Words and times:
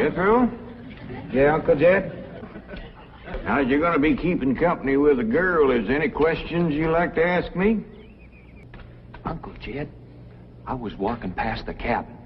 Jethro? 0.00 0.50
Yeah, 1.30 1.54
Uncle 1.56 1.76
Jed? 1.76 2.16
Now, 3.44 3.60
you're 3.60 3.80
going 3.80 3.92
to 3.92 3.98
be 3.98 4.16
keeping 4.16 4.56
company 4.56 4.96
with 4.96 5.20
a 5.20 5.24
girl. 5.24 5.70
Is 5.70 5.88
there 5.88 6.00
any 6.00 6.08
questions 6.08 6.72
you 6.72 6.90
like 6.90 7.14
to 7.16 7.22
ask 7.24 7.54
me? 7.54 7.84
Uncle 9.26 9.52
Jed, 9.60 9.90
I 10.66 10.72
was 10.72 10.94
walking 10.94 11.32
past 11.32 11.66
the 11.66 11.74
cabin, 11.74 12.16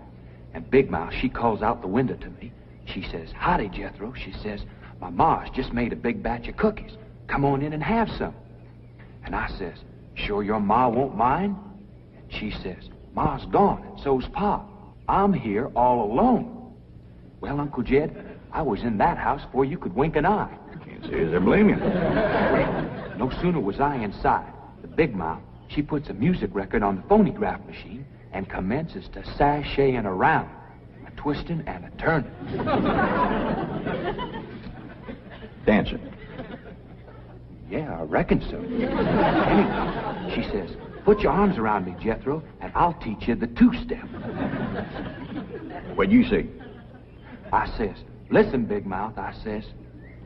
and 0.55 0.71
Big 0.71 0.89
Mouth, 0.89 1.13
she 1.21 1.29
calls 1.29 1.63
out 1.63 1.83
the 1.83 1.89
window 1.89 2.15
to 2.15 2.31
me. 2.41 2.53
She 2.87 3.03
says, 3.11 3.31
Howdy, 3.35 3.71
Jethro. 3.71 4.15
She 4.15 4.33
says, 4.41 4.61
My 5.01 5.11
ma's 5.11 5.51
just 5.51 5.73
made 5.73 5.93
a 5.93 5.97
big 5.97 6.23
batch 6.23 6.47
of 6.47 6.57
cookies. 6.57 6.93
Come 7.27 7.45
on 7.45 7.61
in 7.61 7.73
and 7.73 7.83
have 7.83 8.09
some. 8.17 8.37
And 9.25 9.35
I 9.35 9.49
says, 9.59 9.79
Sure 10.15 10.45
your 10.45 10.61
ma 10.61 10.89
won't 10.89 11.17
mind? 11.17 11.57
And 12.17 12.33
she 12.33 12.53
says, 12.63 12.89
Ma's 13.17 13.45
gone, 13.47 13.83
and 13.83 14.01
so's 14.01 14.29
Pa. 14.29 14.65
I'm 15.09 15.33
here 15.33 15.73
all 15.75 16.13
alone. 16.13 16.54
Well, 17.45 17.61
Uncle 17.61 17.83
Jed, 17.83 18.39
I 18.53 18.63
was 18.63 18.81
in 18.85 18.97
that 18.97 19.19
house 19.19 19.45
before 19.45 19.67
you 19.67 19.77
could 19.77 19.95
wink 19.95 20.17
an 20.17 20.25
eye. 20.25 20.49
Can't 20.83 21.05
say 21.05 21.27
as 21.27 21.35
I 21.35 21.39
blame 21.41 21.69
you. 21.69 21.77
Well, 21.77 22.91
no 23.19 23.31
sooner 23.43 23.61
was 23.61 23.81
I 23.81 23.97
inside, 23.97 24.51
the 24.81 24.89
big 24.89 25.15
mouth, 25.15 25.43
she 25.69 25.83
puts 25.83 26.09
a 26.09 26.15
music 26.15 26.49
record 26.55 26.83
on 26.83 26.97
the 26.97 27.03
phonograph 27.03 27.61
machine 27.67 28.07
and 28.33 28.49
commences 28.49 29.09
to 29.09 29.21
sashaying 29.21 30.07
around, 30.07 30.49
a 31.07 31.11
twisting 31.21 31.63
and 31.67 31.85
a 31.85 31.91
turning. 31.99 32.31
Dancing. 35.67 36.01
Yeah, 37.69 37.95
I 38.01 38.05
reckon 38.05 38.41
so. 38.41 38.57
Anyway, 38.57 40.35
she 40.35 40.45
says, 40.51 40.71
put 41.05 41.21
your 41.21 41.33
arms 41.33 41.59
around 41.59 41.85
me, 41.85 41.95
Jethro, 42.03 42.43
and 42.63 42.73
I'll 42.75 42.95
teach 42.95 43.29
you 43.29 43.35
the 43.35 43.49
two-step. 43.49 44.09
What'd 45.95 46.11
you 46.11 46.27
say? 46.27 46.47
I 47.53 47.67
says, 47.77 47.97
listen, 48.31 48.65
Big 48.65 48.87
Mouth, 48.87 49.19
I 49.19 49.33
says, 49.45 49.65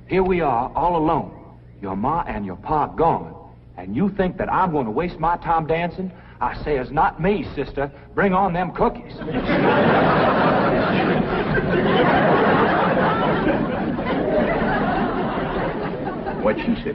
here 0.08 0.22
we 0.22 0.40
are, 0.40 0.72
all 0.74 0.96
alone. 0.96 1.34
Your 1.82 1.96
ma 1.96 2.24
and 2.26 2.46
your 2.46 2.56
pa 2.56 2.86
gone. 2.86 3.34
And 3.76 3.94
you 3.94 4.10
think 4.16 4.36
that 4.38 4.52
I'm 4.52 4.72
going 4.72 4.86
to 4.86 4.90
waste 4.90 5.18
my 5.18 5.36
time 5.36 5.66
dancing? 5.66 6.10
I 6.40 6.60
says, 6.64 6.90
not 6.90 7.20
me, 7.20 7.46
sister. 7.54 7.90
Bring 8.14 8.32
on 8.32 8.52
them 8.52 8.72
cookies. 8.72 9.12
What'd 16.42 16.64
she 16.64 16.74
say? 16.82 16.94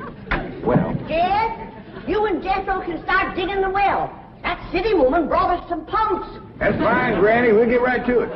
Well, 0.63 0.95
Jed, 1.07 2.07
you 2.07 2.25
and 2.25 2.41
Jethro 2.41 2.81
can 2.81 3.01
start 3.03 3.35
digging 3.35 3.61
the 3.61 3.69
well. 3.69 4.11
That 4.41 4.59
city 4.71 4.93
woman 4.93 5.27
brought 5.27 5.59
us 5.59 5.69
some 5.69 5.85
pumps. 5.85 6.39
That's 6.57 6.77
fine, 6.77 7.19
Granny. 7.19 7.51
We'll 7.53 7.69
get 7.69 7.81
right 7.81 8.05
to 8.05 8.21
it. 8.21 8.29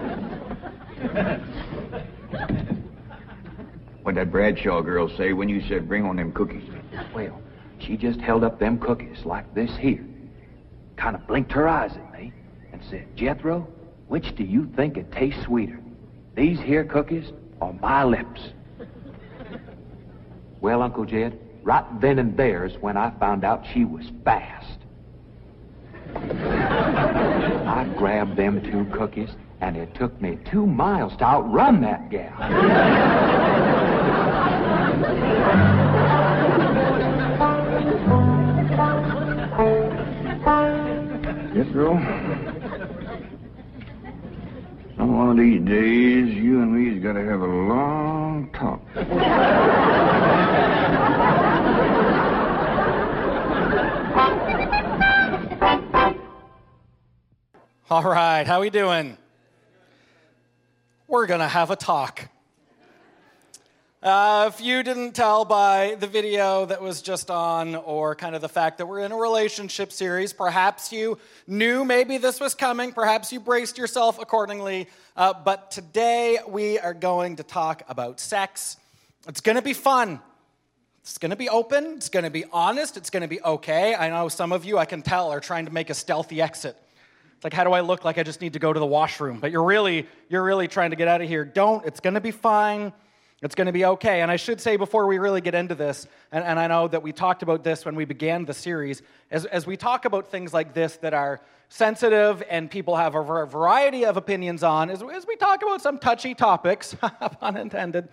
What'd 4.08 4.22
that 4.22 4.32
Bradshaw 4.32 4.82
girl 4.84 5.10
say 5.18 5.34
when 5.34 5.50
you 5.50 5.62
said 5.68 5.90
bring 5.90 6.06
on 6.06 6.16
them 6.16 6.32
cookies? 6.32 6.64
well, 7.14 7.42
she 7.78 7.98
just 7.98 8.22
held 8.22 8.46
up 8.46 8.58
them 8.58 8.80
cookies 8.80 9.26
like 9.26 9.54
this 9.54 9.70
here. 9.76 10.06
Kind 10.96 11.14
of 11.14 11.28
blinked 11.28 11.52
her 11.52 11.68
eyes 11.68 11.92
at 11.92 12.14
me 12.14 12.32
and 12.72 12.82
said, 12.90 13.06
Jethro, 13.18 13.68
which 14.08 14.34
do 14.38 14.46
you 14.46 14.72
think 14.78 14.96
it 14.96 15.12
tastes 15.12 15.44
sweeter? 15.44 15.78
These 16.36 16.58
here 16.62 16.86
cookies 16.86 17.34
or 17.60 17.74
my 17.82 18.06
lips? 18.06 18.54
Well, 20.62 20.82
Uncle 20.82 21.04
Jed, 21.04 21.38
right 21.64 22.00
then 22.00 22.18
and 22.18 22.38
there's 22.38 22.78
when 22.78 22.96
I 22.96 23.10
found 23.20 23.44
out 23.44 23.66
she 23.74 23.84
was 23.84 24.06
fast. 24.24 24.80
I 26.16 27.94
grabbed 27.98 28.38
them 28.38 28.62
two 28.62 28.86
cookies, 28.98 29.32
and 29.60 29.76
it 29.76 29.94
took 29.96 30.22
me 30.22 30.40
two 30.50 30.66
miles 30.66 31.18
to 31.18 31.26
outrun 31.26 31.82
that 31.82 32.10
gal. 32.10 33.77
Jethro. 41.54 41.94
On 45.00 45.18
one 45.18 45.30
of 45.32 45.38
these 45.38 45.62
days, 45.62 46.34
you 46.36 46.62
and 46.62 46.74
me's 46.74 47.04
got 47.04 47.14
to 47.14 47.24
have 47.24 47.42
a 47.42 47.46
long 47.46 48.50
talk. 48.54 48.82
All 57.90 58.04
right, 58.04 58.46
how 58.46 58.62
we 58.62 58.70
doing? 58.70 59.18
We're 61.08 61.26
going 61.26 61.40
to 61.40 61.48
have 61.48 61.72
a 61.72 61.76
talk. 61.76 62.28
Uh, 64.04 64.52
if 64.54 64.62
you 64.62 64.84
didn't 64.84 65.14
tell 65.14 65.44
by 65.44 65.98
the 66.00 66.06
video 66.06 66.68
that 66.68 66.80
was 66.80 67.02
just 67.02 67.32
on, 67.32 67.74
or 67.74 68.14
kind 68.14 68.36
of 68.36 68.42
the 68.42 68.50
fact 68.50 68.78
that 68.78 68.86
we're 68.86 69.00
in 69.00 69.12
a 69.12 69.18
relationship 69.18 69.92
series, 69.92 70.34
perhaps 70.34 70.92
you 70.92 71.18
knew 71.48 71.84
maybe 71.84 72.20
this 72.20 72.40
was 72.40 72.54
coming, 72.54 72.92
perhaps 72.92 73.34
you 73.34 73.40
braced 73.40 73.76
yourself 73.76 74.22
accordingly. 74.22 74.88
Uh, 75.16 75.34
but 75.34 75.72
today 75.72 76.38
we 76.48 76.78
are 76.78 76.94
going 76.94 77.38
to 77.38 77.44
talk 77.44 77.82
about 77.90 78.20
sex. 78.20 78.78
It's 79.28 79.42
going 79.42 79.56
to 79.56 79.64
be 79.64 79.74
fun. 79.74 80.20
It's 81.02 81.18
going 81.18 81.32
to 81.32 81.36
be 81.36 81.50
open. 81.50 81.96
It's 81.96 82.10
going 82.10 82.26
to 82.26 82.30
be 82.30 82.46
honest. 82.54 82.98
It's 82.98 83.10
going 83.10 83.24
to 83.24 83.28
be 83.28 83.42
okay. 83.42 83.96
I 83.96 84.10
know 84.10 84.28
some 84.28 84.52
of 84.52 84.64
you, 84.64 84.78
I 84.78 84.86
can 84.86 85.02
tell, 85.02 85.32
are 85.32 85.40
trying 85.40 85.66
to 85.66 85.74
make 85.74 85.90
a 85.90 85.96
stealthy 85.96 86.40
exit. 86.40 86.78
It's 87.36 87.44
like, 87.44 87.54
how 87.54 87.64
do 87.64 87.72
I 87.72 87.80
look 87.80 88.06
like 88.06 88.20
I 88.20 88.24
just 88.24 88.42
need 88.42 88.54
to 88.54 88.60
go 88.60 88.72
to 88.72 88.80
the 88.80 88.86
washroom? 88.86 89.40
But 89.40 89.50
you're 89.50 89.64
really, 89.64 90.08
you're 90.30 90.44
really 90.44 90.68
trying 90.68 90.92
to 90.92 90.96
get 90.96 91.08
out 91.08 91.22
of 91.22 91.28
here. 91.28 91.44
Don't. 91.44 91.84
It's 91.84 92.00
going 92.00 92.14
to 92.14 92.22
be 92.22 92.30
fine. 92.30 92.94
It's 93.44 93.54
going 93.54 93.68
to 93.68 93.72
be 93.72 93.86
okay. 93.86 94.22
And 94.22 94.32
I 94.32 94.36
should 94.36 94.60
say 94.60 94.78
before 94.78 95.06
we 95.06 95.20
really 95.20 95.42
get 95.42 95.54
into 95.54 95.76
this, 95.76 96.08
and, 96.32 96.44
and 96.44 96.60
I 96.60 96.66
know 96.66 96.88
that 96.88 97.04
we 97.04 97.12
talked 97.12 97.44
about 97.44 97.64
this 97.64 97.86
when 97.86 97.94
we 97.96 98.04
began 98.04 98.46
the 98.46 98.54
series, 98.54 99.04
as, 99.30 99.46
as 99.46 99.68
we 99.68 99.78
talk 99.78 100.06
about 100.06 100.32
things 100.32 100.56
like 100.56 100.74
this 100.74 100.98
that 100.98 101.14
are 101.14 101.40
sensitive 101.70 102.42
and 102.50 102.72
people 102.72 102.96
have 102.96 103.14
a 103.14 103.22
variety 103.46 104.06
of 104.06 104.18
opinions 104.18 104.64
on, 104.64 104.90
as, 104.90 105.04
as 105.04 105.28
we 105.28 105.36
talk 105.36 105.62
about 105.62 105.82
some 105.82 106.00
touchy 106.00 106.34
topics, 106.34 106.96
pun 107.40 107.58
intended, 107.58 108.10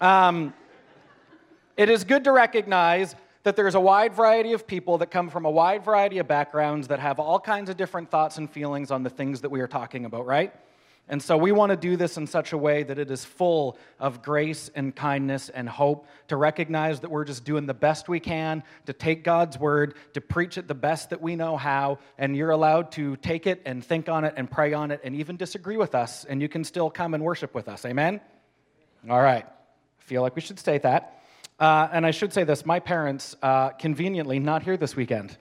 um, 0.00 0.54
it 1.76 1.88
is 1.90 2.04
good 2.04 2.22
to 2.24 2.32
recognize 2.32 3.16
that 3.42 3.56
there's 3.56 3.74
a 3.74 3.80
wide 3.80 4.14
variety 4.14 4.52
of 4.52 4.64
people 4.64 4.98
that 4.98 5.10
come 5.10 5.28
from 5.28 5.44
a 5.44 5.50
wide 5.50 5.84
variety 5.84 6.18
of 6.18 6.28
backgrounds 6.28 6.88
that 6.88 7.00
have 7.00 7.18
all 7.18 7.40
kinds 7.40 7.68
of 7.68 7.76
different 7.76 8.10
thoughts 8.10 8.38
and 8.38 8.48
feelings 8.48 8.92
on 8.92 9.02
the 9.02 9.10
things 9.10 9.40
that 9.40 9.50
we 9.50 9.60
are 9.60 9.66
talking 9.68 10.04
about, 10.04 10.24
right? 10.26 10.52
And 11.10 11.22
so 11.22 11.38
we 11.38 11.52
want 11.52 11.70
to 11.70 11.76
do 11.76 11.96
this 11.96 12.18
in 12.18 12.26
such 12.26 12.52
a 12.52 12.58
way 12.58 12.82
that 12.82 12.98
it 12.98 13.10
is 13.10 13.24
full 13.24 13.78
of 13.98 14.22
grace 14.22 14.70
and 14.74 14.94
kindness 14.94 15.48
and 15.48 15.66
hope 15.68 16.06
to 16.28 16.36
recognize 16.36 17.00
that 17.00 17.10
we're 17.10 17.24
just 17.24 17.44
doing 17.44 17.64
the 17.64 17.74
best 17.74 18.08
we 18.08 18.20
can 18.20 18.62
to 18.86 18.92
take 18.92 19.24
God's 19.24 19.58
word, 19.58 19.94
to 20.12 20.20
preach 20.20 20.58
it 20.58 20.68
the 20.68 20.74
best 20.74 21.10
that 21.10 21.22
we 21.22 21.34
know 21.34 21.56
how, 21.56 21.98
and 22.18 22.36
you're 22.36 22.50
allowed 22.50 22.92
to 22.92 23.16
take 23.16 23.46
it 23.46 23.62
and 23.64 23.82
think 23.82 24.08
on 24.08 24.24
it 24.24 24.34
and 24.36 24.50
pray 24.50 24.74
on 24.74 24.90
it 24.90 25.00
and 25.02 25.14
even 25.14 25.36
disagree 25.36 25.78
with 25.78 25.94
us, 25.94 26.24
and 26.26 26.42
you 26.42 26.48
can 26.48 26.62
still 26.62 26.90
come 26.90 27.14
and 27.14 27.24
worship 27.24 27.54
with 27.54 27.68
us. 27.68 27.86
Amen? 27.86 28.20
All 29.08 29.22
right. 29.22 29.46
I 29.46 30.02
feel 30.02 30.20
like 30.20 30.34
we 30.34 30.42
should 30.42 30.58
state 30.58 30.82
that. 30.82 31.22
Uh, 31.58 31.88
and 31.90 32.04
I 32.04 32.10
should 32.10 32.32
say 32.32 32.44
this 32.44 32.66
my 32.66 32.80
parents, 32.80 33.34
uh, 33.42 33.70
conveniently, 33.70 34.38
not 34.38 34.62
here 34.62 34.76
this 34.76 34.94
weekend. 34.94 35.36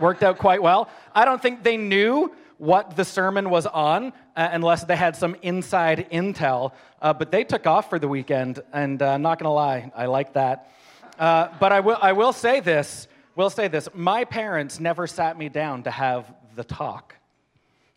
Worked 0.00 0.22
out 0.22 0.38
quite 0.38 0.62
well. 0.62 0.90
I 1.14 1.24
don't 1.24 1.40
think 1.40 1.62
they 1.62 1.76
knew 1.76 2.32
what 2.58 2.96
the 2.96 3.04
sermon 3.04 3.50
was 3.50 3.66
on 3.66 4.12
uh, 4.36 4.48
unless 4.52 4.84
they 4.84 4.96
had 4.96 5.16
some 5.16 5.36
inside 5.42 6.08
intel, 6.12 6.72
uh, 7.00 7.12
but 7.12 7.30
they 7.30 7.44
took 7.44 7.66
off 7.66 7.88
for 7.88 7.98
the 7.98 8.08
weekend, 8.08 8.60
and 8.72 9.00
uh, 9.00 9.16
not 9.16 9.38
gonna 9.38 9.54
lie, 9.54 9.90
I 9.96 10.06
like 10.06 10.34
that. 10.34 10.70
Uh, 11.18 11.48
but 11.58 11.72
I 11.72 11.80
will, 11.80 11.98
I 12.00 12.12
will 12.12 12.32
say 12.32 12.60
this, 12.60 13.08
will 13.34 13.50
say 13.50 13.68
this. 13.68 13.88
My 13.94 14.24
parents 14.24 14.78
never 14.80 15.06
sat 15.06 15.38
me 15.38 15.48
down 15.48 15.84
to 15.84 15.90
have 15.90 16.32
the 16.56 16.64
talk. 16.64 17.14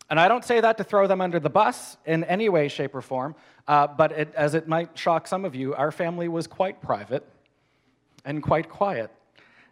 And 0.08 0.20
I 0.20 0.28
don't 0.28 0.44
say 0.44 0.60
that 0.60 0.78
to 0.78 0.84
throw 0.84 1.06
them 1.06 1.20
under 1.20 1.40
the 1.40 1.50
bus 1.50 1.96
in 2.04 2.24
any 2.24 2.48
way, 2.48 2.68
shape, 2.68 2.94
or 2.94 3.00
form, 3.00 3.34
uh, 3.66 3.86
but 3.86 4.12
it, 4.12 4.34
as 4.34 4.54
it 4.54 4.68
might 4.68 4.96
shock 4.96 5.26
some 5.26 5.44
of 5.44 5.54
you, 5.54 5.74
our 5.74 5.90
family 5.90 6.28
was 6.28 6.46
quite 6.46 6.82
private 6.82 7.26
and 8.24 8.42
quite 8.42 8.68
quiet. 8.68 9.10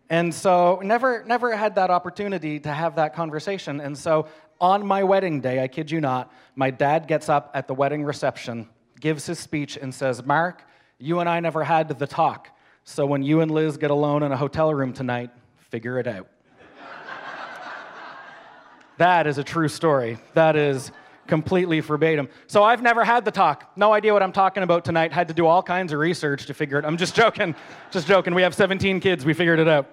And 0.08 0.34
so 0.34 0.80
never, 0.82 1.22
never 1.24 1.54
had 1.54 1.76
that 1.76 1.90
opportunity 1.90 2.58
to 2.60 2.72
have 2.72 2.96
that 2.96 3.14
conversation. 3.14 3.80
And 3.80 3.96
so 3.96 4.26
on 4.60 4.86
my 4.86 5.02
wedding 5.04 5.40
day, 5.40 5.62
I 5.62 5.68
kid 5.68 5.90
you 5.90 6.00
not, 6.00 6.32
my 6.54 6.70
dad 6.70 7.06
gets 7.06 7.28
up 7.28 7.50
at 7.54 7.66
the 7.66 7.74
wedding 7.74 8.04
reception, 8.04 8.68
gives 9.00 9.26
his 9.26 9.38
speech, 9.38 9.76
and 9.76 9.94
says, 9.94 10.24
Mark, 10.24 10.64
you 10.98 11.20
and 11.20 11.28
I 11.28 11.40
never 11.40 11.64
had 11.64 11.88
the 11.98 12.06
talk. 12.06 12.50
So 12.84 13.06
when 13.06 13.22
you 13.22 13.40
and 13.40 13.50
Liz 13.50 13.76
get 13.76 13.90
alone 13.90 14.22
in 14.22 14.32
a 14.32 14.36
hotel 14.36 14.72
room 14.74 14.92
tonight, 14.92 15.30
figure 15.70 15.98
it 15.98 16.06
out. 16.06 16.28
That 18.98 19.26
is 19.26 19.38
a 19.38 19.44
true 19.44 19.68
story. 19.68 20.18
That 20.34 20.56
is 20.56 20.92
completely 21.26 21.80
verbatim. 21.80 22.28
So 22.48 22.62
I've 22.62 22.82
never 22.82 23.02
had 23.02 23.24
the 23.24 23.30
talk. 23.30 23.72
No 23.76 23.94
idea 23.94 24.12
what 24.12 24.22
I'm 24.22 24.32
talking 24.32 24.62
about 24.62 24.84
tonight. 24.84 25.10
Had 25.10 25.28
to 25.28 25.34
do 25.34 25.46
all 25.46 25.62
kinds 25.62 25.94
of 25.94 26.00
research 26.00 26.44
to 26.46 26.52
figure 26.52 26.78
it. 26.78 26.84
I'm 26.84 26.98
just 26.98 27.14
joking. 27.14 27.54
Just 27.90 28.06
joking. 28.06 28.34
We 28.34 28.42
have 28.42 28.54
17 28.54 29.00
kids. 29.00 29.24
We 29.24 29.32
figured 29.32 29.58
it 29.58 29.68
out. 29.68 29.88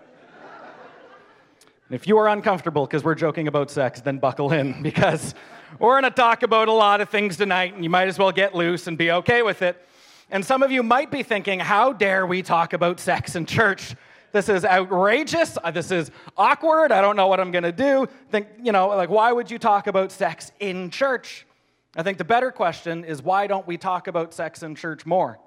And 1.90 1.96
if 1.96 2.08
you 2.08 2.18
are 2.18 2.28
uncomfortable 2.28 2.86
because 2.86 3.04
we're 3.04 3.16
joking 3.16 3.48
about 3.48 3.72
sex, 3.72 4.02
then 4.02 4.18
buckle 4.18 4.52
in 4.52 4.82
because 4.84 5.34
We're 5.80 6.00
going 6.00 6.04
to 6.04 6.12
talk 6.12 6.44
about 6.44 6.70
a 6.70 6.74
lot 6.74 7.02
of 7.02 7.10
things 7.10 7.38
tonight, 7.38 7.74
and 7.74 7.84
you 7.84 7.90
might 7.90 8.08
as 8.08 8.18
well 8.18 8.32
get 8.32 8.56
loose 8.56 8.88
and 8.88 8.98
be 8.98 9.12
okay 9.12 9.42
with 9.42 9.62
it. 9.62 9.78
And 10.32 10.44
some 10.44 10.64
of 10.64 10.72
you 10.72 10.82
might 10.82 11.12
be 11.12 11.24
thinking, 11.24 11.60
how 11.60 11.94
dare 11.94 12.26
we 12.26 12.42
talk 12.42 12.74
about 12.74 13.00
sex 13.00 13.36
in 13.36 13.46
church? 13.46 13.96
This 14.32 14.50
is 14.50 14.66
outrageous. 14.66 15.58
Uh, 15.64 15.72
this 15.72 15.92
is 15.92 16.10
awkward. 16.36 16.92
I 16.92 17.02
don't 17.02 17.16
know 17.16 17.28
what 17.28 17.40
I'm 17.40 17.52
going 17.52 17.64
to 17.64 17.72
do. 17.72 18.08
Think, 18.32 18.48
you 18.62 18.72
know, 18.72 18.88
like, 18.88 19.10
why 19.10 19.32
would 19.32 19.52
you 19.52 19.60
talk 19.60 19.88
about 19.88 20.12
sex 20.12 20.52
in 20.60 20.90
church? 20.90 21.46
I 21.96 22.04
think 22.04 22.18
the 22.18 22.26
better 22.26 22.52
question 22.52 23.04
is 23.04 23.22
why 23.22 23.48
don't 23.48 23.68
we 23.68 23.78
talk 23.78 24.08
about 24.08 24.34
sex 24.34 24.64
in 24.64 24.76
church 24.76 25.06
more? 25.06 25.38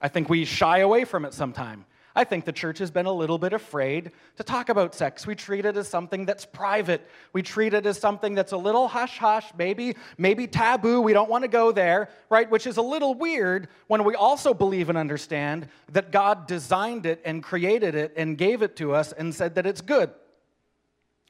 I 0.00 0.08
think 0.08 0.28
we 0.28 0.44
shy 0.44 0.78
away 0.78 1.04
from 1.04 1.24
it 1.24 1.34
sometimes. 1.34 1.84
I 2.16 2.22
think 2.22 2.44
the 2.44 2.52
church 2.52 2.78
has 2.78 2.92
been 2.92 3.06
a 3.06 3.12
little 3.12 3.38
bit 3.38 3.52
afraid 3.52 4.12
to 4.36 4.44
talk 4.44 4.68
about 4.68 4.94
sex. 4.94 5.26
We 5.26 5.34
treat 5.34 5.64
it 5.64 5.76
as 5.76 5.88
something 5.88 6.24
that's 6.24 6.44
private. 6.44 7.04
We 7.32 7.42
treat 7.42 7.74
it 7.74 7.86
as 7.86 7.98
something 7.98 8.36
that's 8.36 8.52
a 8.52 8.56
little 8.56 8.86
hush 8.86 9.18
hush, 9.18 9.46
maybe 9.58 9.96
maybe 10.16 10.46
taboo. 10.46 11.00
We 11.00 11.12
don't 11.12 11.28
want 11.28 11.42
to 11.42 11.48
go 11.48 11.72
there, 11.72 12.10
right? 12.30 12.48
Which 12.48 12.68
is 12.68 12.76
a 12.76 12.82
little 12.82 13.14
weird 13.14 13.66
when 13.88 14.04
we 14.04 14.14
also 14.14 14.54
believe 14.54 14.88
and 14.88 14.96
understand 14.96 15.68
that 15.90 16.12
God 16.12 16.46
designed 16.46 17.04
it 17.04 17.20
and 17.24 17.42
created 17.42 17.96
it 17.96 18.14
and 18.16 18.38
gave 18.38 18.62
it 18.62 18.76
to 18.76 18.94
us 18.94 19.10
and 19.10 19.34
said 19.34 19.56
that 19.56 19.66
it's 19.66 19.80
good. 19.80 20.10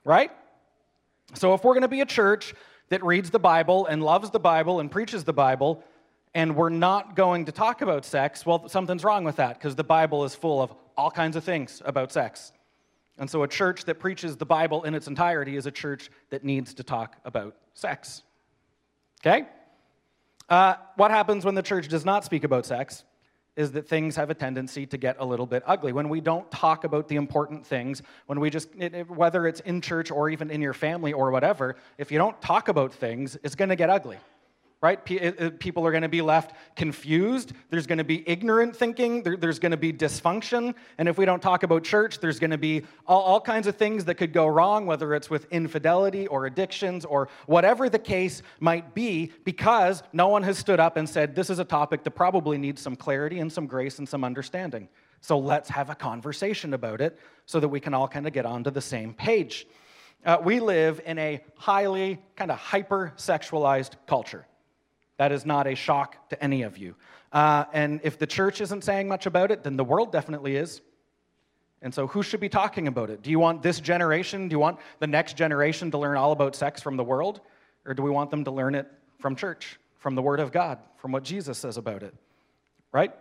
Right? 0.05 0.31
So 1.33 1.55
if 1.55 1.65
we're 1.65 1.73
going 1.73 1.83
to 1.83 1.89
be 1.89 2.03
a 2.03 2.07
church 2.07 2.55
that 2.91 3.03
reads 3.03 3.31
the 3.31 3.39
Bible 3.39 3.87
and 3.87 4.03
loves 4.03 4.31
the 4.31 4.39
Bible 4.39 4.81
and 4.81 4.91
preaches 4.91 5.25
the 5.25 5.33
Bible, 5.33 5.83
and 6.35 6.57
we're 6.57 6.69
not 6.69 7.15
going 7.15 7.45
to 7.45 7.53
talk 7.53 7.81
about 7.81 8.05
sex, 8.05 8.45
well, 8.45 8.69
something's 8.69 9.05
wrong 9.05 9.25
with 9.25 9.37
that 9.37 9.55
because 9.55 9.77
the 9.77 9.85
Bible 9.85 10.25
is 10.25 10.35
full 10.35 10.61
of 10.61 10.75
all 10.97 11.11
kinds 11.11 11.37
of 11.37 11.45
things 11.45 11.81
about 11.85 12.13
sex. 12.13 12.53
And 13.19 13.31
so, 13.31 13.45
a 13.45 13.49
church 13.49 13.85
that 13.85 14.01
preaches 14.01 14.37
the 14.37 14.47
Bible 14.47 14.83
in 14.83 14.95
its 14.95 15.07
entirety 15.07 15.57
is 15.57 15.67
a 15.67 15.71
church 15.71 16.11
that 16.31 16.43
needs 16.43 16.75
to 16.75 16.83
talk 16.83 17.17
about 17.25 17.55
sex. 17.75 18.23
Okay? 19.25 19.47
Uh, 20.49 20.75
what 20.97 21.13
happens 21.13 21.45
when 21.45 21.55
the 21.55 21.63
church 21.63 21.87
does 21.89 22.05
not 22.05 22.25
speak 22.25 22.43
about 22.43 22.67
sex 22.67 23.05
is 23.57 23.71
that 23.71 23.89
things 23.89 24.17
have 24.17 24.31
a 24.31 24.35
tendency 24.35 24.85
to 24.85 24.99
get 24.99 25.17
a 25.21 25.25
little 25.25 25.47
bit 25.47 25.63
ugly. 25.65 25.93
When 25.93 26.09
we 26.09 26.21
don't 26.21 26.51
talk 26.51 26.83
about 26.83 27.07
the 27.07 27.15
important 27.15 27.65
things, 27.65 28.03
when 28.27 28.41
we 28.41 28.51
just, 28.51 28.69
whether 29.07 29.47
it's 29.47 29.61
in 29.61 29.81
church 29.81 30.11
or 30.11 30.29
even 30.29 30.51
in 30.51 30.61
your 30.61 30.75
family 30.75 31.13
or 31.13 31.31
whatever, 31.31 31.77
if 31.97 32.11
you 32.11 32.19
don't 32.19 32.39
talk 32.43 32.67
about 32.67 32.93
things, 32.93 33.39
it's 33.45 33.55
going 33.55 33.69
to 33.69 33.77
get 33.77 33.91
ugly 33.91 34.19
right? 34.85 35.03
People 35.59 35.87
are 35.87 35.91
going 35.93 36.03
to 36.03 36.11
be 36.11 36.21
left 36.21 36.55
confused. 36.77 37.55
There's 37.71 37.87
going 37.87 37.99
to 37.99 38.05
be 38.05 38.23
ignorant 38.29 38.77
thinking. 38.77 39.23
There's 39.23 39.59
going 39.59 39.71
to 39.73 39.79
be 39.79 39.95
dysfunction. 39.95 40.75
And 40.99 41.09
if 41.09 41.17
we 41.17 41.25
don't 41.25 41.41
talk 41.41 41.63
about 41.63 41.85
church, 41.85 42.21
there's 42.21 42.39
going 42.39 42.51
to 42.51 42.59
be 42.59 42.83
all, 43.07 43.23
all 43.23 43.41
kinds 43.41 43.67
of 43.67 43.77
things 43.77 44.05
that 44.05 44.17
could 44.17 44.35
go 44.35 44.47
wrong, 44.47 44.85
whether 44.85 45.15
it's 45.15 45.31
with 45.31 45.51
infidelity 45.51 46.27
or 46.27 46.45
addictions 46.45 47.07
or 47.07 47.31
whatever 47.47 47.89
the 47.89 47.99
case 47.99 48.43
might 48.61 48.95
be, 48.95 49.33
because 49.45 50.03
no 50.13 50.29
one 50.29 50.43
has 50.43 50.59
stood 50.59 50.79
up 50.79 50.99
and 50.99 51.09
said, 51.09 51.35
This 51.35 51.49
is 51.49 51.59
a 51.59 51.65
topic 51.65 52.05
that 52.05 52.11
probably 52.11 52.59
needs 52.59 52.83
some 52.83 52.95
clarity 52.95 53.39
and 53.39 53.51
some 53.51 53.67
grace 53.67 53.99
and 53.99 54.07
some 54.07 54.23
understanding. 54.23 54.87
So 55.23 55.39
let's 55.39 55.71
have 55.71 55.89
a 55.89 55.95
conversation 55.95 56.75
about 56.75 57.01
it 57.01 57.19
so 57.47 57.59
that 57.59 57.69
we 57.69 57.81
can 57.81 57.95
all 57.95 58.07
kind 58.07 58.27
of 58.27 58.35
get 58.35 58.45
onto 58.45 58.71
the 58.71 58.83
same 58.83 59.15
page. 59.15 59.67
Uh, 60.27 60.37
we 60.45 60.61
live 60.61 61.01
in 61.07 61.19
a 61.19 61.43
highly 61.57 62.19
kind 62.37 62.51
of 62.51 62.59
hyper 62.59 63.15
sexualized 63.17 63.93
culture. 64.07 64.47
That 65.17 65.33
is 65.33 65.47
not 65.47 65.67
a 65.67 65.75
shock 65.75 66.29
to 66.31 66.43
any 66.43 66.63
of 66.63 66.79
you. 66.79 66.97
Uh, 67.33 67.65
and 67.73 68.01
if 68.03 68.19
the 68.19 68.27
church 68.27 68.61
isn't 68.61 68.85
saying 68.85 69.09
much 69.09 69.27
about 69.27 69.51
it, 69.51 69.63
then 69.63 69.77
the 69.77 69.85
world 69.85 70.13
definitely 70.13 70.57
is. 70.57 70.81
And 71.83 71.93
so, 71.93 72.07
who 72.07 72.23
should 72.23 72.41
be 72.41 72.49
talking 72.49 72.89
about 72.89 73.11
it? 73.11 73.23
Do 73.23 73.31
you 73.31 73.39
want 73.39 73.63
this 73.63 73.79
generation, 73.79 74.49
do 74.49 74.55
you 74.55 74.59
want 74.59 74.79
the 75.01 75.07
next 75.07 75.37
generation 75.37 75.91
to 75.91 75.99
learn 75.99 76.17
all 76.17 76.33
about 76.33 76.57
sex 76.57 76.81
from 76.81 76.97
the 76.97 77.05
world? 77.05 77.41
Or 77.85 77.93
do 77.93 78.03
we 78.03 78.11
want 78.11 78.31
them 78.31 78.45
to 78.45 78.51
learn 78.51 78.75
it 78.75 78.91
from 79.19 79.37
church, 79.37 79.79
from 79.99 80.15
the 80.15 80.23
Word 80.23 80.41
of 80.41 80.51
God, 80.51 80.79
from 80.97 81.13
what 81.13 81.23
Jesus 81.25 81.59
says 81.59 81.77
about 81.77 82.03
it? 82.03 82.15
Right? 82.91 83.13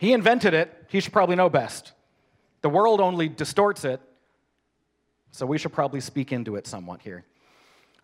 He 0.00 0.12
invented 0.12 0.54
it, 0.54 0.86
he 0.88 1.00
should 1.00 1.12
probably 1.12 1.36
know 1.36 1.48
best. 1.48 1.92
The 2.62 2.70
world 2.70 3.00
only 3.00 3.28
distorts 3.28 3.84
it, 3.84 4.00
so 5.30 5.46
we 5.46 5.58
should 5.58 5.72
probably 5.72 6.00
speak 6.00 6.32
into 6.32 6.56
it 6.56 6.66
somewhat 6.66 7.00
here. 7.02 7.24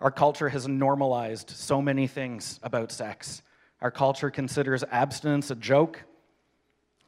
Our 0.00 0.10
culture 0.10 0.48
has 0.48 0.68
normalized 0.68 1.50
so 1.50 1.80
many 1.80 2.06
things 2.06 2.60
about 2.62 2.92
sex. 2.92 3.42
Our 3.80 3.90
culture 3.90 4.30
considers 4.30 4.84
abstinence 4.84 5.50
a 5.50 5.54
joke. 5.54 6.02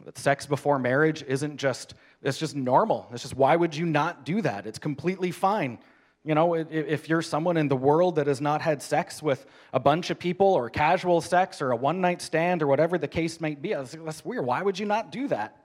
That 0.04 0.16
sex 0.16 0.46
before 0.46 0.78
marriage 0.78 1.24
isn't 1.26 1.56
just, 1.56 1.94
it's 2.22 2.38
just 2.38 2.54
normal. 2.54 3.08
It's 3.12 3.22
just, 3.22 3.34
why 3.34 3.56
would 3.56 3.74
you 3.74 3.84
not 3.84 4.24
do 4.24 4.40
that? 4.42 4.66
It's 4.66 4.78
completely 4.78 5.32
fine. 5.32 5.78
You 6.24 6.34
know, 6.34 6.54
if 6.54 7.08
you're 7.08 7.22
someone 7.22 7.56
in 7.56 7.68
the 7.68 7.76
world 7.76 8.16
that 8.16 8.26
has 8.26 8.40
not 8.40 8.60
had 8.60 8.82
sex 8.82 9.22
with 9.22 9.46
a 9.72 9.80
bunch 9.80 10.10
of 10.10 10.18
people 10.18 10.46
or 10.46 10.68
casual 10.68 11.20
sex 11.20 11.62
or 11.62 11.70
a 11.70 11.76
one 11.76 12.00
night 12.00 12.20
stand 12.20 12.62
or 12.62 12.66
whatever 12.66 12.98
the 12.98 13.08
case 13.08 13.40
might 13.40 13.62
be, 13.62 13.72
that's 13.72 14.24
weird. 14.24 14.44
Why 14.44 14.62
would 14.62 14.78
you 14.78 14.86
not 14.86 15.10
do 15.10 15.28
that? 15.28 15.56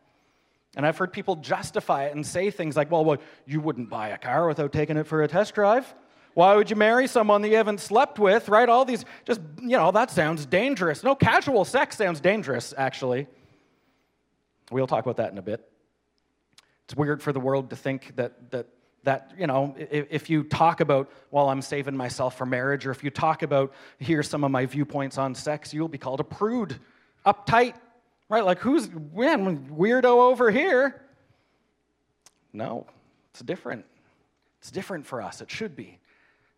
And 0.76 0.86
I've 0.86 0.98
heard 0.98 1.14
people 1.14 1.36
justify 1.36 2.06
it 2.06 2.16
and 2.16 2.26
say 2.26 2.50
things 2.50 2.76
like, 2.76 2.90
well, 2.90 3.06
well, 3.06 3.18
you 3.46 3.60
wouldn't 3.60 3.90
buy 3.90 4.10
a 4.10 4.18
car 4.18 4.48
without 4.48 4.72
taking 4.72 4.98
it 4.98 5.06
for 5.06 5.22
a 5.22 5.28
test 5.28 5.54
drive. 5.54 5.94
Why 6.34 6.56
would 6.56 6.70
you 6.70 6.76
marry 6.76 7.08
someone 7.08 7.42
that 7.44 7.50
you 7.50 7.58
haven't 7.58 7.80
slept 7.80 8.18
with, 8.18 8.50
right? 8.50 8.68
All 8.68 8.86
these, 8.86 9.06
just, 9.26 9.42
you 9.62 9.78
know, 9.78 9.92
that 9.92 10.10
sounds 10.10 10.46
dangerous. 10.46 11.04
No, 11.04 11.16
casual 11.16 11.64
sex 11.64 11.98
sounds 11.98 12.20
dangerous, 12.20 12.74
actually. 12.76 13.28
We'll 14.72 14.88
talk 14.88 15.06
about 15.06 15.18
that 15.18 15.32
in 15.32 15.38
a 15.38 15.44
bit. 15.44 15.70
It's 16.86 16.96
weird 16.96 17.22
for 17.22 17.32
the 17.32 17.40
world 17.40 17.70
to 17.70 17.76
think 17.76 18.16
that, 18.16 18.52
that, 18.52 18.68
that 19.04 19.32
you 19.38 19.46
know, 19.46 19.76
if, 19.78 20.08
if 20.10 20.30
you 20.30 20.44
talk 20.44 20.80
about, 20.80 21.12
well, 21.30 21.50
I'm 21.50 21.62
saving 21.62 21.96
myself 21.96 22.38
for 22.38 22.46
marriage, 22.46 22.88
or 22.88 22.92
if 22.92 23.04
you 23.04 23.12
talk 23.12 23.44
about, 23.44 23.74
here's 24.00 24.28
some 24.28 24.44
of 24.44 24.50
my 24.50 24.66
viewpoints 24.66 25.18
on 25.18 25.36
sex, 25.36 25.74
you'll 25.74 25.88
be 25.88 26.00
called 26.00 26.20
a 26.20 26.24
prude, 26.24 26.80
uptight, 27.26 27.76
right? 28.28 28.44
Like, 28.44 28.60
who's, 28.60 28.90
man, 28.90 29.70
weirdo 29.70 30.06
over 30.06 30.50
here? 30.50 31.02
No, 32.54 32.88
it's 33.32 33.42
different. 33.42 33.86
It's 34.60 34.72
different 34.72 35.06
for 35.06 35.22
us. 35.22 35.42
It 35.42 35.52
should 35.52 35.76
be. 35.76 36.00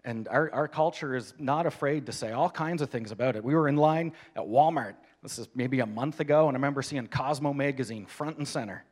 And 0.06 0.28
our, 0.28 0.54
our 0.54 0.68
culture 0.68 1.16
is 1.16 1.34
not 1.40 1.66
afraid 1.66 2.06
to 2.06 2.12
say 2.12 2.31
all 2.31 2.50
kinds 2.50 2.84
of 2.84 2.92
things 2.92 3.12
about 3.12 3.36
it. 3.36 3.44
We 3.44 3.56
were 3.56 3.68
in 3.68 3.75
line 3.75 4.13
at 4.36 4.44
Walmart, 4.44 4.94
this 5.24 5.40
is 5.40 5.48
maybe 5.56 5.80
a 5.80 5.88
month 5.88 6.19
ago, 6.19 6.48
and 6.48 6.56
I 6.56 6.60
remember 6.60 6.84
seeing 6.84 7.07
Cosmo 7.07 7.52
magazine 7.54 8.06
front 8.06 8.38
and 8.38 8.48
center. 8.48 8.86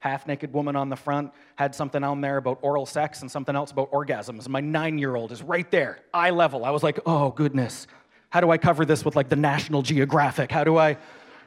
Half 0.00 0.26
naked 0.26 0.52
woman 0.52 0.74
on 0.74 0.88
the 0.88 0.96
front 0.96 1.32
had 1.54 1.72
something 1.72 2.02
on 2.02 2.20
there 2.20 2.36
about 2.36 2.58
oral 2.62 2.84
sex 2.84 3.22
and 3.22 3.30
something 3.30 3.54
else 3.54 3.70
about 3.70 3.92
orgasms. 3.92 4.48
My 4.48 4.60
nine 4.60 4.98
year 4.98 5.14
old 5.14 5.30
is 5.30 5.40
right 5.40 5.70
there, 5.70 6.00
eye 6.12 6.30
level. 6.30 6.64
I 6.64 6.70
was 6.70 6.82
like, 6.82 6.98
oh, 7.06 7.30
goodness. 7.30 7.86
How 8.30 8.40
do 8.40 8.50
I 8.50 8.58
cover 8.58 8.84
this 8.84 9.04
with 9.04 9.14
like 9.14 9.28
the 9.28 9.36
National 9.36 9.82
Geographic? 9.82 10.50
How 10.50 10.64
do 10.64 10.76
I, 10.76 10.98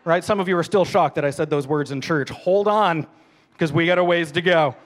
right? 0.05 0.23
Some 0.23 0.39
of 0.39 0.47
you 0.47 0.57
are 0.57 0.63
still 0.63 0.85
shocked 0.85 1.15
that 1.15 1.25
I 1.25 1.29
said 1.29 1.49
those 1.49 1.67
words 1.67 1.91
in 1.91 1.99
church. 1.99 2.29
Hold 2.29 2.69
on, 2.69 3.05
because 3.51 3.73
we 3.73 3.85
got 3.85 3.97
a 3.97 4.03
ways 4.03 4.31
to 4.31 4.41
go. 4.41 4.77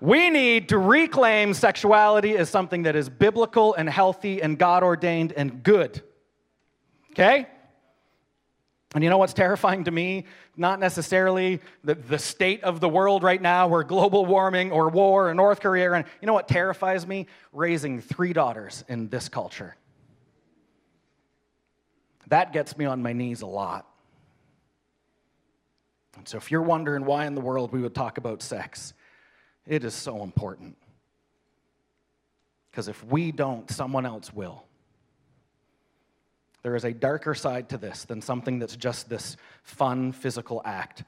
We 0.00 0.30
need 0.30 0.70
to 0.70 0.78
reclaim 0.78 1.52
sexuality 1.52 2.36
as 2.36 2.48
something 2.48 2.84
that 2.84 2.96
is 2.96 3.08
biblical 3.08 3.74
and 3.74 3.88
healthy 3.88 4.40
and 4.40 4.58
God 4.58 4.82
ordained 4.82 5.32
and 5.32 5.62
good. 5.62 6.02
Okay? 7.10 7.46
And 8.94 9.04
you 9.04 9.10
know 9.10 9.18
what's 9.18 9.34
terrifying 9.34 9.84
to 9.84 9.90
me? 9.90 10.24
Not 10.56 10.80
necessarily 10.80 11.60
the, 11.84 11.94
the 11.94 12.18
state 12.18 12.64
of 12.64 12.80
the 12.80 12.88
world 12.88 13.22
right 13.22 13.40
now, 13.40 13.68
or 13.68 13.84
global 13.84 14.26
warming, 14.26 14.72
or 14.72 14.88
war, 14.88 15.28
or 15.28 15.34
North 15.34 15.60
Korea. 15.60 15.92
And 15.92 16.04
you 16.20 16.26
know 16.26 16.32
what 16.32 16.48
terrifies 16.48 17.06
me? 17.06 17.26
Raising 17.52 18.00
three 18.00 18.32
daughters 18.32 18.84
in 18.88 19.08
this 19.08 19.28
culture. 19.28 19.76
That 22.28 22.52
gets 22.52 22.76
me 22.76 22.84
on 22.84 23.02
my 23.02 23.12
knees 23.12 23.42
a 23.42 23.46
lot. 23.46 23.86
And 26.16 26.26
so, 26.26 26.36
if 26.36 26.50
you're 26.50 26.62
wondering 26.62 27.04
why 27.04 27.26
in 27.26 27.34
the 27.34 27.40
world 27.40 27.72
we 27.72 27.80
would 27.80 27.94
talk 27.94 28.18
about 28.18 28.42
sex, 28.42 28.92
it 29.70 29.84
is 29.84 29.94
so 29.94 30.24
important. 30.24 30.76
Because 32.70 32.88
if 32.88 33.02
we 33.04 33.30
don't, 33.30 33.70
someone 33.70 34.04
else 34.04 34.34
will. 34.34 34.64
There 36.62 36.74
is 36.74 36.84
a 36.84 36.92
darker 36.92 37.34
side 37.34 37.68
to 37.70 37.78
this 37.78 38.04
than 38.04 38.20
something 38.20 38.58
that's 38.58 38.76
just 38.76 39.08
this 39.08 39.36
fun 39.62 40.10
physical 40.10 40.60
act. 40.64 41.04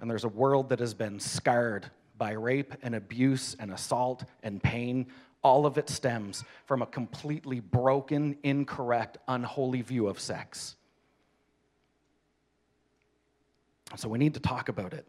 And 0.00 0.10
there's 0.10 0.24
a 0.24 0.28
world 0.28 0.70
that 0.70 0.80
has 0.80 0.94
been 0.94 1.20
scarred 1.20 1.90
by 2.16 2.32
rape 2.32 2.72
and 2.82 2.94
abuse 2.94 3.54
and 3.60 3.70
assault 3.70 4.24
and 4.42 4.62
pain. 4.62 5.06
All 5.44 5.66
of 5.66 5.76
it 5.76 5.90
stems 5.90 6.44
from 6.64 6.80
a 6.80 6.86
completely 6.86 7.60
broken, 7.60 8.38
incorrect, 8.42 9.18
unholy 9.28 9.82
view 9.82 10.06
of 10.06 10.18
sex. 10.18 10.76
So 13.96 14.08
we 14.08 14.18
need 14.18 14.32
to 14.34 14.40
talk 14.40 14.70
about 14.70 14.94
it 14.94 15.06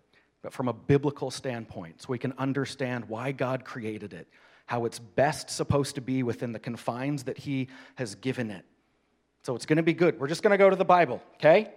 but 0.48 0.54
from 0.54 0.70
a 0.70 0.74
biblical 0.74 1.30
standpoint, 1.30 2.04
so 2.04 2.06
we 2.08 2.18
can 2.18 2.32
understand 2.38 3.04
why 3.10 3.34
God 3.34 3.66
created 3.66 4.14
it, 4.14 4.30
how 4.66 4.86
it's 4.86 4.98
best 4.98 5.50
supposed 5.50 5.96
to 5.96 6.02
be 6.02 6.24
within 6.24 6.54
the 6.54 6.60
confines 6.60 7.26
that 7.26 7.38
He 7.38 7.68
has 7.96 8.16
given 8.16 8.50
it. 8.50 8.64
So 9.44 9.58
it's 9.58 9.66
going 9.66 9.76
to 9.76 9.84
be 9.84 9.92
good. 9.92 10.18
We're 10.18 10.30
just 10.30 10.44
going 10.44 10.52
to 10.52 10.58
go 10.58 10.70
to 10.70 10.78
the 10.78 10.86
Bible, 10.86 11.22
okay? 11.34 11.70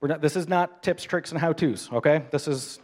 We're 0.00 0.08
not, 0.08 0.20
this 0.20 0.34
is 0.34 0.48
not 0.48 0.82
tips, 0.82 1.04
tricks, 1.04 1.30
and 1.30 1.40
how 1.40 1.52
to's, 1.52 1.88
okay? 1.92 2.24
This 2.32 2.48
is. 2.48 2.80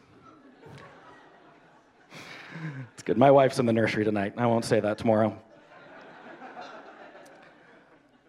it's 2.92 3.02
good. 3.02 3.18
My 3.18 3.32
wife's 3.32 3.58
in 3.58 3.66
the 3.66 3.72
nursery 3.72 4.04
tonight. 4.04 4.34
I 4.36 4.46
won't 4.46 4.64
say 4.64 4.78
that 4.78 4.96
tomorrow. 4.98 5.36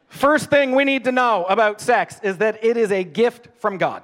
First 0.08 0.50
thing 0.50 0.74
we 0.74 0.86
need 0.86 1.04
to 1.04 1.12
know 1.12 1.46
about 1.48 1.80
sex 1.80 2.20
is 2.24 2.40
that 2.40 2.64
it 2.64 2.76
is 2.76 2.92
a 2.92 3.04
gift 3.04 3.50
from 3.60 3.78
God. 3.78 4.02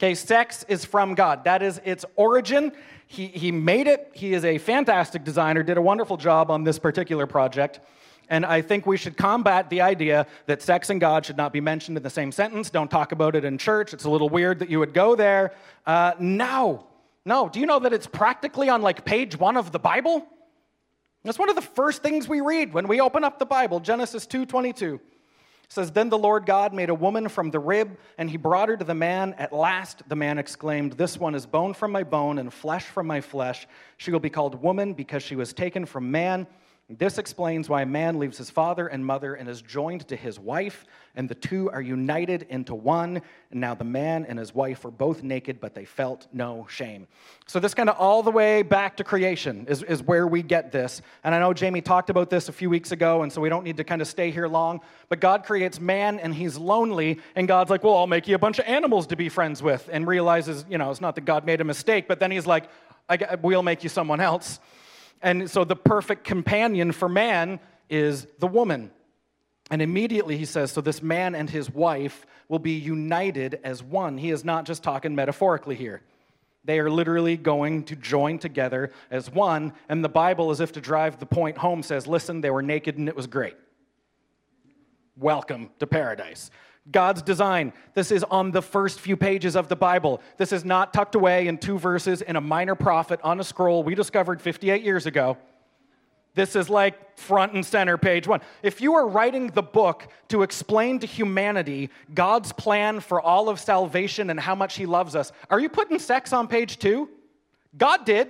Okay, 0.00 0.14
sex 0.14 0.64
is 0.68 0.84
from 0.84 1.14
God. 1.14 1.42
That 1.42 1.60
is 1.60 1.80
its 1.84 2.04
origin. 2.14 2.70
He, 3.08 3.26
he 3.26 3.50
made 3.50 3.88
it. 3.88 4.12
He 4.14 4.32
is 4.32 4.44
a 4.44 4.58
fantastic 4.58 5.24
designer, 5.24 5.64
did 5.64 5.76
a 5.76 5.82
wonderful 5.82 6.16
job 6.16 6.52
on 6.52 6.62
this 6.62 6.78
particular 6.78 7.26
project. 7.26 7.80
And 8.28 8.46
I 8.46 8.62
think 8.62 8.86
we 8.86 8.96
should 8.96 9.16
combat 9.16 9.70
the 9.70 9.80
idea 9.80 10.28
that 10.46 10.62
sex 10.62 10.90
and 10.90 11.00
God 11.00 11.26
should 11.26 11.36
not 11.36 11.52
be 11.52 11.60
mentioned 11.60 11.96
in 11.96 12.04
the 12.04 12.10
same 12.10 12.30
sentence. 12.30 12.70
Don't 12.70 12.90
talk 12.90 13.10
about 13.10 13.34
it 13.34 13.44
in 13.44 13.58
church. 13.58 13.92
It's 13.92 14.04
a 14.04 14.10
little 14.10 14.28
weird 14.28 14.60
that 14.60 14.70
you 14.70 14.78
would 14.78 14.94
go 14.94 15.16
there. 15.16 15.52
Uh, 15.84 16.12
no, 16.20 16.86
no. 17.24 17.48
Do 17.48 17.58
you 17.58 17.66
know 17.66 17.80
that 17.80 17.92
it's 17.92 18.06
practically 18.06 18.68
on 18.68 18.82
like 18.82 19.04
page 19.04 19.36
one 19.36 19.56
of 19.56 19.72
the 19.72 19.80
Bible? 19.80 20.24
That's 21.24 21.40
one 21.40 21.48
of 21.48 21.56
the 21.56 21.62
first 21.62 22.04
things 22.04 22.28
we 22.28 22.40
read 22.40 22.72
when 22.72 22.86
we 22.86 23.00
open 23.00 23.24
up 23.24 23.40
the 23.40 23.46
Bible, 23.46 23.80
Genesis 23.80 24.26
2:22 25.70 25.72
says, 25.72 25.92
Then 25.92 26.08
the 26.08 26.18
Lord 26.18 26.46
God 26.46 26.72
made 26.72 26.88
a 26.88 26.94
woman 26.94 27.28
from 27.28 27.50
the 27.50 27.58
rib, 27.58 27.98
and 28.16 28.30
he 28.30 28.36
brought 28.36 28.68
her 28.68 28.76
to 28.76 28.84
the 28.84 28.94
man. 28.94 29.34
At 29.34 29.52
last 29.52 30.02
the 30.08 30.16
man 30.16 30.38
exclaimed, 30.38 30.92
This 30.92 31.18
one 31.18 31.34
is 31.34 31.46
bone 31.46 31.74
from 31.74 31.92
my 31.92 32.04
bone 32.04 32.38
and 32.38 32.52
flesh 32.52 32.84
from 32.84 33.06
my 33.06 33.20
flesh. 33.20 33.66
She 33.98 34.10
will 34.10 34.20
be 34.20 34.30
called 34.30 34.62
woman 34.62 34.94
because 34.94 35.22
she 35.22 35.36
was 35.36 35.52
taken 35.52 35.84
from 35.84 36.10
man. 36.10 36.46
This 36.90 37.18
explains 37.18 37.68
why 37.68 37.82
a 37.82 37.86
man 37.86 38.18
leaves 38.18 38.38
his 38.38 38.48
father 38.48 38.86
and 38.86 39.04
mother 39.04 39.34
and 39.34 39.46
is 39.46 39.60
joined 39.60 40.08
to 40.08 40.16
his 40.16 40.38
wife, 40.38 40.86
and 41.16 41.28
the 41.28 41.34
two 41.34 41.68
are 41.70 41.82
united 41.82 42.46
into 42.48 42.74
one. 42.74 43.20
And 43.50 43.60
now 43.60 43.74
the 43.74 43.84
man 43.84 44.24
and 44.24 44.38
his 44.38 44.54
wife 44.54 44.84
were 44.84 44.90
both 44.90 45.22
naked, 45.22 45.60
but 45.60 45.74
they 45.74 45.84
felt 45.84 46.28
no 46.32 46.66
shame. 46.70 47.06
So, 47.46 47.60
this 47.60 47.74
kind 47.74 47.90
of 47.90 47.96
all 47.98 48.22
the 48.22 48.30
way 48.30 48.62
back 48.62 48.96
to 48.96 49.04
creation 49.04 49.66
is, 49.68 49.82
is 49.82 50.02
where 50.02 50.26
we 50.26 50.42
get 50.42 50.72
this. 50.72 51.02
And 51.24 51.34
I 51.34 51.40
know 51.40 51.52
Jamie 51.52 51.82
talked 51.82 52.08
about 52.08 52.30
this 52.30 52.48
a 52.48 52.52
few 52.52 52.70
weeks 52.70 52.90
ago, 52.90 53.20
and 53.20 53.30
so 53.30 53.42
we 53.42 53.50
don't 53.50 53.64
need 53.64 53.76
to 53.76 53.84
kind 53.84 54.00
of 54.00 54.08
stay 54.08 54.30
here 54.30 54.48
long. 54.48 54.80
But 55.10 55.20
God 55.20 55.44
creates 55.44 55.78
man, 55.78 56.18
and 56.18 56.34
he's 56.34 56.56
lonely, 56.56 57.20
and 57.36 57.46
God's 57.46 57.68
like, 57.68 57.84
Well, 57.84 57.96
I'll 57.96 58.06
make 58.06 58.26
you 58.26 58.34
a 58.34 58.38
bunch 58.38 58.58
of 58.58 58.64
animals 58.64 59.08
to 59.08 59.16
be 59.16 59.28
friends 59.28 59.62
with, 59.62 59.90
and 59.92 60.06
realizes, 60.06 60.64
you 60.70 60.78
know, 60.78 60.90
it's 60.90 61.02
not 61.02 61.16
that 61.16 61.26
God 61.26 61.44
made 61.44 61.60
a 61.60 61.64
mistake, 61.64 62.08
but 62.08 62.18
then 62.18 62.30
he's 62.30 62.46
like, 62.46 62.70
We'll 63.42 63.62
make 63.62 63.82
you 63.82 63.90
someone 63.90 64.20
else. 64.20 64.58
And 65.22 65.50
so 65.50 65.64
the 65.64 65.76
perfect 65.76 66.24
companion 66.24 66.92
for 66.92 67.08
man 67.08 67.60
is 67.90 68.26
the 68.38 68.46
woman. 68.46 68.90
And 69.70 69.82
immediately 69.82 70.38
he 70.38 70.44
says, 70.44 70.70
so 70.70 70.80
this 70.80 71.02
man 71.02 71.34
and 71.34 71.50
his 71.50 71.70
wife 71.70 72.26
will 72.48 72.58
be 72.58 72.72
united 72.72 73.60
as 73.64 73.82
one. 73.82 74.16
He 74.16 74.30
is 74.30 74.44
not 74.44 74.64
just 74.64 74.82
talking 74.82 75.14
metaphorically 75.14 75.74
here. 75.74 76.02
They 76.64 76.78
are 76.80 76.90
literally 76.90 77.36
going 77.36 77.84
to 77.84 77.96
join 77.96 78.38
together 78.38 78.92
as 79.10 79.30
one. 79.30 79.72
And 79.88 80.04
the 80.04 80.08
Bible, 80.08 80.50
as 80.50 80.60
if 80.60 80.72
to 80.72 80.80
drive 80.80 81.18
the 81.18 81.26
point 81.26 81.58
home, 81.58 81.82
says, 81.82 82.06
listen, 82.06 82.40
they 82.40 82.50
were 82.50 82.62
naked 82.62 82.98
and 82.98 83.08
it 83.08 83.16
was 83.16 83.26
great. 83.26 83.56
Welcome 85.16 85.70
to 85.78 85.86
paradise. 85.86 86.50
God's 86.90 87.22
design. 87.22 87.72
This 87.94 88.10
is 88.10 88.24
on 88.24 88.50
the 88.50 88.62
first 88.62 89.00
few 89.00 89.16
pages 89.16 89.56
of 89.56 89.68
the 89.68 89.76
Bible. 89.76 90.20
This 90.36 90.52
is 90.52 90.64
not 90.64 90.92
tucked 90.94 91.14
away 91.14 91.46
in 91.48 91.58
two 91.58 91.78
verses 91.78 92.22
in 92.22 92.36
a 92.36 92.40
minor 92.40 92.74
prophet 92.74 93.20
on 93.22 93.40
a 93.40 93.44
scroll 93.44 93.82
we 93.82 93.94
discovered 93.94 94.40
58 94.40 94.82
years 94.82 95.06
ago. 95.06 95.36
This 96.34 96.54
is 96.54 96.70
like 96.70 97.18
front 97.18 97.54
and 97.54 97.66
center, 97.66 97.98
page 97.98 98.28
one. 98.28 98.40
If 98.62 98.80
you 98.80 98.94
are 98.94 99.08
writing 99.08 99.48
the 99.48 99.62
book 99.62 100.06
to 100.28 100.42
explain 100.42 101.00
to 101.00 101.06
humanity 101.06 101.90
God's 102.14 102.52
plan 102.52 103.00
for 103.00 103.20
all 103.20 103.48
of 103.48 103.58
salvation 103.58 104.30
and 104.30 104.38
how 104.38 104.54
much 104.54 104.76
He 104.76 104.86
loves 104.86 105.16
us, 105.16 105.32
are 105.50 105.58
you 105.58 105.68
putting 105.68 105.98
sex 105.98 106.32
on 106.32 106.46
page 106.46 106.78
two? 106.78 107.08
God 107.76 108.04
did. 108.04 108.28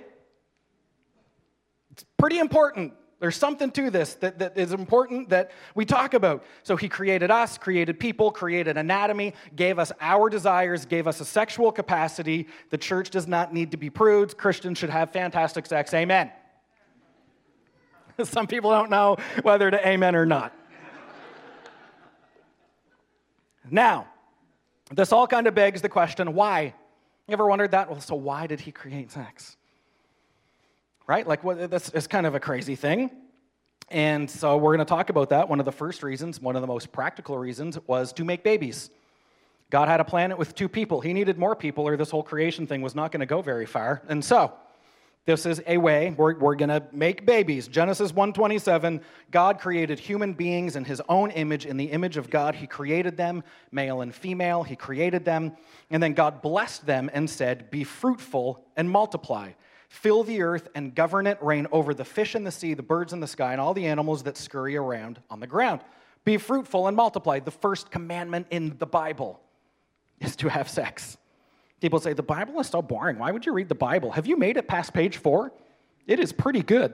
It's 1.91 2.03
pretty 2.17 2.39
important. 2.39 2.93
There's 3.19 3.35
something 3.35 3.69
to 3.71 3.89
this 3.89 4.13
that, 4.15 4.39
that 4.39 4.57
is 4.57 4.71
important 4.71 5.29
that 5.29 5.51
we 5.75 5.83
talk 5.83 6.13
about. 6.13 6.43
So 6.63 6.77
he 6.77 6.87
created 6.87 7.29
us, 7.29 7.57
created 7.57 7.99
people, 7.99 8.31
created 8.31 8.77
anatomy, 8.77 9.33
gave 9.55 9.77
us 9.77 9.91
our 9.99 10.29
desires, 10.29 10.85
gave 10.85 11.05
us 11.05 11.19
a 11.19 11.25
sexual 11.25 11.71
capacity. 11.71 12.47
The 12.69 12.77
church 12.77 13.09
does 13.09 13.27
not 13.27 13.53
need 13.53 13.71
to 13.71 13.77
be 13.77 13.89
prudes. 13.89 14.33
Christians 14.33 14.77
should 14.77 14.89
have 14.89 15.11
fantastic 15.11 15.65
sex. 15.65 15.93
Amen. 15.93 16.31
Some 18.23 18.47
people 18.47 18.71
don't 18.71 18.89
know 18.89 19.17
whether 19.41 19.69
to 19.69 19.87
amen 19.87 20.15
or 20.15 20.25
not. 20.25 20.53
now, 23.69 24.07
this 24.91 25.11
all 25.11 25.27
kind 25.27 25.45
of 25.45 25.53
begs 25.53 25.81
the 25.81 25.89
question 25.89 26.33
why? 26.33 26.73
You 27.27 27.33
ever 27.33 27.45
wondered 27.45 27.71
that? 27.71 27.91
Well, 27.91 27.99
so 27.99 28.15
why 28.15 28.47
did 28.47 28.61
he 28.61 28.71
create 28.71 29.11
sex? 29.11 29.57
Right? 31.09 31.27
Like, 31.27 31.43
what, 31.43 31.71
that's, 31.71 31.89
that's 31.89 32.05
kind 32.05 32.27
of 32.27 32.35
a 32.35 32.39
crazy 32.39 32.75
thing. 32.75 33.09
And 33.89 34.29
so 34.29 34.57
we're 34.57 34.75
going 34.75 34.85
to 34.85 34.89
talk 34.89 35.09
about 35.09 35.29
that. 35.29 35.49
One 35.49 35.59
of 35.59 35.65
the 35.65 35.71
first 35.71 36.03
reasons, 36.03 36.39
one 36.39 36.55
of 36.55 36.61
the 36.61 36.67
most 36.67 36.91
practical 36.91 37.35
reasons, 37.35 37.79
was 37.87 38.13
to 38.13 38.23
make 38.23 38.43
babies. 38.43 38.91
God 39.71 39.87
had 39.87 39.99
a 39.99 40.03
planet 40.03 40.37
with 40.37 40.53
two 40.53 40.69
people. 40.69 41.01
He 41.01 41.13
needed 41.13 41.39
more 41.39 41.55
people, 41.55 41.87
or 41.87 41.97
this 41.97 42.11
whole 42.11 42.21
creation 42.21 42.67
thing 42.67 42.83
was 42.83 42.93
not 42.93 43.11
going 43.11 43.21
to 43.21 43.25
go 43.25 43.41
very 43.41 43.65
far. 43.65 44.03
And 44.07 44.23
so, 44.23 44.53
this 45.25 45.47
is 45.47 45.63
a 45.65 45.77
way 45.79 46.13
we're, 46.15 46.37
we're 46.37 46.55
going 46.55 46.69
to 46.69 46.83
make 46.91 47.25
babies. 47.25 47.67
Genesis 47.67 48.11
1:27, 48.11 49.01
God 49.31 49.59
created 49.59 49.99
human 49.99 50.33
beings 50.33 50.75
in 50.75 50.85
his 50.85 51.01
own 51.09 51.31
image. 51.31 51.65
In 51.65 51.77
the 51.77 51.85
image 51.85 52.17
of 52.17 52.29
God, 52.29 52.53
he 52.53 52.67
created 52.67 53.17
them, 53.17 53.43
male 53.71 54.01
and 54.01 54.13
female. 54.13 54.61
He 54.61 54.75
created 54.75 55.25
them. 55.25 55.53
And 55.89 56.03
then 56.03 56.13
God 56.13 56.43
blessed 56.43 56.85
them 56.85 57.09
and 57.13 57.27
said, 57.27 57.71
Be 57.71 57.83
fruitful 57.83 58.63
and 58.77 58.89
multiply. 58.89 59.51
Fill 59.89 60.23
the 60.23 60.43
earth 60.43 60.69
and 60.75 60.93
govern 60.93 61.25
it, 61.27 61.41
reign 61.41 61.67
over 61.71 61.93
the 61.93 62.05
fish 62.05 62.35
in 62.35 62.43
the 62.43 62.51
sea, 62.51 62.75
the 62.75 62.83
birds 62.83 63.11
in 63.11 63.19
the 63.19 63.27
sky, 63.27 63.51
and 63.51 63.59
all 63.59 63.73
the 63.73 63.87
animals 63.87 64.23
that 64.23 64.37
scurry 64.37 64.77
around 64.77 65.19
on 65.29 65.39
the 65.39 65.47
ground. 65.47 65.81
Be 66.23 66.37
fruitful 66.37 66.87
and 66.87 66.95
multiply. 66.95 67.39
The 67.39 67.51
first 67.51 67.89
commandment 67.89 68.47
in 68.51 68.77
the 68.77 68.85
Bible 68.85 69.41
is 70.19 70.35
to 70.37 70.47
have 70.47 70.69
sex. 70.69 71.17
People 71.81 71.99
say, 71.99 72.13
The 72.13 72.21
Bible 72.21 72.59
is 72.59 72.67
so 72.67 72.83
boring. 72.83 73.17
Why 73.17 73.31
would 73.31 73.45
you 73.45 73.51
read 73.51 73.67
the 73.67 73.75
Bible? 73.75 74.11
Have 74.11 74.27
you 74.27 74.37
made 74.37 74.57
it 74.57 74.67
past 74.67 74.93
page 74.93 75.17
four? 75.17 75.51
It 76.05 76.19
is 76.19 76.31
pretty 76.31 76.61
good. 76.61 76.93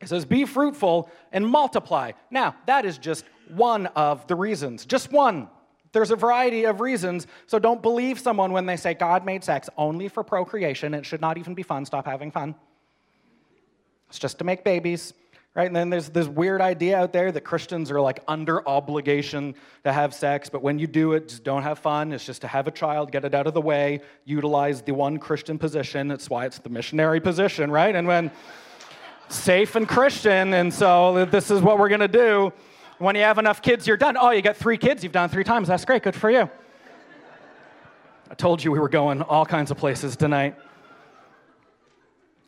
It 0.00 0.08
says, 0.08 0.24
Be 0.24 0.46
fruitful 0.46 1.10
and 1.32 1.46
multiply. 1.46 2.12
Now, 2.30 2.56
that 2.66 2.86
is 2.86 2.96
just 2.96 3.26
one 3.48 3.86
of 3.88 4.26
the 4.26 4.36
reasons, 4.36 4.86
just 4.86 5.12
one. 5.12 5.48
There's 5.92 6.10
a 6.10 6.16
variety 6.16 6.64
of 6.64 6.80
reasons, 6.80 7.26
so 7.46 7.58
don't 7.58 7.80
believe 7.82 8.18
someone 8.18 8.52
when 8.52 8.66
they 8.66 8.76
say 8.76 8.94
God 8.94 9.24
made 9.24 9.42
sex 9.42 9.68
only 9.76 10.08
for 10.08 10.22
procreation. 10.22 10.94
It 10.94 11.06
should 11.06 11.20
not 11.20 11.38
even 11.38 11.54
be 11.54 11.62
fun. 11.62 11.86
Stop 11.86 12.06
having 12.06 12.30
fun. 12.30 12.54
It's 14.08 14.18
just 14.18 14.38
to 14.38 14.44
make 14.44 14.64
babies, 14.64 15.12
right? 15.54 15.66
And 15.66 15.76
then 15.76 15.90
there's 15.90 16.08
this 16.08 16.26
weird 16.26 16.60
idea 16.60 16.98
out 16.98 17.12
there 17.12 17.32
that 17.32 17.42
Christians 17.42 17.90
are 17.90 18.00
like 18.00 18.22
under 18.28 18.66
obligation 18.68 19.54
to 19.84 19.92
have 19.92 20.14
sex, 20.14 20.48
but 20.48 20.62
when 20.62 20.78
you 20.78 20.86
do 20.86 21.12
it, 21.12 21.28
just 21.28 21.44
don't 21.44 21.62
have 21.62 21.78
fun. 21.78 22.12
It's 22.12 22.24
just 22.24 22.40
to 22.42 22.48
have 22.48 22.66
a 22.68 22.70
child, 22.70 23.12
get 23.12 23.24
it 23.24 23.34
out 23.34 23.46
of 23.46 23.54
the 23.54 23.60
way, 23.60 24.00
utilize 24.24 24.82
the 24.82 24.92
one 24.92 25.18
Christian 25.18 25.58
position. 25.58 26.08
That's 26.08 26.30
why 26.30 26.46
it's 26.46 26.58
the 26.58 26.70
missionary 26.70 27.20
position, 27.20 27.70
right? 27.70 27.94
And 27.94 28.06
when 28.06 28.30
safe 29.28 29.74
and 29.74 29.86
Christian, 29.86 30.54
and 30.54 30.72
so 30.72 31.24
this 31.26 31.50
is 31.50 31.60
what 31.60 31.78
we're 31.78 31.90
going 31.90 32.00
to 32.00 32.08
do. 32.08 32.52
When 32.98 33.14
you 33.14 33.22
have 33.22 33.38
enough 33.38 33.62
kids, 33.62 33.86
you're 33.86 33.96
done. 33.96 34.16
Oh, 34.18 34.30
you 34.30 34.42
got 34.42 34.56
three 34.56 34.76
kids, 34.76 35.04
you've 35.04 35.12
done 35.12 35.28
three 35.28 35.44
times. 35.44 35.68
That's 35.68 35.84
great. 35.84 36.02
Good 36.02 36.16
for 36.16 36.30
you. 36.30 36.50
I 38.30 38.34
told 38.34 38.62
you 38.62 38.72
we 38.72 38.78
were 38.78 38.88
going 38.88 39.22
all 39.22 39.46
kinds 39.46 39.70
of 39.70 39.78
places 39.78 40.16
tonight. 40.16 40.56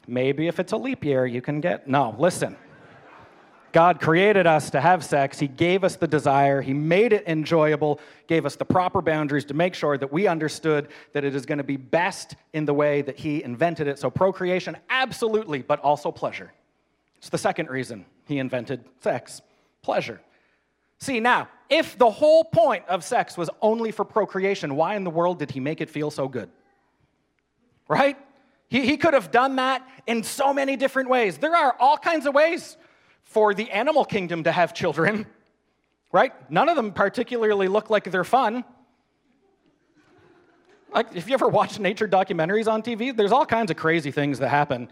Maybe 0.07 0.49
if 0.49 0.59
it's 0.59 0.73
a 0.73 0.77
leap 0.77 1.05
year, 1.05 1.25
you 1.25 1.41
can 1.41 1.61
get. 1.61 1.87
No, 1.87 2.17
listen. 2.19 2.57
God 3.73 4.01
created 4.01 4.49
us 4.49 4.71
to 4.71 4.81
have 4.81 5.05
sex. 5.05 5.39
He 5.39 5.47
gave 5.47 5.85
us 5.85 5.95
the 5.95 6.09
desire. 6.09 6.61
He 6.61 6.75
made 6.75 7.13
it 7.13 7.23
enjoyable, 7.29 8.01
gave 8.27 8.45
us 8.45 8.57
the 8.57 8.65
proper 8.65 9.01
boundaries 9.01 9.45
to 9.45 9.55
make 9.55 9.75
sure 9.75 9.97
that 9.97 10.13
we 10.13 10.27
understood 10.27 10.89
that 11.13 11.25
it 11.25 11.37
is 11.37 11.47
going 11.47 11.59
to 11.59 11.65
be 11.65 11.77
best 11.77 12.35
in 12.53 12.65
the 12.65 12.75
way 12.75 13.03
that 13.03 13.17
He 13.17 13.45
invented 13.45 13.87
it. 13.87 14.01
So, 14.01 14.11
procreation, 14.11 14.77
absolutely, 14.91 15.63
but 15.63 15.79
also 15.81 16.11
pleasure. 16.11 16.53
It's 17.19 17.29
the 17.29 17.39
second 17.39 17.71
reason 17.71 18.05
He 18.27 18.39
invented 18.39 18.85
sex 19.01 19.43
pleasure. 19.83 20.21
See, 21.01 21.19
now, 21.19 21.49
if 21.71 21.97
the 21.97 22.11
whole 22.11 22.45
point 22.45 22.85
of 22.89 23.03
sex 23.03 23.37
was 23.37 23.49
only 23.63 23.91
for 23.91 24.05
procreation, 24.05 24.77
why 24.77 24.97
in 24.97 25.05
the 25.05 25.11
world 25.11 25.39
did 25.39 25.51
he 25.51 25.61
make 25.61 25.81
it 25.81 25.89
feel 25.89 26.11
so 26.11 26.29
good? 26.29 26.51
Right? 27.89 28.19
He, 28.69 28.83
he 28.83 28.97
could 28.97 29.15
have 29.15 29.31
done 29.31 29.57
that 29.57 29.87
in 30.07 30.23
so 30.23 30.53
many 30.53 30.77
different 30.77 31.09
ways. 31.09 31.39
There 31.39 31.57
are 31.57 31.75
all 31.79 31.97
kinds 31.97 32.27
of 32.27 32.35
ways 32.35 32.77
for 33.23 33.55
the 33.55 33.71
animal 33.71 34.05
kingdom 34.05 34.45
to 34.45 34.53
have 34.53 34.75
children, 34.75 35.27
right? 36.13 36.33
None 36.51 36.69
of 36.69 36.77
them 36.77 36.93
particularly 36.93 37.69
look 37.69 37.89
like 37.89 38.11
they're 38.11 38.25
fun. 38.25 38.65
Like, 40.93 41.15
if 41.15 41.29
you 41.29 41.35
ever 41.35 41.49
watch 41.49 41.79
nature 41.79 42.09
documentaries 42.09 42.71
on 42.71 42.83
TV, 42.83 43.17
there's 43.17 43.33
all 43.33 43.47
kinds 43.47 43.71
of 43.71 43.77
crazy 43.77 44.11
things 44.11 44.41
that 44.41 44.49
happen. 44.49 44.91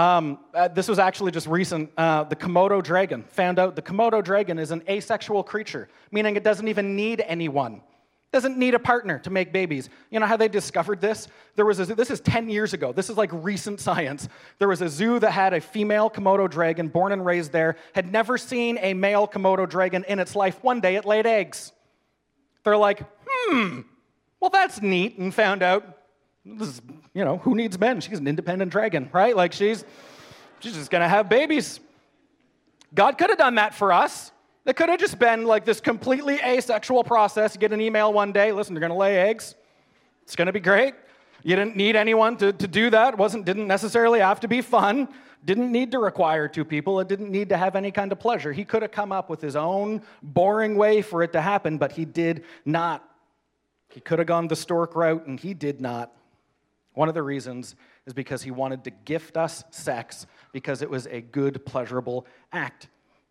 Um, 0.00 0.38
uh, 0.54 0.68
this 0.68 0.88
was 0.88 0.98
actually 0.98 1.30
just 1.30 1.46
recent. 1.46 1.90
Uh, 1.94 2.24
the 2.24 2.34
Komodo 2.34 2.82
dragon 2.82 3.22
found 3.24 3.58
out 3.58 3.76
the 3.76 3.82
Komodo 3.82 4.24
dragon 4.24 4.58
is 4.58 4.70
an 4.70 4.82
asexual 4.88 5.42
creature, 5.42 5.90
meaning 6.10 6.36
it 6.36 6.42
doesn't 6.42 6.68
even 6.68 6.96
need 6.96 7.22
anyone. 7.26 7.82
doesn't 8.32 8.56
need 8.56 8.74
a 8.74 8.78
partner 8.78 9.18
to 9.18 9.28
make 9.28 9.52
babies. 9.52 9.90
You 10.10 10.18
know 10.18 10.24
how 10.24 10.38
they 10.38 10.48
discovered 10.48 11.02
this? 11.02 11.28
There 11.54 11.66
was 11.66 11.80
a, 11.80 11.94
this 11.94 12.10
is 12.10 12.20
10 12.20 12.48
years 12.48 12.72
ago. 12.72 12.94
This 12.94 13.10
is 13.10 13.18
like 13.18 13.28
recent 13.30 13.78
science. 13.88 14.26
There 14.58 14.68
was 14.68 14.80
a 14.80 14.88
zoo 14.88 15.18
that 15.18 15.32
had 15.32 15.52
a 15.52 15.60
female 15.60 16.08
Komodo 16.08 16.48
dragon 16.48 16.88
born 16.88 17.12
and 17.12 17.26
raised 17.26 17.52
there, 17.52 17.76
had 17.92 18.10
never 18.10 18.38
seen 18.38 18.78
a 18.80 18.94
male 18.94 19.28
Komodo 19.28 19.68
dragon 19.68 20.06
in 20.08 20.18
its 20.18 20.34
life. 20.34 20.64
One 20.64 20.80
day 20.80 20.96
it 20.96 21.04
laid 21.04 21.26
eggs. 21.26 21.72
They're 22.64 22.78
like, 22.88 23.02
hmm, 23.28 23.80
well, 24.38 24.50
that's 24.50 24.80
neat, 24.80 25.18
and 25.18 25.34
found 25.34 25.62
out 25.62 25.99
this 26.44 26.68
is, 26.68 26.82
you 27.14 27.24
know, 27.24 27.38
who 27.38 27.54
needs 27.54 27.78
men? 27.78 28.00
She's 28.00 28.18
an 28.18 28.26
independent 28.26 28.72
dragon, 28.72 29.08
right? 29.12 29.36
Like 29.36 29.52
she's 29.52 29.84
she's 30.60 30.74
just 30.74 30.90
gonna 30.90 31.08
have 31.08 31.28
babies. 31.28 31.80
God 32.94 33.18
could 33.18 33.30
have 33.30 33.38
done 33.38 33.56
that 33.56 33.74
for 33.74 33.92
us. 33.92 34.32
It 34.66 34.76
could 34.76 34.88
have 34.88 35.00
just 35.00 35.18
been 35.18 35.44
like 35.44 35.64
this 35.64 35.80
completely 35.80 36.38
asexual 36.40 37.04
process. 37.04 37.54
You 37.54 37.60
get 37.60 37.72
an 37.72 37.80
email 37.80 38.12
one 38.12 38.32
day, 38.32 38.52
listen, 38.52 38.74
you're 38.74 38.86
to 38.86 38.94
lay 38.94 39.18
eggs. 39.18 39.54
It's 40.22 40.36
to 40.36 40.52
be 40.52 40.60
great. 40.60 40.94
You 41.42 41.56
didn't 41.56 41.76
need 41.76 41.96
anyone 41.96 42.36
to, 42.36 42.52
to 42.52 42.68
do 42.68 42.90
that. 42.90 43.14
It 43.14 43.18
wasn't, 43.18 43.46
didn't 43.46 43.66
necessarily 43.66 44.20
have 44.20 44.40
to 44.40 44.48
be 44.48 44.60
fun. 44.60 45.08
Didn't 45.44 45.72
need 45.72 45.90
to 45.92 45.98
require 45.98 46.46
two 46.48 46.64
people. 46.64 47.00
It 47.00 47.08
didn't 47.08 47.30
need 47.30 47.48
to 47.48 47.56
have 47.56 47.74
any 47.74 47.90
kind 47.90 48.12
of 48.12 48.20
pleasure. 48.20 48.52
He 48.52 48.64
could 48.64 48.82
have 48.82 48.90
come 48.90 49.10
up 49.10 49.30
with 49.30 49.40
his 49.40 49.56
own 49.56 50.02
boring 50.22 50.76
way 50.76 51.00
for 51.00 51.22
it 51.22 51.32
to 51.32 51.40
happen, 51.40 51.78
but 51.78 51.92
he 51.92 52.04
did 52.04 52.44
not. 52.66 53.02
He 53.88 54.00
could 54.00 54.18
have 54.18 54.28
gone 54.28 54.48
the 54.48 54.56
stork 54.56 54.94
route, 54.94 55.26
and 55.26 55.40
he 55.40 55.54
did 55.54 55.80
not. 55.80 56.12
One 56.94 57.08
of 57.08 57.14
the 57.14 57.22
reasons 57.22 57.76
is 58.06 58.12
because 58.12 58.42
he 58.42 58.50
wanted 58.50 58.84
to 58.84 58.90
gift 58.90 59.36
us 59.36 59.64
sex 59.70 60.26
because 60.52 60.82
it 60.82 60.90
was 60.90 61.06
a 61.06 61.20
good, 61.20 61.64
pleasurable 61.64 62.26
act. 62.52 62.88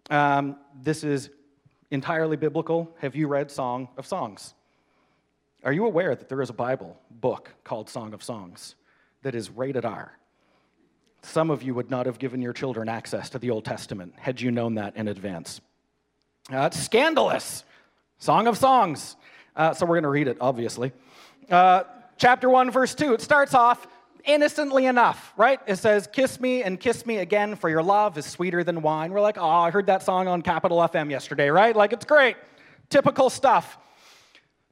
Um, 0.09 0.57
this 0.81 1.03
is 1.03 1.29
entirely 1.91 2.37
biblical. 2.37 2.95
Have 2.99 3.15
you 3.15 3.27
read 3.27 3.51
Song 3.51 3.89
of 3.97 4.05
Songs? 4.05 4.53
Are 5.63 5.73
you 5.73 5.85
aware 5.85 6.15
that 6.15 6.29
there 6.29 6.41
is 6.41 6.49
a 6.49 6.53
Bible 6.53 6.97
book 7.11 7.51
called 7.63 7.89
Song 7.89 8.13
of 8.13 8.23
Songs 8.23 8.75
that 9.23 9.35
is 9.35 9.49
rated 9.49 9.83
R? 9.83 10.17
Some 11.21 11.49
of 11.49 11.61
you 11.61 11.73
would 11.73 11.91
not 11.91 12.05
have 12.05 12.17
given 12.17 12.41
your 12.41 12.53
children 12.53 12.87
access 12.87 13.29
to 13.31 13.39
the 13.39 13.49
Old 13.49 13.65
Testament 13.65 14.13
had 14.17 14.39
you 14.39 14.51
known 14.51 14.75
that 14.75 14.95
in 14.95 15.09
advance. 15.09 15.59
Uh, 16.51 16.61
it's 16.61 16.79
scandalous. 16.79 17.65
Song 18.19 18.47
of 18.47 18.57
Songs. 18.57 19.17
Uh, 19.55 19.73
so 19.73 19.85
we're 19.85 19.95
going 19.95 20.03
to 20.03 20.09
read 20.09 20.29
it, 20.29 20.37
obviously. 20.39 20.93
Uh, 21.49 21.83
chapter 22.19 22.49
1, 22.49 22.69
verse 22.69 22.93
2. 22.93 23.13
It 23.13 23.21
starts 23.21 23.55
off 23.55 23.87
innocently 24.25 24.85
enough, 24.85 25.33
right? 25.37 25.59
It 25.65 25.77
says, 25.77 26.05
Kiss 26.05 26.39
me 26.39 26.61
and 26.61 26.79
kiss 26.79 27.05
me 27.05 27.17
again, 27.17 27.55
for 27.55 27.69
your 27.69 27.81
love 27.81 28.17
is 28.17 28.25
sweeter 28.25 28.63
than 28.63 28.83
wine. 28.83 29.11
We're 29.11 29.21
like, 29.21 29.37
Oh, 29.39 29.47
I 29.47 29.71
heard 29.71 29.87
that 29.87 30.03
song 30.03 30.27
on 30.27 30.43
Capital 30.43 30.77
FM 30.77 31.09
yesterday, 31.09 31.49
right? 31.49 31.75
Like, 31.75 31.93
it's 31.93 32.05
great. 32.05 32.35
Typical 32.89 33.29
stuff. 33.29 33.79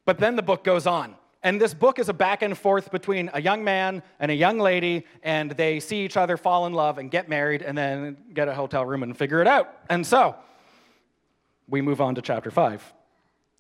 But 0.06 0.20
then 0.20 0.36
the 0.36 0.44
book 0.44 0.64
goes 0.64 0.86
on. 0.86 1.16
And 1.44 1.62
this 1.62 1.74
book 1.74 2.00
is 2.00 2.10
a 2.10 2.14
back 2.14 2.42
and 2.42 2.58
forth 2.58 2.92
between 2.92 3.30
a 3.34 3.42
young 3.42 3.64
man 3.64 4.04
and 4.20 4.32
a 4.32 4.36
young 4.36 4.60
lady, 4.60 5.06
and 5.24 5.52
they 5.52 5.80
see 5.80 6.04
each 6.04 6.18
other, 6.18 6.36
fall 6.36 6.66
in 6.66 6.74
love, 6.74 6.98
and 6.98 7.10
get 7.10 7.30
married, 7.30 7.62
and 7.62 7.78
then 7.78 8.18
get 8.34 8.48
a 8.48 8.54
hotel 8.54 8.86
room 8.86 9.04
and 9.04 9.16
figure 9.16 9.40
it 9.40 9.48
out. 9.48 9.74
And 9.90 10.06
so, 10.06 10.36
we 11.70 11.82
move 11.82 12.02
on 12.02 12.16
to 12.16 12.22
chapter 12.22 12.52
5, 12.52 12.94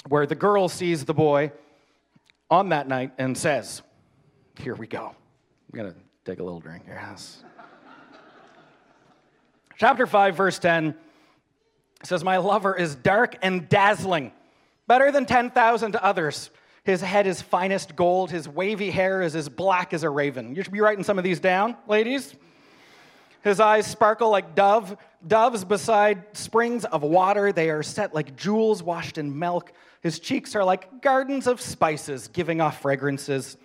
where 0.09 0.25
the 0.25 0.35
girl 0.35 0.67
sees 0.67 1.05
the 1.05 1.13
boy 1.13 1.51
on 2.49 2.69
that 2.69 2.87
night 2.87 3.11
and 3.17 3.37
says, 3.37 3.81
Here 4.59 4.75
we 4.75 4.87
go. 4.87 5.15
I'm 5.73 5.77
going 5.77 5.91
to 5.91 5.97
take 6.25 6.39
a 6.39 6.43
little 6.43 6.59
drink 6.59 6.85
here. 6.85 7.01
Yes. 7.01 7.43
Chapter 9.77 10.07
5, 10.07 10.35
verse 10.35 10.57
10 10.57 10.95
says, 12.03 12.23
My 12.23 12.37
lover 12.37 12.75
is 12.75 12.95
dark 12.95 13.37
and 13.41 13.69
dazzling, 13.69 14.31
better 14.87 15.11
than 15.11 15.25
10,000 15.25 15.95
others. 15.97 16.49
His 16.83 17.01
head 17.01 17.27
is 17.27 17.41
finest 17.41 17.95
gold. 17.95 18.31
His 18.31 18.47
wavy 18.47 18.89
hair 18.89 19.21
is 19.21 19.35
as 19.35 19.49
black 19.49 19.93
as 19.93 20.03
a 20.03 20.09
raven. 20.09 20.55
You 20.55 20.63
should 20.63 20.71
be 20.71 20.79
writing 20.79 21.03
some 21.03 21.17
of 21.17 21.23
these 21.25 21.39
down, 21.39 21.75
ladies. 21.85 22.33
His 23.43 23.59
eyes 23.59 23.85
sparkle 23.85 24.29
like 24.29 24.55
dove, 24.55 24.97
doves 25.25 25.63
beside 25.63 26.23
springs 26.35 26.85
of 26.85 27.03
water. 27.03 27.51
They 27.51 27.69
are 27.69 27.83
set 27.83 28.15
like 28.15 28.35
jewels 28.35 28.81
washed 28.81 29.17
in 29.17 29.37
milk. 29.37 29.73
His 30.07 30.19
cheeks 30.19 30.55
are 30.55 30.63
like 30.63 31.01
gardens 31.01 31.47
of 31.47 31.59
spices, 31.59 32.29
giving 32.29 32.61
off 32.61 32.81
fragrances. 32.81 33.57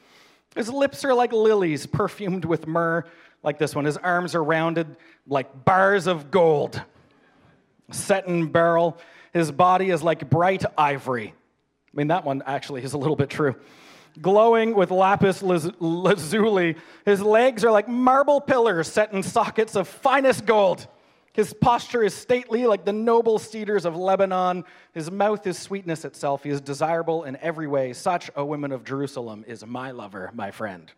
His 0.57 0.68
lips 0.68 1.05
are 1.05 1.14
like 1.14 1.33
lilies 1.33 1.87
perfumed 1.87 2.44
with 2.44 2.66
myrrh, 2.66 3.05
like 3.44 3.59
this 3.59 3.76
one. 3.76 3.85
His 3.85 3.96
arms 3.96 4.35
are 4.35 4.42
rounded 4.42 4.96
like 5.28 5.64
bars 5.64 6.09
of 6.09 6.33
gold, 6.33 6.83
set 7.92 8.26
in 8.26 8.50
beryl. 8.50 8.98
His 9.33 9.52
body 9.52 9.90
is 9.90 10.02
like 10.02 10.28
bright 10.28 10.64
ivory. 10.76 11.28
I 11.28 11.90
mean, 11.94 12.09
that 12.09 12.24
one 12.24 12.42
actually 12.44 12.83
is 12.83 12.94
a 12.94 12.98
little 12.98 13.14
bit 13.14 13.31
true. 13.31 13.55
Glowing 14.20 14.74
with 14.74 14.90
lapis 14.90 15.44
lazuli, 15.44 16.74
his 17.05 17.22
legs 17.22 17.64
are 17.64 17.70
like 17.70 17.87
marble 17.87 18.40
pillars 18.40 18.90
set 18.90 19.12
in 19.12 19.22
sockets 19.22 19.76
of 19.76 19.87
finest 19.87 20.44
gold. 20.44 20.88
His 21.33 21.55
posture 21.55 22.03
is 22.03 22.14
stately 22.14 22.66
like 22.66 22.85
the 22.85 22.92
noble 22.92 23.38
cedars 23.38 23.87
of 23.87 23.97
Lebanon. 23.97 24.64
His 24.92 25.11
mouth 25.11 25.47
is 25.47 25.59
sweetness 25.59 26.05
itself. 26.05 26.42
He 26.42 26.51
is 26.51 26.61
desirable 26.61 27.25
in 27.25 27.37
every 27.37 27.66
way. 27.66 27.95
Such 27.95 28.31
a 28.37 28.45
woman 28.45 28.71
of 28.71 28.85
Jerusalem 28.85 29.45
is 29.49 29.64
my 29.64 29.92
lover, 29.92 30.31
my 30.35 30.51
friend. 30.51 30.92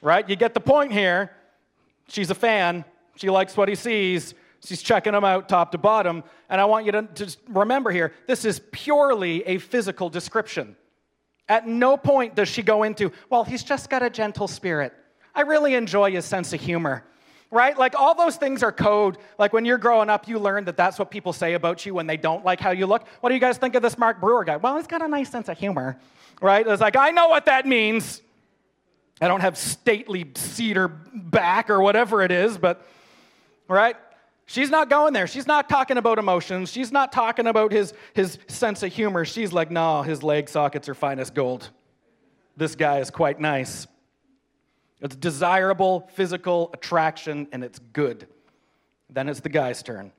Right? 0.00 0.26
You 0.26 0.36
get 0.36 0.54
the 0.54 0.60
point 0.60 0.92
here. 0.92 1.32
She's 2.08 2.30
a 2.30 2.34
fan. 2.34 2.84
She 3.16 3.28
likes 3.28 3.54
what 3.54 3.68
he 3.68 3.74
sees. 3.74 4.34
She's 4.64 4.80
checking 4.80 5.12
him 5.12 5.24
out 5.24 5.50
top 5.50 5.72
to 5.72 5.78
bottom. 5.78 6.24
And 6.48 6.58
I 6.58 6.64
want 6.64 6.86
you 6.86 6.92
to 6.92 7.02
just 7.14 7.38
remember 7.48 7.90
here 7.90 8.14
this 8.26 8.46
is 8.46 8.60
purely 8.72 9.46
a 9.46 9.58
physical 9.58 10.08
description. 10.08 10.76
At 11.46 11.68
no 11.68 11.98
point 11.98 12.34
does 12.34 12.48
she 12.48 12.62
go 12.62 12.84
into, 12.84 13.12
well, 13.28 13.44
he's 13.44 13.62
just 13.62 13.90
got 13.90 14.02
a 14.02 14.08
gentle 14.08 14.48
spirit. 14.48 14.94
I 15.34 15.42
really 15.42 15.74
enjoy 15.74 16.12
his 16.12 16.24
sense 16.24 16.54
of 16.54 16.60
humor 16.60 17.04
right? 17.52 17.78
Like 17.78 17.94
all 17.94 18.14
those 18.14 18.36
things 18.36 18.62
are 18.62 18.72
code. 18.72 19.18
Like 19.38 19.52
when 19.52 19.64
you're 19.64 19.78
growing 19.78 20.08
up, 20.08 20.26
you 20.26 20.38
learn 20.38 20.64
that 20.64 20.76
that's 20.76 20.98
what 20.98 21.10
people 21.10 21.34
say 21.34 21.52
about 21.52 21.84
you 21.84 21.94
when 21.94 22.06
they 22.06 22.16
don't 22.16 22.44
like 22.44 22.58
how 22.58 22.70
you 22.70 22.86
look. 22.86 23.06
What 23.20 23.28
do 23.28 23.34
you 23.34 23.40
guys 23.40 23.58
think 23.58 23.74
of 23.74 23.82
this 23.82 23.96
Mark 23.98 24.20
Brewer 24.20 24.42
guy? 24.42 24.56
Well, 24.56 24.76
he's 24.76 24.86
got 24.86 25.02
a 25.02 25.08
nice 25.08 25.30
sense 25.30 25.48
of 25.48 25.58
humor, 25.58 26.00
right? 26.40 26.66
It's 26.66 26.80
like, 26.80 26.96
I 26.96 27.10
know 27.10 27.28
what 27.28 27.44
that 27.44 27.66
means. 27.66 28.22
I 29.20 29.28
don't 29.28 29.42
have 29.42 29.56
stately 29.56 30.32
cedar 30.34 30.88
back 30.88 31.68
or 31.68 31.80
whatever 31.80 32.22
it 32.22 32.32
is, 32.32 32.56
but, 32.56 32.84
right? 33.68 33.96
She's 34.46 34.70
not 34.70 34.88
going 34.88 35.12
there. 35.12 35.26
She's 35.26 35.46
not 35.46 35.68
talking 35.68 35.98
about 35.98 36.18
emotions. 36.18 36.72
She's 36.72 36.90
not 36.90 37.12
talking 37.12 37.46
about 37.46 37.70
his, 37.70 37.92
his 38.14 38.38
sense 38.48 38.82
of 38.82 38.92
humor. 38.92 39.26
She's 39.26 39.52
like, 39.52 39.70
no, 39.70 40.02
his 40.02 40.22
leg 40.22 40.48
sockets 40.48 40.88
are 40.88 40.94
fine 40.94 41.18
as 41.18 41.30
gold. 41.30 41.68
This 42.56 42.74
guy 42.74 42.98
is 42.98 43.10
quite 43.10 43.38
nice. 43.38 43.86
It's 45.02 45.16
desirable 45.16 46.08
physical 46.14 46.70
attraction 46.72 47.48
and 47.52 47.62
it's 47.64 47.80
good. 47.92 48.28
Then 49.10 49.28
it's 49.28 49.40
the 49.40 49.48
guy's 49.48 49.82
turn. 49.82 50.12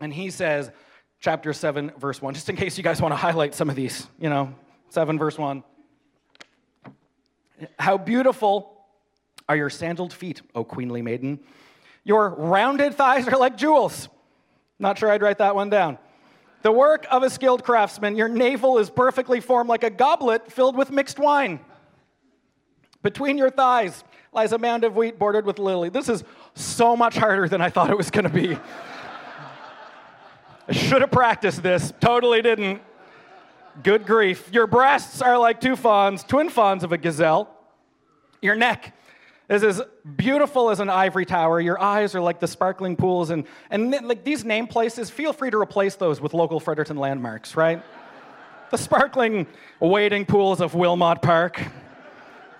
And 0.00 0.12
he 0.12 0.30
says, 0.30 0.70
chapter 1.20 1.52
7, 1.52 1.92
verse 1.98 2.22
1, 2.22 2.34
just 2.34 2.48
in 2.48 2.56
case 2.56 2.76
you 2.76 2.84
guys 2.84 3.00
want 3.00 3.12
to 3.12 3.16
highlight 3.16 3.54
some 3.54 3.68
of 3.68 3.74
these, 3.74 4.06
you 4.20 4.28
know, 4.28 4.54
7, 4.90 5.18
verse 5.18 5.36
1. 5.36 5.64
How 7.78 7.98
beautiful 7.98 8.78
are 9.48 9.56
your 9.56 9.70
sandaled 9.70 10.12
feet, 10.12 10.42
O 10.54 10.62
queenly 10.62 11.02
maiden. 11.02 11.40
Your 12.04 12.28
rounded 12.28 12.94
thighs 12.94 13.26
are 13.26 13.38
like 13.38 13.56
jewels. 13.56 14.08
Not 14.78 14.98
sure 14.98 15.10
I'd 15.10 15.22
write 15.22 15.38
that 15.38 15.54
one 15.54 15.70
down. 15.70 15.98
The 16.62 16.72
work 16.72 17.06
of 17.10 17.22
a 17.22 17.30
skilled 17.30 17.64
craftsman, 17.64 18.16
your 18.16 18.28
navel 18.28 18.78
is 18.78 18.90
perfectly 18.90 19.40
formed 19.40 19.70
like 19.70 19.84
a 19.84 19.90
goblet 19.90 20.52
filled 20.52 20.76
with 20.76 20.90
mixed 20.90 21.18
wine. 21.18 21.60
Between 23.02 23.38
your 23.38 23.50
thighs 23.50 24.02
lies 24.32 24.52
a 24.52 24.58
mound 24.58 24.84
of 24.84 24.96
wheat 24.96 25.18
bordered 25.18 25.46
with 25.46 25.58
lily. 25.58 25.88
This 25.88 26.08
is 26.08 26.24
so 26.54 26.96
much 26.96 27.16
harder 27.16 27.48
than 27.48 27.60
I 27.60 27.70
thought 27.70 27.90
it 27.90 27.96
was 27.96 28.10
going 28.10 28.24
to 28.24 28.30
be. 28.30 28.58
I 30.68 30.72
should 30.72 31.00
have 31.00 31.10
practiced 31.10 31.62
this, 31.62 31.92
totally 32.00 32.42
didn't. 32.42 32.82
Good 33.82 34.06
grief. 34.06 34.50
Your 34.52 34.66
breasts 34.66 35.22
are 35.22 35.38
like 35.38 35.60
two 35.60 35.76
fawns, 35.76 36.24
twin 36.24 36.50
fawns 36.50 36.82
of 36.82 36.92
a 36.92 36.98
gazelle. 36.98 37.48
Your 38.42 38.56
neck 38.56 38.94
is 39.48 39.62
as 39.62 39.80
beautiful 40.16 40.70
as 40.70 40.80
an 40.80 40.90
ivory 40.90 41.24
tower. 41.24 41.60
Your 41.60 41.80
eyes 41.80 42.14
are 42.14 42.20
like 42.20 42.40
the 42.40 42.48
sparkling 42.48 42.96
pools. 42.96 43.30
And, 43.30 43.44
and 43.70 43.90
like 44.06 44.24
these 44.24 44.44
name 44.44 44.66
places, 44.66 45.08
feel 45.08 45.32
free 45.32 45.50
to 45.50 45.58
replace 45.58 45.94
those 45.94 46.20
with 46.20 46.34
local 46.34 46.60
Fredericton 46.60 46.96
landmarks, 46.96 47.56
right? 47.56 47.82
the 48.70 48.78
sparkling 48.78 49.46
wading 49.80 50.26
pools 50.26 50.60
of 50.60 50.74
Wilmot 50.74 51.22
Park 51.22 51.60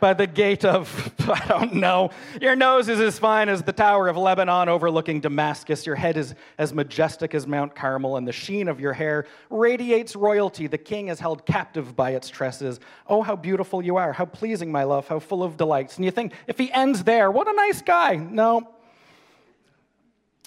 by 0.00 0.14
the 0.14 0.26
gate 0.26 0.64
of, 0.64 1.12
I 1.28 1.44
don't 1.46 1.74
know. 1.74 2.11
Your 2.40 2.56
nose 2.56 2.88
is 2.88 3.00
as 3.00 3.18
fine 3.18 3.48
as 3.48 3.62
the 3.62 3.72
Tower 3.72 4.08
of 4.08 4.16
Lebanon 4.16 4.68
overlooking 4.68 5.20
Damascus. 5.20 5.87
Your 5.87 5.94
head 5.94 6.16
is 6.16 6.34
as 6.58 6.72
majestic 6.72 7.34
as 7.34 7.46
Mount 7.46 7.74
Carmel, 7.74 8.16
and 8.16 8.26
the 8.26 8.32
sheen 8.32 8.68
of 8.68 8.80
your 8.80 8.92
hair 8.92 9.26
radiates 9.50 10.16
royalty. 10.16 10.66
The 10.66 10.78
king 10.78 11.08
is 11.08 11.20
held 11.20 11.46
captive 11.46 11.96
by 11.96 12.12
its 12.12 12.28
tresses. 12.28 12.80
Oh, 13.06 13.22
how 13.22 13.37
beautiful 13.37 13.82
you 13.82 13.96
are. 13.96 14.12
How 14.12 14.24
pleasing, 14.24 14.72
my 14.72 14.84
love. 14.84 15.08
How 15.08 15.18
full 15.18 15.42
of 15.42 15.56
delights. 15.56 15.96
And 15.96 16.04
you 16.04 16.11
think, 16.11 16.32
if 16.46 16.58
he 16.58 16.72
ends 16.72 17.04
there, 17.04 17.30
what 17.30 17.48
a 17.48 17.52
nice 17.52 17.82
guy. 17.82 18.16
No. 18.16 18.68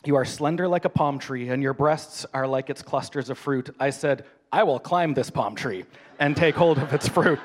You 0.03 0.15
are 0.15 0.25
slender 0.25 0.67
like 0.67 0.85
a 0.85 0.89
palm 0.89 1.19
tree, 1.19 1.49
and 1.49 1.61
your 1.61 1.73
breasts 1.73 2.25
are 2.33 2.47
like 2.47 2.69
its 2.69 2.81
clusters 2.81 3.29
of 3.29 3.37
fruit. 3.37 3.69
I 3.79 3.91
said, 3.91 4.25
I 4.51 4.63
will 4.63 4.79
climb 4.79 5.13
this 5.13 5.29
palm 5.29 5.55
tree 5.55 5.85
and 6.19 6.35
take 6.35 6.55
hold 6.55 6.77
of 6.77 6.93
its 6.93 7.07
fruit. 7.07 7.39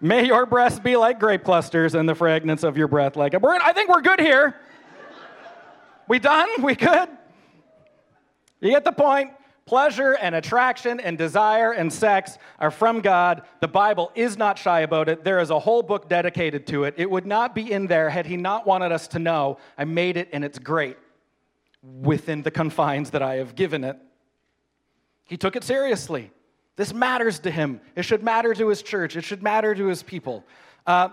May 0.00 0.26
your 0.26 0.46
breasts 0.46 0.78
be 0.78 0.96
like 0.96 1.18
grape 1.18 1.44
clusters, 1.44 1.94
and 1.94 2.08
the 2.08 2.14
fragrance 2.14 2.62
of 2.62 2.76
your 2.76 2.88
breath 2.88 3.16
like 3.16 3.34
a 3.34 3.40
bird. 3.40 3.60
I 3.64 3.72
think 3.72 3.88
we're 3.88 4.02
good 4.02 4.20
here. 4.20 4.56
We 6.08 6.18
done? 6.18 6.48
We 6.62 6.74
good? 6.74 7.08
You 8.60 8.70
get 8.70 8.84
the 8.84 8.92
point? 8.92 9.32
Pleasure 9.64 10.12
and 10.12 10.36
attraction 10.36 11.00
and 11.00 11.18
desire 11.18 11.72
and 11.72 11.92
sex 11.92 12.38
are 12.60 12.70
from 12.70 13.00
God. 13.00 13.42
The 13.60 13.66
Bible 13.66 14.12
is 14.14 14.38
not 14.38 14.58
shy 14.58 14.80
about 14.80 15.08
it. 15.08 15.24
There 15.24 15.40
is 15.40 15.50
a 15.50 15.58
whole 15.58 15.82
book 15.82 16.08
dedicated 16.08 16.68
to 16.68 16.84
it. 16.84 16.94
It 16.96 17.10
would 17.10 17.26
not 17.26 17.52
be 17.52 17.72
in 17.72 17.88
there 17.88 18.08
had 18.08 18.26
He 18.26 18.36
not 18.36 18.64
wanted 18.64 18.92
us 18.92 19.08
to 19.08 19.18
know 19.18 19.58
I 19.76 19.84
made 19.84 20.16
it 20.16 20.28
and 20.32 20.44
it's 20.44 20.60
great 20.60 20.96
within 21.82 22.42
the 22.42 22.50
confines 22.52 23.10
that 23.10 23.22
I 23.22 23.36
have 23.36 23.56
given 23.56 23.82
it. 23.82 23.98
He 25.24 25.36
took 25.36 25.56
it 25.56 25.64
seriously. 25.64 26.30
This 26.76 26.92
matters 26.92 27.38
to 27.40 27.50
Him. 27.50 27.80
It 27.94 28.02
should 28.02 28.22
matter 28.22 28.54
to 28.54 28.68
His 28.68 28.82
church, 28.82 29.16
it 29.16 29.24
should 29.24 29.42
matter 29.42 29.74
to 29.74 29.86
His 29.86 30.02
people. 30.02 30.44
Uh, 30.86 31.10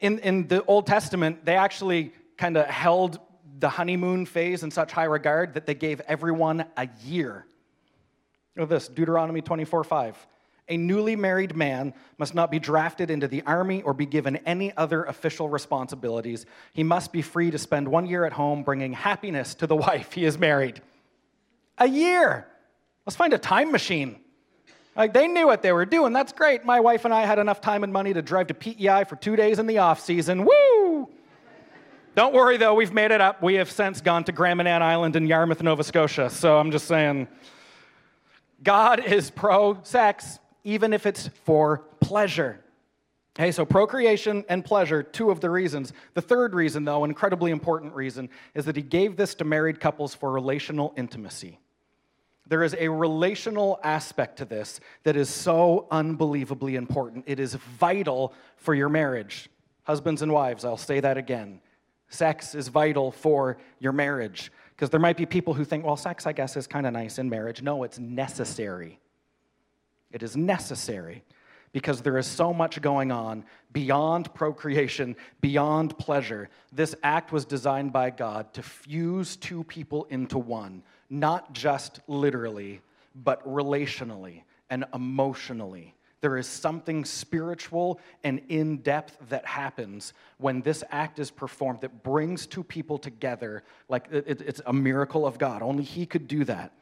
in, 0.00 0.18
in 0.20 0.48
the 0.48 0.64
Old 0.64 0.86
Testament, 0.86 1.44
they 1.44 1.56
actually 1.56 2.12
kind 2.36 2.56
of 2.56 2.66
held 2.66 3.18
the 3.58 3.68
honeymoon 3.68 4.26
phase 4.26 4.62
in 4.62 4.70
such 4.70 4.92
high 4.92 5.04
regard 5.04 5.54
that 5.54 5.66
they 5.66 5.74
gave 5.74 6.00
everyone 6.00 6.64
a 6.76 6.88
year 7.04 7.46
Look 8.56 8.64
at 8.64 8.68
this 8.70 8.88
Deuteronomy 8.88 9.42
24 9.42 9.84
5. 9.84 10.26
A 10.68 10.76
newly 10.76 11.14
married 11.14 11.54
man 11.54 11.94
must 12.18 12.34
not 12.34 12.50
be 12.50 12.58
drafted 12.58 13.08
into 13.10 13.28
the 13.28 13.42
army 13.42 13.82
or 13.82 13.94
be 13.94 14.06
given 14.06 14.36
any 14.38 14.76
other 14.76 15.04
official 15.04 15.48
responsibilities. 15.48 16.44
He 16.72 16.82
must 16.82 17.12
be 17.12 17.22
free 17.22 17.52
to 17.52 17.58
spend 17.58 17.86
one 17.86 18.06
year 18.06 18.24
at 18.24 18.32
home 18.32 18.64
bringing 18.64 18.92
happiness 18.92 19.54
to 19.56 19.66
the 19.66 19.76
wife 19.76 20.12
he 20.12 20.24
is 20.24 20.38
married. 20.38 20.80
A 21.78 21.86
year. 21.86 22.48
Let's 23.04 23.16
find 23.16 23.32
a 23.32 23.38
time 23.38 23.70
machine. 23.70 24.18
Like 24.96 25.12
they 25.12 25.28
knew 25.28 25.46
what 25.46 25.62
they 25.62 25.72
were 25.72 25.84
doing. 25.84 26.12
That's 26.12 26.32
great. 26.32 26.64
My 26.64 26.80
wife 26.80 27.04
and 27.04 27.12
I 27.12 27.26
had 27.26 27.38
enough 27.38 27.60
time 27.60 27.84
and 27.84 27.92
money 27.92 28.14
to 28.14 28.22
drive 28.22 28.46
to 28.48 28.54
PEI 28.54 29.04
for 29.04 29.16
two 29.16 29.36
days 29.36 29.58
in 29.58 29.66
the 29.66 29.78
off 29.78 30.00
season. 30.00 30.44
Woo! 30.44 31.08
Don't 32.14 32.32
worry 32.32 32.56
though, 32.56 32.74
we've 32.74 32.94
made 32.94 33.10
it 33.10 33.20
up. 33.20 33.42
We 33.42 33.54
have 33.54 33.70
since 33.70 34.00
gone 34.00 34.24
to 34.24 34.32
Grand 34.32 34.56
Manan 34.56 34.82
Island 34.82 35.16
in 35.16 35.26
Yarmouth, 35.26 35.62
Nova 35.62 35.84
Scotia. 35.84 36.30
So 36.30 36.58
I'm 36.58 36.70
just 36.70 36.86
saying. 36.86 37.28
God 38.62 39.04
is 39.04 39.30
pro 39.30 39.78
sex, 39.82 40.38
even 40.64 40.92
if 40.92 41.04
it's 41.04 41.28
for 41.44 41.78
pleasure. 42.00 42.60
Okay, 43.38 43.52
so 43.52 43.66
procreation 43.66 44.46
and 44.48 44.64
pleasure, 44.64 45.02
two 45.02 45.30
of 45.30 45.40
the 45.40 45.50
reasons. 45.50 45.92
The 46.14 46.22
third 46.22 46.54
reason, 46.54 46.86
though, 46.86 47.04
incredibly 47.04 47.50
important 47.50 47.94
reason, 47.94 48.30
is 48.54 48.64
that 48.64 48.76
he 48.76 48.82
gave 48.82 49.16
this 49.16 49.34
to 49.36 49.44
married 49.44 49.78
couples 49.78 50.14
for 50.14 50.32
relational 50.32 50.94
intimacy. 50.96 51.58
There 52.48 52.62
is 52.62 52.76
a 52.78 52.88
relational 52.88 53.80
aspect 53.82 54.38
to 54.38 54.44
this 54.44 54.80
that 55.02 55.16
is 55.16 55.28
so 55.28 55.86
unbelievably 55.90 56.76
important. 56.76 57.24
It 57.26 57.40
is 57.40 57.54
vital 57.54 58.32
for 58.56 58.74
your 58.74 58.88
marriage. 58.88 59.48
Husbands 59.84 60.22
and 60.22 60.32
wives, 60.32 60.64
I'll 60.64 60.76
say 60.76 61.00
that 61.00 61.16
again. 61.16 61.60
Sex 62.08 62.54
is 62.54 62.68
vital 62.68 63.10
for 63.10 63.58
your 63.80 63.92
marriage. 63.92 64.52
Because 64.70 64.90
there 64.90 65.00
might 65.00 65.16
be 65.16 65.26
people 65.26 65.54
who 65.54 65.64
think, 65.64 65.84
well, 65.84 65.96
sex, 65.96 66.26
I 66.26 66.32
guess, 66.32 66.56
is 66.56 66.66
kind 66.66 66.86
of 66.86 66.92
nice 66.92 67.18
in 67.18 67.28
marriage. 67.28 67.62
No, 67.62 67.82
it's 67.82 67.98
necessary. 67.98 69.00
It 70.12 70.22
is 70.22 70.36
necessary 70.36 71.24
because 71.72 72.00
there 72.00 72.16
is 72.16 72.26
so 72.26 72.54
much 72.54 72.80
going 72.80 73.10
on 73.10 73.44
beyond 73.72 74.32
procreation, 74.34 75.16
beyond 75.40 75.98
pleasure. 75.98 76.48
This 76.72 76.94
act 77.02 77.32
was 77.32 77.44
designed 77.44 77.92
by 77.92 78.10
God 78.10 78.54
to 78.54 78.62
fuse 78.62 79.36
two 79.36 79.64
people 79.64 80.04
into 80.04 80.38
one, 80.38 80.82
not 81.10 81.52
just 81.52 82.00
literally, 82.06 82.80
but 83.14 83.46
relationally 83.46 84.42
and 84.70 84.84
emotionally. 84.94 85.94
There 86.20 86.36
is 86.36 86.46
something 86.46 87.04
spiritual 87.04 88.00
and 88.24 88.40
in 88.48 88.78
depth 88.78 89.16
that 89.28 89.44
happens 89.46 90.12
when 90.38 90.62
this 90.62 90.82
act 90.90 91.18
is 91.18 91.30
performed 91.30 91.82
that 91.82 92.02
brings 92.02 92.46
two 92.46 92.64
people 92.64 92.98
together. 92.98 93.62
Like 93.88 94.08
it, 94.10 94.40
it's 94.40 94.60
a 94.66 94.72
miracle 94.72 95.26
of 95.26 95.38
God. 95.38 95.62
Only 95.62 95.84
He 95.84 96.06
could 96.06 96.26
do 96.26 96.44
that. 96.44 96.72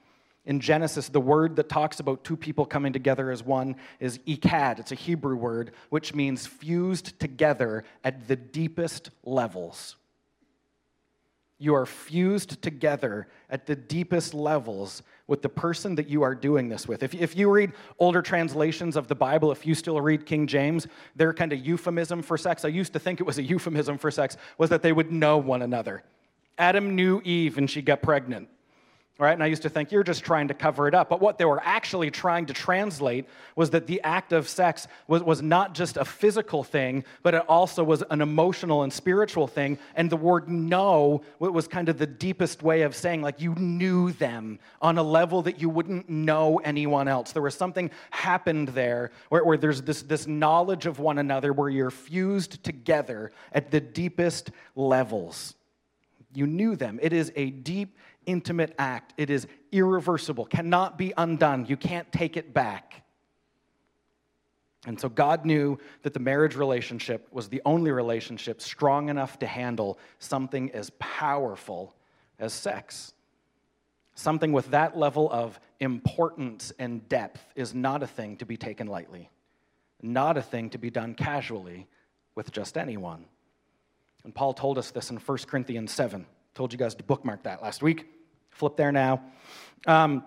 In 0.46 0.60
Genesis, 0.60 1.08
the 1.08 1.20
word 1.20 1.56
that 1.56 1.68
talks 1.68 2.00
about 2.00 2.22
two 2.22 2.36
people 2.36 2.66
coming 2.66 2.92
together 2.92 3.30
as 3.30 3.42
one 3.42 3.76
is 3.98 4.18
echad. 4.20 4.78
It's 4.78 4.92
a 4.92 4.94
Hebrew 4.94 5.36
word, 5.36 5.72
which 5.88 6.14
means 6.14 6.46
fused 6.46 7.18
together 7.18 7.84
at 8.04 8.28
the 8.28 8.36
deepest 8.36 9.10
levels. 9.24 9.96
You 11.64 11.74
are 11.76 11.86
fused 11.86 12.60
together 12.60 13.26
at 13.48 13.64
the 13.64 13.74
deepest 13.74 14.34
levels 14.34 15.02
with 15.26 15.40
the 15.40 15.48
person 15.48 15.94
that 15.94 16.10
you 16.10 16.22
are 16.22 16.34
doing 16.34 16.68
this 16.68 16.86
with. 16.86 17.02
If, 17.02 17.14
if 17.14 17.34
you 17.34 17.50
read 17.50 17.72
older 17.98 18.20
translations 18.20 18.96
of 18.96 19.08
the 19.08 19.14
Bible, 19.14 19.50
if 19.50 19.64
you 19.64 19.74
still 19.74 19.98
read 19.98 20.26
King 20.26 20.46
James, 20.46 20.86
their 21.16 21.32
kind 21.32 21.54
of 21.54 21.64
euphemism 21.64 22.20
for 22.20 22.36
sex, 22.36 22.66
I 22.66 22.68
used 22.68 22.92
to 22.92 22.98
think 22.98 23.18
it 23.18 23.24
was 23.24 23.38
a 23.38 23.42
euphemism 23.42 23.96
for 23.96 24.10
sex, 24.10 24.36
was 24.58 24.68
that 24.68 24.82
they 24.82 24.92
would 24.92 25.10
know 25.10 25.38
one 25.38 25.62
another. 25.62 26.02
Adam 26.58 26.94
knew 26.94 27.22
Eve 27.24 27.56
and 27.56 27.70
she 27.70 27.80
got 27.80 28.02
pregnant. 28.02 28.46
Right? 29.16 29.32
And 29.32 29.44
I 29.44 29.46
used 29.46 29.62
to 29.62 29.68
think 29.68 29.92
you're 29.92 30.02
just 30.02 30.24
trying 30.24 30.48
to 30.48 30.54
cover 30.54 30.88
it 30.88 30.94
up. 30.94 31.08
But 31.08 31.20
what 31.20 31.38
they 31.38 31.44
were 31.44 31.62
actually 31.62 32.10
trying 32.10 32.46
to 32.46 32.52
translate 32.52 33.26
was 33.54 33.70
that 33.70 33.86
the 33.86 34.00
act 34.02 34.32
of 34.32 34.48
sex 34.48 34.88
was, 35.06 35.22
was 35.22 35.40
not 35.40 35.72
just 35.72 35.96
a 35.96 36.04
physical 36.04 36.64
thing, 36.64 37.04
but 37.22 37.32
it 37.32 37.48
also 37.48 37.84
was 37.84 38.02
an 38.10 38.20
emotional 38.20 38.82
and 38.82 38.92
spiritual 38.92 39.46
thing. 39.46 39.78
And 39.94 40.10
the 40.10 40.16
word 40.16 40.48
know 40.48 41.22
was 41.38 41.68
kind 41.68 41.88
of 41.88 41.96
the 41.96 42.08
deepest 42.08 42.64
way 42.64 42.82
of 42.82 42.96
saying, 42.96 43.22
like, 43.22 43.40
you 43.40 43.54
knew 43.54 44.10
them 44.10 44.58
on 44.82 44.98
a 44.98 45.02
level 45.04 45.42
that 45.42 45.60
you 45.60 45.68
wouldn't 45.68 46.08
know 46.10 46.56
anyone 46.64 47.06
else. 47.06 47.30
There 47.30 47.40
was 47.40 47.54
something 47.54 47.92
happened 48.10 48.70
there 48.70 49.12
where, 49.28 49.44
where 49.44 49.56
there's 49.56 49.82
this, 49.82 50.02
this 50.02 50.26
knowledge 50.26 50.86
of 50.86 50.98
one 50.98 51.18
another 51.18 51.52
where 51.52 51.68
you're 51.68 51.92
fused 51.92 52.64
together 52.64 53.30
at 53.52 53.70
the 53.70 53.80
deepest 53.80 54.50
levels. 54.74 55.54
You 56.34 56.48
knew 56.48 56.74
them. 56.74 56.98
It 57.00 57.12
is 57.12 57.30
a 57.36 57.50
deep 57.50 57.96
intimate 58.26 58.74
act. 58.78 59.14
It 59.16 59.30
is 59.30 59.46
irreversible, 59.72 60.46
cannot 60.46 60.98
be 60.98 61.12
undone. 61.16 61.66
You 61.66 61.76
can't 61.76 62.10
take 62.12 62.36
it 62.36 62.52
back. 62.54 63.02
And 64.86 65.00
so 65.00 65.08
God 65.08 65.46
knew 65.46 65.78
that 66.02 66.12
the 66.12 66.20
marriage 66.20 66.56
relationship 66.56 67.26
was 67.32 67.48
the 67.48 67.62
only 67.64 67.90
relationship 67.90 68.60
strong 68.60 69.08
enough 69.08 69.38
to 69.38 69.46
handle 69.46 69.98
something 70.18 70.70
as 70.72 70.90
powerful 70.98 71.94
as 72.38 72.52
sex. 72.52 73.14
Something 74.14 74.52
with 74.52 74.70
that 74.70 74.96
level 74.96 75.30
of 75.32 75.58
importance 75.80 76.72
and 76.78 77.08
depth 77.08 77.42
is 77.56 77.74
not 77.74 78.02
a 78.02 78.06
thing 78.06 78.36
to 78.36 78.46
be 78.46 78.56
taken 78.56 78.86
lightly, 78.86 79.30
not 80.02 80.36
a 80.36 80.42
thing 80.42 80.70
to 80.70 80.78
be 80.78 80.90
done 80.90 81.14
casually 81.14 81.88
with 82.34 82.52
just 82.52 82.76
anyone. 82.76 83.24
And 84.22 84.34
Paul 84.34 84.54
told 84.54 84.78
us 84.78 84.90
this 84.90 85.10
in 85.10 85.16
1 85.16 85.38
Corinthians 85.46 85.92
7. 85.92 86.26
Told 86.54 86.72
you 86.72 86.78
guys 86.78 86.94
to 86.94 87.02
bookmark 87.02 87.42
that 87.44 87.62
last 87.62 87.82
week. 87.82 88.06
Flip 88.54 88.76
there 88.76 88.92
now. 88.92 89.22
Um, 89.86 90.24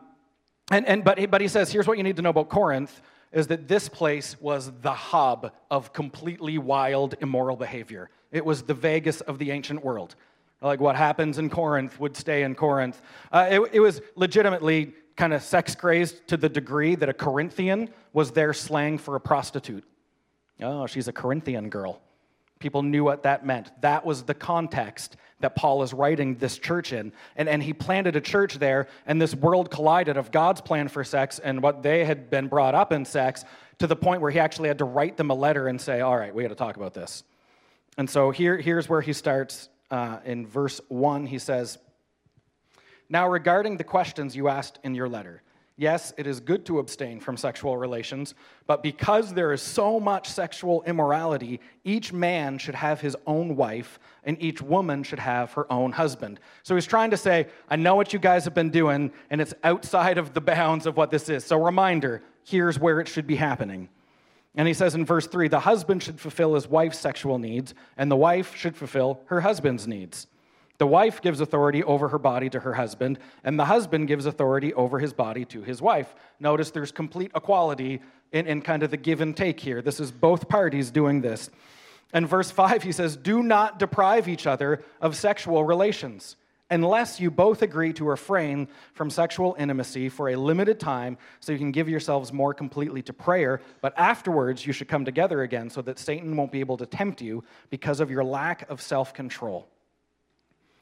and, 0.69 0.85
and, 0.85 1.03
but, 1.03 1.31
but 1.31 1.41
he 1.41 1.47
says, 1.47 1.71
here's 1.71 1.87
what 1.87 1.97
you 1.97 2.03
need 2.03 2.17
to 2.17 2.21
know 2.21 2.29
about 2.29 2.49
Corinth 2.49 3.01
is 3.31 3.47
that 3.47 3.67
this 3.67 3.89
place 3.89 4.39
was 4.39 4.71
the 4.81 4.93
hub 4.93 5.51
of 5.69 5.91
completely 5.93 6.57
wild, 6.57 7.15
immoral 7.21 7.55
behavior. 7.55 8.09
It 8.31 8.45
was 8.45 8.63
the 8.63 8.73
Vegas 8.73 9.21
of 9.21 9.39
the 9.39 9.51
ancient 9.51 9.83
world. 9.83 10.15
Like 10.61 10.79
what 10.79 10.95
happens 10.95 11.37
in 11.37 11.49
Corinth 11.49 11.99
would 11.99 12.15
stay 12.15 12.43
in 12.43 12.55
Corinth. 12.55 13.01
Uh, 13.31 13.47
it, 13.49 13.61
it 13.73 13.79
was 13.79 14.01
legitimately 14.15 14.93
kind 15.15 15.33
of 15.33 15.41
sex 15.41 15.75
crazed 15.75 16.27
to 16.27 16.37
the 16.37 16.49
degree 16.49 16.95
that 16.95 17.09
a 17.09 17.13
Corinthian 17.13 17.89
was 18.13 18.31
their 18.31 18.53
slang 18.53 18.97
for 18.97 19.15
a 19.15 19.19
prostitute. 19.19 19.83
Oh, 20.61 20.87
she's 20.87 21.07
a 21.07 21.13
Corinthian 21.13 21.69
girl. 21.69 22.01
People 22.59 22.83
knew 22.83 23.03
what 23.03 23.23
that 23.23 23.45
meant. 23.45 23.69
That 23.81 24.05
was 24.05 24.23
the 24.23 24.33
context 24.33 25.15
that 25.39 25.55
Paul 25.55 25.83
is 25.83 25.93
writing 25.93 26.35
this 26.35 26.57
church 26.57 26.93
in. 26.93 27.11
And, 27.35 27.47
and 27.47 27.61
he 27.61 27.73
planted 27.73 28.15
a 28.15 28.21
church 28.21 28.55
there, 28.55 28.87
and 29.05 29.21
this 29.21 29.35
world 29.35 29.69
collided 29.69 30.17
of 30.17 30.31
God's 30.31 30.61
plan 30.61 30.87
for 30.87 31.03
sex 31.03 31.39
and 31.39 31.61
what 31.61 31.83
they 31.83 32.05
had 32.05 32.29
been 32.29 32.47
brought 32.47 32.73
up 32.73 32.91
in 32.91 33.05
sex 33.05 33.45
to 33.79 33.87
the 33.87 33.95
point 33.95 34.21
where 34.21 34.31
he 34.31 34.39
actually 34.39 34.69
had 34.69 34.79
to 34.79 34.85
write 34.85 35.17
them 35.17 35.29
a 35.29 35.35
letter 35.35 35.67
and 35.67 35.79
say, 35.79 36.01
All 36.01 36.17
right, 36.17 36.33
we 36.33 36.41
got 36.41 36.49
to 36.49 36.55
talk 36.55 36.77
about 36.77 36.93
this. 36.93 37.23
And 37.97 38.09
so 38.09 38.31
here, 38.31 38.57
here's 38.57 38.89
where 38.89 39.01
he 39.01 39.13
starts 39.13 39.69
uh, 39.91 40.19
in 40.25 40.47
verse 40.47 40.81
1. 40.89 41.27
He 41.27 41.39
says, 41.39 41.77
Now, 43.09 43.27
regarding 43.27 43.77
the 43.77 43.83
questions 43.83 44.35
you 44.35 44.47
asked 44.47 44.79
in 44.83 44.95
your 44.95 45.07
letter, 45.07 45.43
Yes, 45.79 46.11
it 46.17 46.25
is 46.25 46.39
good 46.39 46.65
to 46.65 46.79
abstain 46.79 47.19
from 47.19 47.37
sexual 47.37 47.77
relations, 47.77 48.33
but 48.65 48.81
because 48.81 49.35
there 49.35 49.53
is 49.53 49.61
so 49.61 49.99
much 49.99 50.27
sexual 50.27 50.81
immorality, 50.87 51.59
each 51.83 52.11
man 52.11 52.57
should 52.57 52.73
have 52.73 52.99
his 52.99 53.15
own 53.27 53.55
wife, 53.55 53.99
and 54.23 54.41
each 54.41 54.59
woman 54.59 55.03
should 55.03 55.19
have 55.19 55.53
her 55.53 55.71
own 55.71 55.91
husband. 55.91 56.39
So 56.63 56.73
he's 56.73 56.87
trying 56.87 57.11
to 57.11 57.17
say, 57.17 57.45
I 57.69 57.75
know 57.75 57.93
what 57.93 58.11
you 58.11 58.17
guys 58.17 58.43
have 58.45 58.55
been 58.55 58.71
doing, 58.71 59.11
and 59.29 59.39
it's 59.39 59.53
outside 59.63 60.17
of 60.17 60.33
the 60.33 60.41
bounds 60.41 60.87
of 60.87 60.97
what 60.97 61.11
this 61.11 61.29
is. 61.29 61.45
So, 61.45 61.63
reminder 61.63 62.23
here's 62.43 62.79
where 62.79 62.99
it 62.99 63.07
should 63.07 63.27
be 63.27 63.35
happening. 63.35 63.89
And 64.55 64.67
he 64.67 64.73
says 64.73 64.95
in 64.95 65.05
verse 65.05 65.27
3 65.27 65.47
the 65.47 65.59
husband 65.59 66.01
should 66.01 66.19
fulfill 66.19 66.55
his 66.55 66.67
wife's 66.67 66.97
sexual 66.97 67.37
needs, 67.37 67.75
and 67.97 68.09
the 68.09 68.15
wife 68.15 68.55
should 68.55 68.75
fulfill 68.75 69.21
her 69.25 69.41
husband's 69.41 69.87
needs. 69.87 70.25
The 70.79 70.87
wife 70.87 71.21
gives 71.21 71.41
authority 71.41 71.83
over 71.83 72.09
her 72.09 72.19
body 72.19 72.49
to 72.51 72.59
her 72.59 72.73
husband, 72.75 73.17
and 73.43 73.59
the 73.59 73.65
husband 73.65 74.07
gives 74.07 74.27
authority 74.27 74.73
over 74.75 74.99
his 74.99 75.11
body 75.11 75.43
to 75.45 75.63
his 75.63 75.81
wife. 75.81 76.13
Notice 76.39 76.69
there's 76.69 76.91
complete 76.91 77.31
equality 77.35 78.01
in, 78.31 78.45
in 78.45 78.61
kind 78.61 78.83
of 78.83 78.91
the 78.91 78.97
give 78.97 79.21
and 79.21 79.35
take 79.35 79.59
here. 79.59 79.81
This 79.81 79.99
is 79.99 80.11
both 80.11 80.47
parties 80.47 80.91
doing 80.91 81.21
this. 81.21 81.49
And 82.13 82.27
verse 82.27 82.51
5, 82.51 82.83
he 82.83 82.91
says, 82.91 83.17
Do 83.17 83.41
not 83.41 83.79
deprive 83.79 84.27
each 84.27 84.45
other 84.45 84.83
of 85.01 85.15
sexual 85.17 85.63
relations, 85.63 86.35
unless 86.69 87.19
you 87.19 87.31
both 87.31 87.63
agree 87.63 87.91
to 87.93 88.05
refrain 88.05 88.67
from 88.93 89.09
sexual 89.09 89.55
intimacy 89.57 90.09
for 90.09 90.29
a 90.29 90.35
limited 90.35 90.79
time 90.79 91.17
so 91.39 91.51
you 91.51 91.57
can 91.57 91.71
give 91.71 91.89
yourselves 91.89 92.31
more 92.31 92.53
completely 92.53 93.01
to 93.01 93.13
prayer. 93.13 93.61
But 93.81 93.97
afterwards, 93.97 94.63
you 94.65 94.73
should 94.73 94.87
come 94.87 95.05
together 95.05 95.41
again 95.41 95.71
so 95.71 95.81
that 95.81 95.97
Satan 95.97 96.37
won't 96.37 96.51
be 96.51 96.59
able 96.59 96.77
to 96.77 96.85
tempt 96.85 97.19
you 97.19 97.43
because 97.71 97.99
of 97.99 98.11
your 98.11 98.23
lack 98.23 98.69
of 98.69 98.79
self 98.79 99.11
control. 99.11 99.67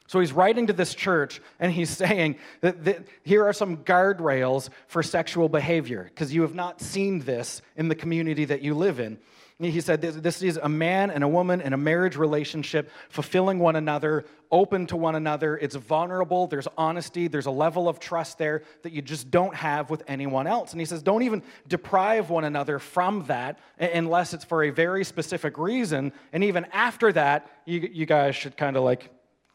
So 0.06 0.20
he's 0.20 0.32
writing 0.32 0.66
to 0.68 0.72
this 0.72 0.94
church 0.94 1.40
and 1.58 1.72
he's 1.72 1.90
saying 1.96 2.36
that, 2.60 2.84
that 2.84 3.06
here 3.22 3.44
are 3.44 3.52
some 3.52 3.78
guardrails 3.78 4.68
for 4.86 5.02
sexual 5.02 5.48
behavior 5.48 6.04
because 6.04 6.34
you 6.34 6.42
have 6.42 6.54
not 6.54 6.80
seen 6.80 7.20
this 7.20 7.62
in 7.76 7.88
the 7.88 7.94
community 7.94 8.44
that 8.46 8.62
you 8.62 8.74
live 8.74 9.00
in. 9.00 9.18
He 9.58 9.80
said 9.80 10.02
this, 10.02 10.14
this 10.16 10.42
is 10.42 10.58
a 10.62 10.68
man 10.68 11.10
and 11.10 11.24
a 11.24 11.28
woman 11.28 11.62
in 11.62 11.72
a 11.72 11.78
marriage 11.78 12.16
relationship, 12.16 12.90
fulfilling 13.08 13.58
one 13.58 13.74
another, 13.74 14.26
open 14.50 14.86
to 14.88 14.98
one 14.98 15.14
another. 15.14 15.56
It's 15.56 15.74
vulnerable, 15.74 16.46
there's 16.46 16.68
honesty, 16.76 17.26
there's 17.26 17.46
a 17.46 17.50
level 17.50 17.88
of 17.88 17.98
trust 17.98 18.36
there 18.36 18.64
that 18.82 18.92
you 18.92 19.00
just 19.00 19.30
don't 19.30 19.54
have 19.54 19.88
with 19.88 20.02
anyone 20.08 20.46
else. 20.46 20.72
And 20.72 20.80
he 20.80 20.84
says, 20.84 21.02
don't 21.02 21.22
even 21.22 21.42
deprive 21.66 22.28
one 22.28 22.44
another 22.44 22.78
from 22.78 23.24
that 23.28 23.58
unless 23.78 24.34
it's 24.34 24.44
for 24.44 24.62
a 24.62 24.68
very 24.68 25.04
specific 25.04 25.56
reason. 25.56 26.12
And 26.34 26.44
even 26.44 26.66
after 26.66 27.10
that, 27.14 27.50
you, 27.64 27.88
you 27.90 28.04
guys 28.04 28.36
should 28.36 28.58
kind 28.58 28.76
of 28.76 28.82
like 28.82 29.08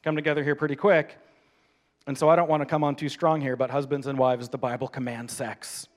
come 0.04 0.16
together 0.16 0.44
here 0.44 0.56
pretty 0.56 0.76
quick. 0.76 1.18
And 2.08 2.18
so 2.18 2.30
I 2.30 2.36
don't 2.36 2.50
want 2.50 2.62
to 2.62 2.66
come 2.66 2.84
on 2.84 2.96
too 2.96 3.10
strong 3.10 3.42
here, 3.42 3.56
but 3.56 3.70
husbands 3.70 4.08
and 4.08 4.18
wives, 4.18 4.50
the 4.50 4.58
Bible 4.58 4.88
commands 4.88 5.34
sex. 5.34 5.88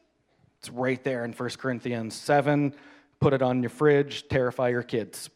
It's 0.59 0.71
right 0.71 1.03
there 1.03 1.25
in 1.25 1.33
1 1.33 1.51
Corinthians 1.59 2.15
7 2.15 2.75
put 3.21 3.33
it 3.33 3.41
on 3.41 3.63
your 3.63 3.71
fridge, 3.71 4.29
terrify 4.29 4.69
your 4.69 4.83
kids. 4.83 5.31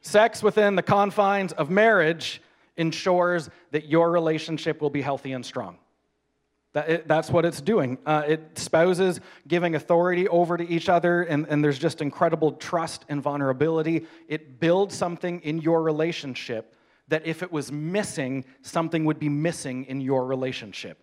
Sex 0.00 0.42
within 0.42 0.76
the 0.76 0.82
confines 0.82 1.52
of 1.52 1.68
marriage 1.68 2.40
ensures 2.78 3.50
that 3.70 3.86
your 3.86 4.10
relationship 4.10 4.80
will 4.80 4.88
be 4.88 5.02
healthy 5.02 5.32
and 5.32 5.44
strong. 5.44 5.76
That 6.72 6.88
it, 6.88 7.08
that's 7.08 7.30
what 7.30 7.44
it's 7.44 7.60
doing. 7.60 7.98
Uh, 8.06 8.22
it 8.26 8.58
spouses 8.58 9.20
giving 9.48 9.74
authority 9.74 10.28
over 10.28 10.56
to 10.56 10.68
each 10.68 10.88
other, 10.88 11.22
and, 11.22 11.46
and 11.48 11.64
there's 11.64 11.78
just 11.78 12.00
incredible 12.00 12.52
trust 12.52 13.04
and 13.08 13.20
vulnerability. 13.20 14.06
It 14.28 14.60
builds 14.60 14.94
something 14.94 15.40
in 15.40 15.60
your 15.60 15.82
relationship 15.82 16.76
that 17.08 17.26
if 17.26 17.42
it 17.42 17.50
was 17.50 17.72
missing, 17.72 18.44
something 18.62 19.04
would 19.04 19.18
be 19.18 19.28
missing 19.28 19.84
in 19.86 20.00
your 20.00 20.24
relationship. 20.26 20.98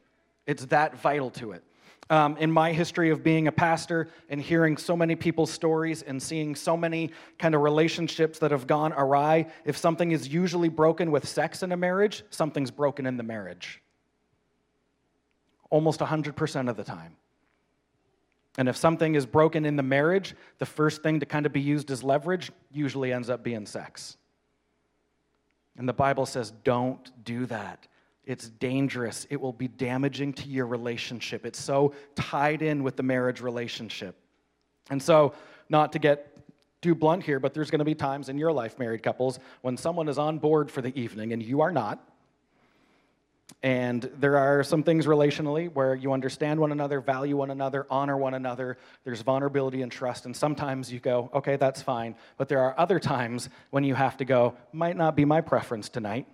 It's 0.46 0.66
that 0.68 0.98
vital 0.98 1.30
to 1.32 1.52
it 1.52 1.64
um, 2.10 2.38
in 2.38 2.52
my 2.52 2.72
history 2.72 3.10
of 3.10 3.24
being 3.24 3.48
a 3.48 3.52
pastor 3.52 4.10
and 4.30 4.42
hearing 4.42 4.78
so 4.78 4.96
many 4.96 5.16
people's 5.16 5.52
stories 5.52 6.02
and 6.02 6.22
seeing 6.22 6.56
so 6.56 6.78
many 6.78 7.12
kind 7.38 7.56
of 7.56 7.62
relationships 7.62 8.40
that 8.40 8.52
have 8.52 8.68
gone 8.68 8.94
awry, 8.94 9.48
if 9.66 9.78
something 9.78 10.12
is 10.12 10.28
usually 10.28 10.70
broken 10.70 11.12
with 11.12 11.28
sex 11.28 11.64
in 11.64 11.72
a 11.72 11.78
marriage, 11.78 12.24
something's 12.30 12.72
broken 12.72 13.06
in 13.06 13.18
the 13.18 13.24
marriage. 13.24 13.82
Almost 15.70 16.00
100% 16.00 16.70
of 16.70 16.78
the 16.78 16.84
time. 16.84 17.16
And 18.58 18.68
if 18.68 18.76
something 18.76 19.16
is 19.16 19.26
broken 19.26 19.66
in 19.66 19.76
the 19.76 19.84
marriage, 19.84 20.36
the 20.58 20.66
first 20.66 21.04
thing 21.04 21.20
to 21.20 21.26
kind 21.26 21.46
of 21.46 21.54
be 21.54 21.62
used 21.62 21.92
as 21.92 22.04
leverage 22.04 22.52
usually 22.72 23.14
ends 23.14 23.30
up 23.30 23.44
being 23.44 23.66
sex. 23.66 24.18
And 25.78 25.88
the 25.88 25.94
Bible 25.94 26.26
says, 26.26 26.52
don't 26.64 27.12
do 27.24 27.46
that. 27.46 27.88
It's 28.26 28.50
dangerous. 28.50 29.28
It 29.30 29.40
will 29.40 29.54
be 29.54 29.68
damaging 29.68 30.34
to 30.34 30.50
your 30.50 30.66
relationship. 30.66 31.46
It's 31.46 31.60
so 31.60 31.94
tied 32.16 32.62
in 32.62 32.84
with 32.84 32.98
the 32.98 33.04
marriage 33.04 33.42
relationship. 33.42 34.16
And 34.90 35.02
so, 35.02 35.34
not 35.70 35.94
to 35.94 36.00
get 36.00 36.38
too 36.82 36.94
blunt 36.94 37.24
here, 37.24 37.40
but 37.40 37.54
there's 37.54 37.72
going 37.72 37.80
to 37.80 37.86
be 37.86 37.96
times 37.96 38.28
in 38.30 38.38
your 38.38 38.52
life, 38.52 38.78
married 38.80 39.04
couples, 39.04 39.40
when 39.62 39.78
someone 39.78 40.10
is 40.10 40.18
on 40.18 40.40
board 40.40 40.70
for 40.70 40.82
the 40.82 40.98
evening 41.00 41.32
and 41.32 41.42
you 41.42 41.62
are 41.62 41.72
not. 41.72 42.04
And 43.64 44.10
there 44.20 44.38
are 44.38 44.64
some 44.64 44.84
things 44.84 45.06
relationally 45.06 45.72
where 45.74 45.96
you 45.96 46.14
understand 46.14 46.60
one 46.60 46.72
another, 46.72 47.02
value 47.02 47.38
one 47.38 47.50
another, 47.50 47.88
honor 47.90 48.18
one 48.18 48.34
another. 48.34 48.78
There's 49.04 49.22
vulnerability 49.22 49.82
and 49.82 49.92
trust. 49.92 50.26
And 50.26 50.36
sometimes 50.36 50.92
you 50.92 51.00
go, 51.00 51.30
okay, 51.34 51.56
that's 51.56 51.82
fine. 51.82 52.16
But 52.38 52.50
there 52.50 52.60
are 52.60 52.76
other 52.78 53.00
times 53.00 53.50
when 53.72 53.84
you 53.84 53.96
have 53.96 54.18
to 54.18 54.26
go, 54.26 54.56
might 54.74 54.96
not 54.96 55.16
be 55.16 55.26
my 55.26 55.42
preference 55.42 55.90
tonight 55.90 56.28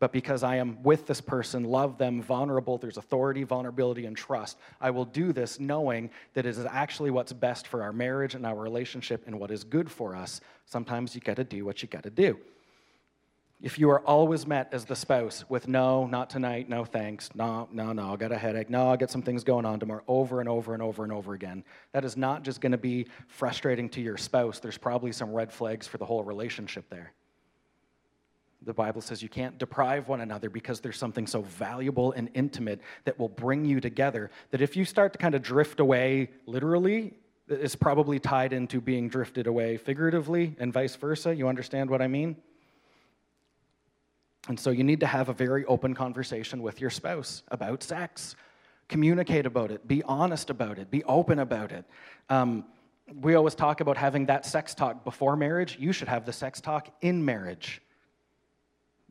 but 0.00 0.12
because 0.12 0.42
I 0.42 0.56
am 0.56 0.82
with 0.82 1.06
this 1.06 1.20
person, 1.20 1.62
love 1.62 1.98
them, 1.98 2.22
vulnerable, 2.22 2.78
there's 2.78 2.96
authority, 2.96 3.44
vulnerability, 3.44 4.06
and 4.06 4.16
trust. 4.16 4.56
I 4.80 4.90
will 4.90 5.04
do 5.04 5.32
this 5.32 5.60
knowing 5.60 6.10
that 6.32 6.46
it 6.46 6.48
is 6.48 6.64
actually 6.64 7.10
what's 7.10 7.34
best 7.34 7.66
for 7.66 7.82
our 7.82 7.92
marriage 7.92 8.34
and 8.34 8.46
our 8.46 8.56
relationship 8.56 9.22
and 9.26 9.38
what 9.38 9.50
is 9.50 9.62
good 9.62 9.90
for 9.90 10.16
us. 10.16 10.40
Sometimes 10.64 11.14
you 11.14 11.20
got 11.20 11.36
to 11.36 11.44
do 11.44 11.66
what 11.66 11.82
you 11.82 11.88
got 11.88 12.02
to 12.04 12.10
do. 12.10 12.38
If 13.62 13.78
you 13.78 13.90
are 13.90 14.00
always 14.00 14.46
met 14.46 14.70
as 14.72 14.86
the 14.86 14.96
spouse 14.96 15.44
with 15.50 15.68
no, 15.68 16.06
not 16.06 16.30
tonight, 16.30 16.70
no 16.70 16.86
thanks, 16.86 17.28
no, 17.34 17.68
no, 17.70 17.92
no, 17.92 18.14
I 18.14 18.16
got 18.16 18.32
a 18.32 18.38
headache, 18.38 18.70
no, 18.70 18.88
I 18.88 18.96
got 18.96 19.10
some 19.10 19.20
things 19.20 19.44
going 19.44 19.66
on 19.66 19.78
tomorrow, 19.78 20.02
over 20.08 20.40
and 20.40 20.48
over 20.48 20.72
and 20.72 20.82
over 20.82 21.04
and 21.04 21.12
over 21.12 21.34
again, 21.34 21.62
that 21.92 22.02
is 22.02 22.16
not 22.16 22.42
just 22.42 22.62
going 22.62 22.72
to 22.72 22.78
be 22.78 23.06
frustrating 23.26 23.90
to 23.90 24.00
your 24.00 24.16
spouse. 24.16 24.60
There's 24.60 24.78
probably 24.78 25.12
some 25.12 25.32
red 25.32 25.52
flags 25.52 25.86
for 25.86 25.98
the 25.98 26.06
whole 26.06 26.24
relationship 26.24 26.88
there. 26.88 27.12
The 28.62 28.72
Bible 28.72 29.02
says 29.02 29.22
you 29.22 29.28
can't 29.28 29.58
deprive 29.58 30.08
one 30.08 30.22
another 30.22 30.48
because 30.48 30.80
there's 30.80 30.98
something 30.98 31.26
so 31.26 31.42
valuable 31.42 32.12
and 32.12 32.30
intimate 32.32 32.80
that 33.04 33.18
will 33.18 33.28
bring 33.28 33.66
you 33.66 33.78
together. 33.80 34.30
That 34.52 34.62
if 34.62 34.74
you 34.74 34.86
start 34.86 35.12
to 35.12 35.18
kind 35.18 35.34
of 35.34 35.42
drift 35.42 35.80
away 35.80 36.30
literally, 36.46 37.14
it's 37.48 37.74
probably 37.74 38.18
tied 38.18 38.54
into 38.54 38.80
being 38.80 39.08
drifted 39.08 39.46
away 39.46 39.76
figuratively 39.76 40.56
and 40.58 40.72
vice 40.72 40.96
versa. 40.96 41.34
You 41.34 41.48
understand 41.48 41.90
what 41.90 42.00
I 42.00 42.06
mean? 42.06 42.36
And 44.48 44.58
so 44.58 44.70
you 44.70 44.84
need 44.84 45.00
to 45.00 45.06
have 45.06 45.28
a 45.28 45.32
very 45.32 45.64
open 45.66 45.94
conversation 45.94 46.62
with 46.62 46.80
your 46.80 46.90
spouse 46.90 47.42
about 47.48 47.82
sex. 47.82 48.36
Communicate 48.88 49.46
about 49.46 49.70
it, 49.70 49.86
be 49.86 50.02
honest 50.02 50.50
about 50.50 50.78
it, 50.78 50.90
be 50.90 51.04
open 51.04 51.38
about 51.38 51.72
it. 51.72 51.84
Um, 52.28 52.64
we 53.20 53.34
always 53.34 53.54
talk 53.54 53.80
about 53.80 53.96
having 53.96 54.26
that 54.26 54.46
sex 54.46 54.74
talk 54.74 55.04
before 55.04 55.36
marriage. 55.36 55.76
You 55.78 55.92
should 55.92 56.08
have 56.08 56.24
the 56.26 56.32
sex 56.32 56.60
talk 56.60 56.88
in 57.00 57.24
marriage 57.24 57.82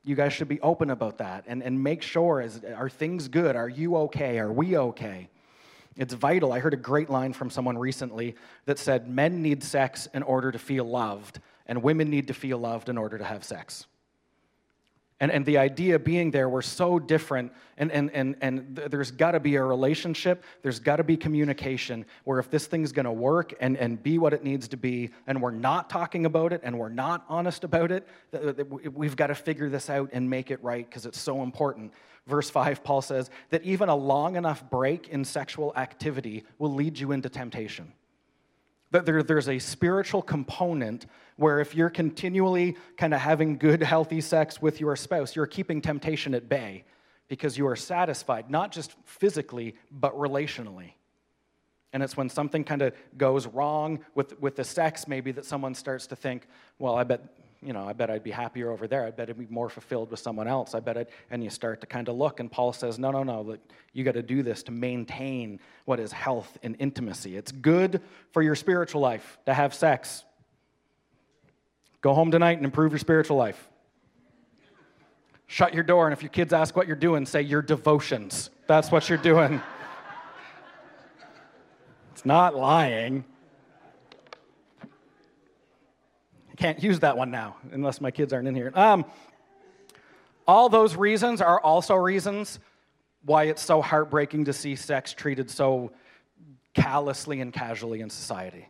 you 0.04 0.16
guys 0.16 0.34
should 0.34 0.48
be 0.48 0.60
open 0.62 0.90
about 0.90 1.18
that 1.18 1.44
and, 1.48 1.62
and 1.62 1.82
make 1.82 2.02
sure 2.02 2.42
is, 2.42 2.62
are 2.76 2.90
things 2.90 3.28
good? 3.28 3.56
Are 3.56 3.70
you 3.70 3.96
okay? 3.98 4.40
Are 4.40 4.52
we 4.52 4.78
okay? 4.78 5.30
It's 5.96 6.14
vital. 6.14 6.54
I 6.54 6.60
heard 6.60 6.74
a 6.74 6.78
great 6.78 7.10
line 7.10 7.34
from 7.34 7.50
someone 7.50 7.78
recently 7.78 8.36
that 8.66 8.80
said 8.80 9.10
men 9.10 9.42
need 9.42 9.64
sex 9.64 10.08
in 10.14 10.24
order 10.24 10.52
to 10.52 10.60
feel 10.60 10.86
loved, 10.86 11.40
and 11.66 11.84
women 11.84 12.10
need 12.10 12.28
to 12.28 12.34
feel 12.34 12.58
loved 12.58 12.90
in 12.90 12.98
order 12.98 13.18
to 13.18 13.24
have 13.24 13.44
sex. 13.44 13.86
And, 15.22 15.32
and 15.32 15.46
the 15.46 15.58
idea 15.58 16.00
being 16.00 16.32
there, 16.32 16.48
we're 16.48 16.62
so 16.62 16.98
different, 16.98 17.52
and, 17.78 17.92
and, 17.92 18.10
and, 18.14 18.38
and 18.40 18.76
there's 18.76 19.12
got 19.12 19.32
to 19.32 19.40
be 19.42 19.56
a 19.56 19.64
relationship, 19.64 20.46
there's 20.62 20.80
got 20.80 20.96
to 20.96 21.04
be 21.04 21.18
communication, 21.18 22.06
where 22.24 22.40
if 22.40 22.50
this 22.50 22.68
thing's 22.68 22.94
going 22.94 23.06
to 23.06 23.12
work 23.12 23.54
and, 23.60 23.76
and 23.78 24.02
be 24.02 24.18
what 24.18 24.34
it 24.34 24.46
needs 24.46 24.70
to 24.70 24.78
be, 24.78 25.10
and 25.28 25.42
we're 25.42 25.52
not 25.52 25.90
talking 25.90 26.26
about 26.26 26.54
it 26.54 26.62
and 26.64 26.80
we're 26.80 26.88
not 26.88 27.26
honest 27.28 27.66
about 27.66 27.92
it, 27.92 28.08
we've 28.94 29.18
got 29.18 29.28
to 29.28 29.36
figure 29.36 29.70
this 29.70 29.90
out 29.90 30.10
and 30.14 30.30
make 30.30 30.52
it 30.52 30.64
right 30.64 30.90
because 30.90 31.06
it's 31.06 31.20
so 31.20 31.44
important. 31.44 31.92
Verse 32.26 32.50
5, 32.50 32.84
Paul 32.84 33.02
says 33.02 33.30
that 33.50 33.64
even 33.64 33.90
a 33.90 33.96
long 33.96 34.38
enough 34.38 34.70
break 34.70 35.10
in 35.10 35.26
sexual 35.26 35.74
activity 35.76 36.46
will 36.60 36.74
lead 36.74 36.98
you 36.98 37.12
into 37.12 37.28
temptation. 37.28 37.92
That 38.92 39.06
there, 39.06 39.22
there's 39.22 39.50
a 39.50 39.60
spiritual 39.60 40.22
component 40.22 41.06
where 41.36 41.60
if 41.60 41.76
you're 41.76 41.90
continually 41.90 42.76
kind 42.98 43.14
of 43.14 43.22
having 43.22 43.58
good, 43.58 43.82
healthy 43.84 44.22
sex 44.22 44.62
with 44.62 44.80
your 44.80 44.96
spouse, 44.96 45.36
you're 45.36 45.46
keeping 45.46 45.82
temptation 45.82 46.34
at 46.34 46.50
bay 46.50 46.84
because 47.28 47.58
you 47.58 47.68
are 47.68 47.76
satisfied, 47.76 48.50
not 48.50 48.72
just 48.72 48.96
physically, 49.06 49.76
but 49.92 50.18
relationally. 50.18 50.94
And 51.94 52.04
it's 52.04 52.18
when 52.18 52.30
something 52.30 52.64
kind 52.64 52.82
of 52.82 52.94
goes 53.18 53.48
wrong 53.48 54.00
with, 54.16 54.40
with 54.40 54.56
the 54.56 54.64
sex, 54.64 55.08
maybe 55.08 55.32
that 55.32 55.46
someone 55.46 55.74
starts 55.74 56.08
to 56.08 56.16
think, 56.16 56.48
well, 56.78 56.96
I 56.96 57.04
bet, 57.04 57.22
you 57.62 57.74
know, 57.74 57.86
I 57.86 57.94
bet 57.94 58.10
I'd 58.10 58.24
be 58.24 58.32
happier 58.32 58.72
over 58.72 58.88
there. 58.88 59.06
I 59.06 59.12
bet 59.12 59.30
I'd 59.30 59.38
be 59.38 59.48
more 59.50 59.70
fulfilled 59.70 60.12
with 60.12 60.20
someone 60.22 60.48
else. 60.48 60.74
I 60.74 60.80
bet 60.80 60.98
I'd, 60.98 61.08
and 61.30 61.44
you 61.44 61.50
start 61.50 61.82
to 61.82 61.88
kind 61.88 62.08
of 62.08 62.16
look, 62.16 62.40
and 62.40 62.50
Paul 62.50 62.72
says, 62.72 62.98
no, 62.98 63.12
no, 63.12 63.24
no, 63.24 63.42
look, 63.42 63.60
you 63.92 64.06
got 64.06 64.14
to 64.14 64.24
do 64.24 64.44
this 64.44 64.64
to 64.64 64.72
maintain 64.72 65.60
what 65.84 66.00
is 66.00 66.12
health 66.12 66.58
and 66.64 66.76
intimacy. 66.80 67.36
It's 67.36 67.52
good 67.52 68.02
for 68.32 68.42
your 68.42 68.56
spiritual 68.56 69.02
life 69.02 69.38
to 69.46 69.54
have 69.54 69.74
sex. 69.74 70.24
Go 72.00 72.14
home 72.14 72.32
tonight 72.32 72.58
and 72.58 72.66
improve 72.66 72.94
your 72.94 73.00
spiritual 73.00 73.36
life. 73.36 73.68
Shut 75.48 75.74
your 75.74 75.84
door, 75.84 76.06
and 76.08 76.14
if 76.14 76.22
your 76.22 76.30
kids 76.30 76.54
ask 76.54 76.76
what 76.78 76.88
you're 76.88 76.96
doing, 76.96 77.26
say 77.26 77.42
your 77.42 77.62
devotions. 77.62 78.52
That's 78.68 78.90
what 78.90 79.10
you're 79.10 79.18
doing. 79.18 79.62
it's 82.14 82.26
not 82.26 82.56
lying. 82.56 83.26
Can't 86.60 86.84
use 86.84 87.00
that 87.00 87.16
one 87.16 87.32
now, 87.32 87.56
unless 87.72 88.02
my 88.02 88.12
kids 88.12 88.34
aren't 88.34 88.50
in 88.50 88.54
here. 88.54 88.74
Um, 88.76 89.06
all 90.46 90.68
those 90.68 90.94
reasons 90.98 91.40
are 91.40 91.62
also 91.62 91.96
reasons 91.96 92.60
why 93.24 93.46
it's 93.46 93.62
so 93.62 93.82
heartbreaking 93.82 94.44
to 94.44 94.52
see 94.52 94.76
sex 94.76 95.14
treated 95.14 95.50
so 95.50 95.94
callously 96.74 97.40
and 97.40 97.54
casually 97.54 98.02
in 98.02 98.10
society. 98.10 98.68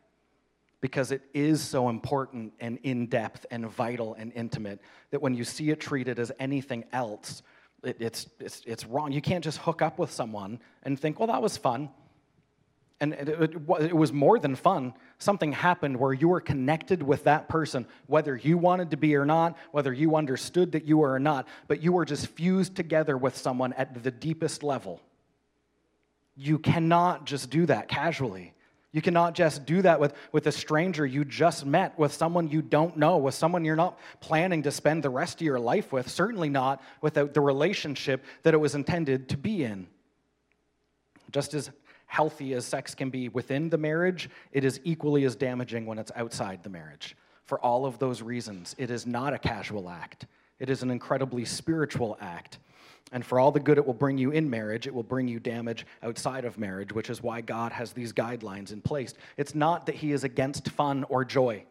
Because 0.81 1.11
it 1.11 1.23
is 1.33 1.63
so 1.63 1.89
important 1.89 2.53
and 2.59 2.77
in 2.83 3.07
depth 3.07 3.47
and 3.49 3.67
vital 3.67 4.13
and 4.19 4.31
intimate 4.33 4.79
that 5.09 5.19
when 5.19 5.33
you 5.33 5.43
see 5.43 5.71
it 5.71 5.79
treated 5.79 6.19
as 6.19 6.31
anything 6.39 6.85
else, 6.93 7.41
it, 7.83 7.97
it's, 7.99 8.27
it's, 8.39 8.61
it's 8.67 8.85
wrong. 8.85 9.11
You 9.11 9.21
can't 9.21 9.43
just 9.43 9.57
hook 9.57 9.81
up 9.81 9.97
with 9.97 10.11
someone 10.11 10.59
and 10.83 10.99
think, 10.99 11.17
well, 11.17 11.27
that 11.27 11.41
was 11.41 11.57
fun. 11.57 11.89
And 13.01 13.13
it, 13.13 13.29
it, 13.29 13.51
it 13.79 13.95
was 13.95 14.11
more 14.11 14.39
than 14.39 14.55
fun. 14.55 14.93
Something 15.19 15.53
happened 15.53 15.97
where 15.97 16.11
you 16.11 16.27
were 16.27 16.41
connected 16.41 17.01
with 17.01 17.23
that 17.23 17.47
person, 17.47 17.85
whether 18.07 18.35
you 18.35 18.57
wanted 18.57 18.91
to 18.91 18.97
be 18.97 19.15
or 19.15 19.25
not, 19.25 19.57
whether 19.71 19.93
you 19.93 20.17
understood 20.17 20.73
that 20.73 20.83
you 20.83 20.97
were 20.97 21.13
or 21.13 21.19
not, 21.19 21.47
but 21.67 21.81
you 21.81 21.93
were 21.93 22.03
just 22.03 22.27
fused 22.27 22.75
together 22.75 23.17
with 23.17 23.37
someone 23.37 23.71
at 23.73 24.03
the 24.03 24.11
deepest 24.11 24.63
level. 24.63 24.99
You 26.35 26.59
cannot 26.59 27.25
just 27.25 27.49
do 27.49 27.65
that 27.67 27.87
casually. 27.87 28.53
You 28.91 29.01
cannot 29.01 29.35
just 29.35 29.65
do 29.65 29.81
that 29.83 29.99
with, 29.99 30.13
with 30.31 30.47
a 30.47 30.51
stranger 30.51 31.05
you 31.05 31.23
just 31.23 31.65
met, 31.65 31.97
with 31.97 32.11
someone 32.11 32.49
you 32.49 32.61
don't 32.61 32.97
know, 32.97 33.17
with 33.17 33.35
someone 33.35 33.63
you're 33.63 33.75
not 33.75 33.99
planning 34.19 34.63
to 34.63 34.71
spend 34.71 35.03
the 35.03 35.09
rest 35.09 35.35
of 35.35 35.45
your 35.45 35.59
life 35.59 35.93
with, 35.93 36.09
certainly 36.09 36.49
not 36.49 36.81
without 36.99 37.33
the 37.33 37.41
relationship 37.41 38.25
that 38.43 38.53
it 38.53 38.57
was 38.57 38.75
intended 38.75 39.29
to 39.29 39.37
be 39.37 39.63
in. 39.63 39.87
Just 41.31 41.53
as 41.53 41.69
healthy 42.09 42.53
as 42.55 42.65
sex 42.65 42.95
can 42.95 43.11
be 43.11 43.29
within 43.29 43.69
the 43.69 43.77
marriage, 43.77 44.31
it 44.51 44.65
is 44.65 44.81
equally 44.83 45.23
as 45.25 45.35
damaging 45.35 45.85
when 45.85 45.99
it's 45.99 46.11
outside 46.15 46.63
the 46.63 46.69
marriage. 46.69 47.15
For 47.45 47.59
all 47.61 47.85
of 47.85 47.99
those 47.99 48.23
reasons, 48.23 48.75
it 48.79 48.89
is 48.89 49.05
not 49.05 49.31
a 49.33 49.37
casual 49.37 49.89
act, 49.89 50.25
it 50.59 50.69
is 50.69 50.81
an 50.83 50.89
incredibly 50.91 51.45
spiritual 51.45 52.17
act. 52.19 52.57
And 53.11 53.25
for 53.25 53.39
all 53.39 53.51
the 53.51 53.59
good 53.59 53.77
it 53.77 53.85
will 53.85 53.93
bring 53.93 54.17
you 54.17 54.31
in 54.31 54.49
marriage, 54.49 54.85
it 54.85 54.93
will 54.93 55.03
bring 55.03 55.27
you 55.27 55.39
damage 55.39 55.85
outside 56.03 56.45
of 56.45 56.59
marriage, 56.59 56.93
which 56.93 57.09
is 57.09 57.23
why 57.23 57.41
God 57.41 57.71
has 57.71 57.91
these 57.91 58.11
guidelines 58.11 58.71
in 58.71 58.81
place. 58.81 59.13
It's 59.37 59.55
not 59.55 59.85
that 59.85 59.95
He 59.95 60.11
is 60.11 60.23
against 60.23 60.69
fun 60.69 61.05
or 61.09 61.23
joy. 61.23 61.63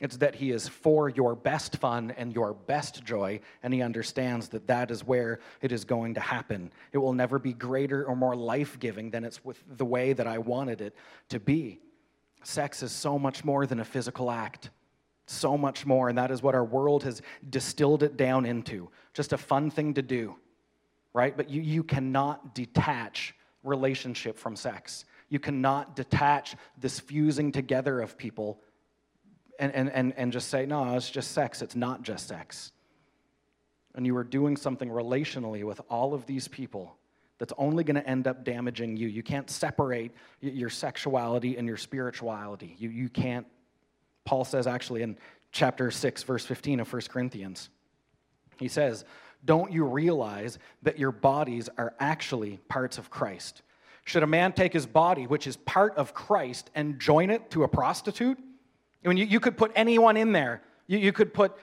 It's 0.00 0.18
that 0.18 0.36
he 0.36 0.52
is 0.52 0.68
for 0.68 1.08
your 1.08 1.34
best 1.34 1.76
fun 1.78 2.12
and 2.16 2.32
your 2.32 2.54
best 2.54 3.04
joy, 3.04 3.40
and 3.62 3.74
he 3.74 3.82
understands 3.82 4.48
that 4.50 4.68
that 4.68 4.92
is 4.92 5.04
where 5.04 5.40
it 5.60 5.72
is 5.72 5.84
going 5.84 6.14
to 6.14 6.20
happen. 6.20 6.70
It 6.92 6.98
will 6.98 7.12
never 7.12 7.38
be 7.40 7.52
greater 7.52 8.04
or 8.04 8.14
more 8.14 8.36
life 8.36 8.78
giving 8.78 9.10
than 9.10 9.24
it's 9.24 9.44
with 9.44 9.62
the 9.76 9.84
way 9.84 10.12
that 10.12 10.26
I 10.26 10.38
wanted 10.38 10.80
it 10.80 10.94
to 11.30 11.40
be. 11.40 11.80
Sex 12.44 12.82
is 12.84 12.92
so 12.92 13.18
much 13.18 13.44
more 13.44 13.66
than 13.66 13.80
a 13.80 13.84
physical 13.84 14.30
act, 14.30 14.70
so 15.26 15.58
much 15.58 15.84
more, 15.84 16.08
and 16.08 16.16
that 16.16 16.30
is 16.30 16.42
what 16.42 16.54
our 16.54 16.64
world 16.64 17.02
has 17.02 17.20
distilled 17.50 18.04
it 18.04 18.16
down 18.16 18.46
into 18.46 18.88
just 19.14 19.32
a 19.32 19.38
fun 19.38 19.68
thing 19.68 19.94
to 19.94 20.02
do, 20.02 20.36
right? 21.12 21.36
But 21.36 21.50
you, 21.50 21.60
you 21.60 21.82
cannot 21.82 22.54
detach 22.54 23.34
relationship 23.64 24.38
from 24.38 24.54
sex. 24.54 25.04
You 25.28 25.40
cannot 25.40 25.96
detach 25.96 26.54
this 26.78 27.00
fusing 27.00 27.50
together 27.50 28.00
of 28.00 28.16
people 28.16 28.60
and, 29.58 29.74
and, 29.74 29.90
and, 29.90 30.14
and 30.16 30.32
just 30.32 30.48
say, 30.48 30.66
no, 30.66 30.94
it's 30.94 31.10
just 31.10 31.32
sex. 31.32 31.62
It's 31.62 31.76
not 31.76 32.02
just 32.02 32.28
sex. 32.28 32.72
And 33.94 34.06
you 34.06 34.16
are 34.16 34.24
doing 34.24 34.56
something 34.56 34.88
relationally 34.88 35.64
with 35.64 35.80
all 35.90 36.14
of 36.14 36.26
these 36.26 36.46
people 36.46 36.96
that's 37.38 37.52
only 37.56 37.84
going 37.84 37.96
to 37.96 38.08
end 38.08 38.26
up 38.26 38.44
damaging 38.44 38.96
you. 38.96 39.08
You 39.08 39.22
can't 39.22 39.48
separate 39.48 40.12
your 40.40 40.70
sexuality 40.70 41.56
and 41.56 41.66
your 41.66 41.76
spirituality. 41.76 42.76
You, 42.78 42.90
you 42.90 43.08
can't. 43.08 43.46
Paul 44.24 44.44
says 44.44 44.66
actually 44.66 45.02
in 45.02 45.16
chapter 45.52 45.90
6, 45.90 46.22
verse 46.24 46.44
15 46.44 46.80
of 46.80 46.92
1 46.92 47.02
Corinthians, 47.08 47.70
he 48.58 48.68
says, 48.68 49.04
Don't 49.44 49.72
you 49.72 49.84
realize 49.84 50.58
that 50.82 50.98
your 50.98 51.12
bodies 51.12 51.68
are 51.78 51.94
actually 51.98 52.58
parts 52.68 52.98
of 52.98 53.10
Christ? 53.10 53.62
Should 54.04 54.22
a 54.22 54.26
man 54.26 54.52
take 54.52 54.72
his 54.72 54.86
body, 54.86 55.26
which 55.26 55.46
is 55.46 55.56
part 55.56 55.96
of 55.96 56.14
Christ, 56.14 56.70
and 56.74 56.98
join 56.98 57.30
it 57.30 57.50
to 57.50 57.62
a 57.62 57.68
prostitute? 57.68 58.38
I 59.04 59.08
mean, 59.08 59.16
you, 59.18 59.26
you 59.26 59.40
could 59.40 59.56
put 59.56 59.72
anyone 59.74 60.16
in 60.16 60.32
there. 60.32 60.62
You, 60.86 60.98
you 60.98 61.12
could 61.12 61.32
put, 61.32 61.56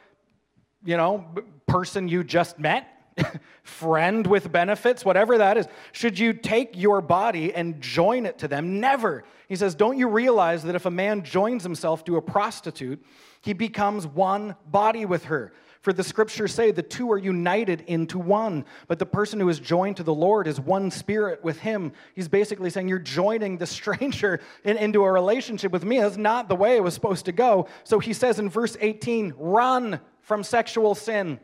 you 0.83 0.97
know, 0.97 1.25
person 1.67 2.07
you 2.07 2.23
just 2.23 2.59
met, 2.59 2.87
friend 3.63 4.25
with 4.25 4.51
benefits, 4.51 5.03
whatever 5.03 5.37
that 5.37 5.57
is. 5.57 5.67
Should 5.91 6.17
you 6.17 6.33
take 6.33 6.77
your 6.77 7.01
body 7.01 7.53
and 7.53 7.81
join 7.81 8.25
it 8.25 8.39
to 8.39 8.47
them? 8.47 8.79
Never. 8.79 9.23
He 9.47 9.55
says, 9.55 9.75
Don't 9.75 9.97
you 9.97 10.07
realize 10.07 10.63
that 10.63 10.75
if 10.75 10.85
a 10.85 10.91
man 10.91 11.23
joins 11.23 11.63
himself 11.63 12.03
to 12.05 12.17
a 12.17 12.21
prostitute, 12.21 13.03
he 13.41 13.53
becomes 13.53 14.07
one 14.07 14.55
body 14.67 15.05
with 15.05 15.25
her? 15.25 15.53
For 15.85 15.93
the 15.93 16.03
scriptures 16.03 16.51
say 16.51 16.71
the 16.71 16.81
two 16.81 17.11
are 17.11 17.17
united 17.19 17.81
into 17.81 18.17
one, 18.17 18.65
but 18.87 18.97
the 18.97 19.05
person 19.05 19.39
who 19.39 19.49
is 19.49 19.59
joined 19.59 19.97
to 19.97 20.03
the 20.03 20.15
Lord 20.15 20.47
is 20.47 20.59
one 20.59 20.89
spirit 20.89 21.43
with 21.43 21.59
him. 21.59 21.91
He's 22.15 22.27
basically 22.27 22.71
saying 22.71 22.87
you're 22.87 22.97
joining 22.97 23.59
the 23.59 23.67
stranger 23.67 24.41
in, 24.63 24.77
into 24.77 25.03
a 25.03 25.11
relationship 25.11 25.71
with 25.71 25.85
me. 25.85 25.99
That's 25.99 26.17
not 26.17 26.49
the 26.49 26.55
way 26.55 26.75
it 26.75 26.83
was 26.83 26.95
supposed 26.95 27.25
to 27.25 27.31
go. 27.31 27.67
So 27.83 27.99
he 27.99 28.13
says 28.13 28.39
in 28.39 28.49
verse 28.49 28.75
18, 28.81 29.35
run 29.37 29.99
from 30.21 30.43
sexual 30.43 30.95
sin. 30.95 31.39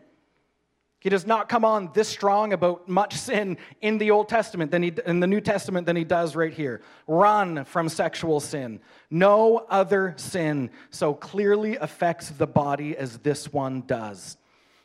He 1.02 1.10
does 1.10 1.26
not 1.26 1.50
come 1.50 1.66
on 1.66 1.90
this 1.96 2.08
strong 2.08 2.54
about 2.54 2.88
much 2.88 3.16
sin 3.16 3.58
in 3.82 3.98
the 3.98 4.12
Old 4.12 4.30
Testament 4.30 4.70
than 4.70 4.84
he 4.84 4.94
in 5.08 5.20
the 5.20 5.26
New 5.26 5.42
Testament 5.42 5.88
than 5.88 5.96
he 5.96 6.04
does 6.04 6.36
right 6.36 6.54
here. 6.54 6.82
Run 7.08 7.66
from 7.66 7.90
sexual 7.90 8.40
sin. 8.40 8.80
No 9.10 9.66
other 9.68 10.14
sin 10.18 10.70
so 10.92 11.16
clearly 11.16 11.76
affects 11.76 12.30
the 12.30 12.46
body 12.46 12.96
as 12.96 13.18
this 13.18 13.52
one 13.52 13.82
does. 13.88 14.38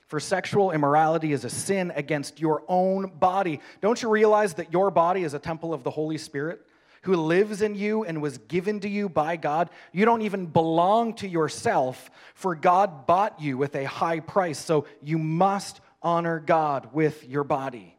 For 0.07 0.19
sexual 0.19 0.71
immorality 0.71 1.35
is 1.35 1.45
a 1.45 1.51
sin 1.51 1.93
against 1.95 2.41
your 2.41 2.63
own 2.67 3.13
body. 3.19 3.61
Don't 3.83 4.01
you 4.03 4.09
realize 4.09 4.55
that 4.55 4.73
your 4.73 4.91
body 4.91 5.23
is 5.23 5.35
a 5.35 5.39
temple 5.39 5.75
of 5.75 5.85
the 5.85 5.91
Holy 5.91 6.17
Spirit? 6.17 6.63
who 7.03 7.15
lives 7.15 7.63
in 7.63 7.77
you 7.77 8.05
and 8.05 8.21
was 8.21 8.37
given 8.37 8.81
to 8.81 8.89
you 8.89 9.09
by 9.09 9.37
God. 9.37 9.71
You 9.93 10.05
don't 10.05 10.23
even 10.23 10.47
belong 10.47 11.15
to 11.15 11.29
yourself, 11.29 12.11
for 12.35 12.57
God 12.57 13.07
bought 13.07 13.41
you 13.41 13.57
with 13.57 13.77
a 13.77 13.85
high 13.85 14.19
price. 14.19 14.59
So 14.59 14.87
you 15.01 15.17
must 15.17 15.81
honor 16.07 16.39
God 16.39 16.91
with 16.93 17.29
your 17.29 17.43
body. 17.43 17.97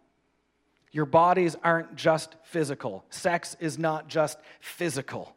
Your 0.93 1.05
bodies 1.05 1.57
aren't 1.61 1.97
just 1.97 2.37
physical, 2.43 3.03
sex 3.09 3.57
is 3.59 3.77
not 3.77 4.07
just 4.07 4.39
physical. 4.61 5.35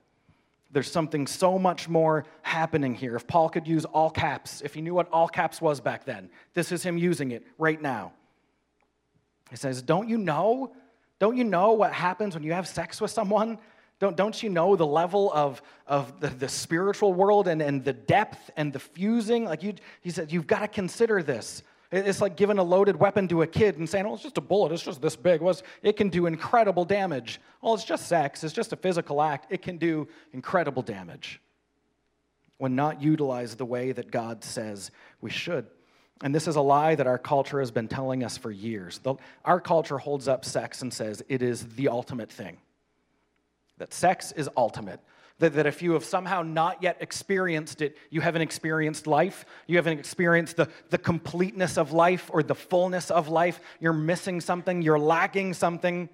There's 0.73 0.89
something 0.89 1.27
so 1.27 1.59
much 1.59 1.89
more 1.89 2.25
happening 2.43 2.95
here. 2.95 3.17
If 3.17 3.27
Paul 3.27 3.49
could 3.49 3.67
use 3.67 3.85
all 3.87 4.09
caps, 4.09 4.63
if 4.63 4.73
he 4.73 4.83
knew 4.83 4.95
what 4.95 5.09
all 5.13 5.27
caps 5.27 5.61
was 5.61 5.81
back 5.81 6.05
then, 6.05 6.31
this 6.55 6.71
is 6.71 6.85
him 6.85 6.97
using 6.97 7.33
it 7.33 7.45
right 7.59 7.83
now. 7.83 8.13
He 9.51 9.57
says, 9.57 9.83
Don't 9.83 10.09
you 10.09 10.17
know? 10.17 10.73
Don't 11.19 11.37
you 11.37 11.43
know 11.43 11.73
what 11.73 11.93
happens 11.93 12.35
when 12.35 12.45
you 12.45 12.53
have 12.53 12.69
sex 12.69 13.01
with 13.01 13.11
someone? 13.11 13.59
Don't, 13.99 14.17
don't 14.17 14.41
you 14.43 14.49
know 14.49 14.77
the 14.77 14.87
level 14.87 15.33
of, 15.35 15.61
of 15.89 16.21
the, 16.21 16.29
the 16.29 16.49
spiritual 16.49 17.13
world 17.13 17.49
and, 17.49 17.61
and 17.61 17.85
the 17.85 17.93
depth 17.93 18.51
and 18.57 18.73
the 18.73 18.79
fusing? 18.79 19.45
Like 19.45 19.65
you, 19.65 19.75
he 20.03 20.11
said, 20.11 20.33
you've 20.33 20.47
got 20.47 20.61
to 20.61 20.69
consider 20.69 21.21
this. 21.21 21.65
It's 21.93 22.21
like 22.21 22.37
giving 22.37 22.59
a 22.59 22.63
loaded 22.63 22.97
weapon 22.97 23.27
to 23.29 23.43
a 23.43 23.47
kid 23.47 23.79
and 23.79 23.89
saying, 23.89 24.07
oh, 24.07 24.15
it's 24.15 24.23
just 24.23 24.39
a 24.39 24.41
bullet, 24.41 24.71
it's 24.71 24.83
just 24.83 25.03
this 25.03 25.17
big. 25.17 25.43
It 25.83 25.97
can 25.97 26.09
do 26.09 26.27
incredible 26.27 26.85
damage. 26.85 27.41
Well, 27.61 27.75
it's 27.75 27.85
just 27.85 28.07
sex, 28.07 28.45
it's 28.45 28.55
just 28.55 28.73
a 28.73 28.77
physical 28.77 29.21
act. 29.21 29.47
It 29.51 29.63
can 29.63 29.77
do 29.77 30.07
incredible 30.33 30.83
damage 30.83 31.41
when 32.59 32.77
not 32.77 33.03
utilized 33.03 33.59
the 33.59 33.65
way 33.65 33.91
that 33.91 34.11
God 34.11 34.45
says 34.45 34.91
we 35.21 35.31
should. 35.31 35.67
And 36.23 36.35
this 36.35 36.47
is 36.47 36.57
a 36.57 36.61
lie 36.61 36.95
that 36.95 37.07
our 37.07 37.19
culture 37.19 37.59
has 37.59 37.71
been 37.71 37.89
telling 37.89 38.23
us 38.23 38.37
for 38.37 38.51
years. 38.51 38.99
The, 38.99 39.15
our 39.45 39.61
culture 39.61 39.99
holds 39.99 40.29
up 40.29 40.45
sex 40.45 40.83
and 40.83 40.93
says 40.93 41.25
it 41.29 41.43
is 41.43 41.67
the 41.75 41.89
ultimate 41.89 42.31
thing, 42.31 42.59
that 43.79 43.95
sex 43.95 44.31
is 44.33 44.49
ultimate. 44.57 45.01
That, 45.41 45.55
that 45.55 45.67
if 45.67 45.83
you 45.83 45.93
have 45.93 46.05
somehow 46.05 46.43
not 46.43 46.83
yet 46.83 46.99
experienced 47.01 47.83
it, 47.83 47.97
you 48.11 48.21
haven't 48.21 48.43
experienced 48.43 49.07
life, 49.07 49.45
you 49.67 49.77
haven't 49.77 49.99
experienced 49.99 50.57
the, 50.57 50.69
the 50.91 50.99
completeness 50.99 51.77
of 51.77 51.93
life 51.93 52.31
or 52.33 52.43
the 52.43 52.55
fullness 52.55 53.11
of 53.11 53.29
life, 53.29 53.61
you're 53.81 53.93
missing 53.93 54.41
something, 54.41 54.83
you're 54.83 54.99
lacking 54.99 55.55
something. 55.55 56.09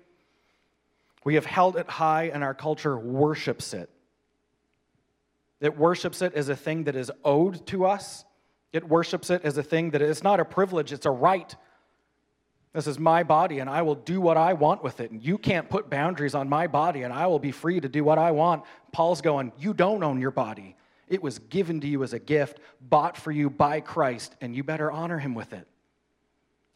We 1.24 1.34
have 1.34 1.44
held 1.44 1.76
it 1.76 1.88
high, 1.88 2.30
and 2.32 2.44
our 2.44 2.54
culture 2.54 2.96
worships 2.96 3.74
it. 3.74 3.90
It 5.60 5.76
worships 5.76 6.22
it 6.22 6.34
as 6.34 6.48
a 6.48 6.56
thing 6.56 6.84
that 6.84 6.94
is 6.94 7.10
owed 7.24 7.66
to 7.66 7.84
us. 7.84 8.24
It 8.72 8.88
worships 8.88 9.30
it 9.30 9.42
as 9.44 9.58
a 9.58 9.62
thing 9.62 9.90
that 9.90 10.02
is 10.02 10.22
not 10.22 10.38
a 10.38 10.44
privilege, 10.44 10.92
it's 10.92 11.06
a 11.06 11.10
right. 11.10 11.54
This 12.76 12.86
is 12.86 12.98
my 12.98 13.22
body, 13.22 13.60
and 13.60 13.70
I 13.70 13.80
will 13.80 13.94
do 13.94 14.20
what 14.20 14.36
I 14.36 14.52
want 14.52 14.84
with 14.84 15.00
it. 15.00 15.10
And 15.10 15.24
you 15.24 15.38
can't 15.38 15.66
put 15.66 15.88
boundaries 15.88 16.34
on 16.34 16.46
my 16.46 16.66
body, 16.66 17.04
and 17.04 17.12
I 17.12 17.26
will 17.26 17.38
be 17.38 17.50
free 17.50 17.80
to 17.80 17.88
do 17.88 18.04
what 18.04 18.18
I 18.18 18.32
want. 18.32 18.64
Paul's 18.92 19.22
going, 19.22 19.52
You 19.58 19.72
don't 19.72 20.04
own 20.04 20.20
your 20.20 20.30
body. 20.30 20.76
It 21.08 21.22
was 21.22 21.38
given 21.38 21.80
to 21.80 21.86
you 21.86 22.02
as 22.02 22.12
a 22.12 22.18
gift, 22.18 22.60
bought 22.82 23.16
for 23.16 23.32
you 23.32 23.48
by 23.48 23.80
Christ, 23.80 24.36
and 24.42 24.54
you 24.54 24.62
better 24.62 24.92
honor 24.92 25.18
him 25.18 25.34
with 25.34 25.54
it. 25.54 25.66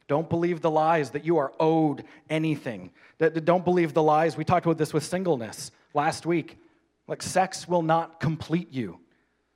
Don't 0.08 0.30
believe 0.30 0.62
the 0.62 0.70
lies 0.70 1.10
that 1.10 1.26
you 1.26 1.36
are 1.36 1.52
owed 1.60 2.04
anything. 2.30 2.92
Don't 3.18 3.66
believe 3.66 3.92
the 3.92 4.02
lies. 4.02 4.38
We 4.38 4.44
talked 4.44 4.64
about 4.64 4.78
this 4.78 4.94
with 4.94 5.04
singleness 5.04 5.70
last 5.92 6.24
week. 6.24 6.56
Like, 7.08 7.20
sex 7.20 7.68
will 7.68 7.82
not 7.82 8.20
complete 8.20 8.72
you. 8.72 9.00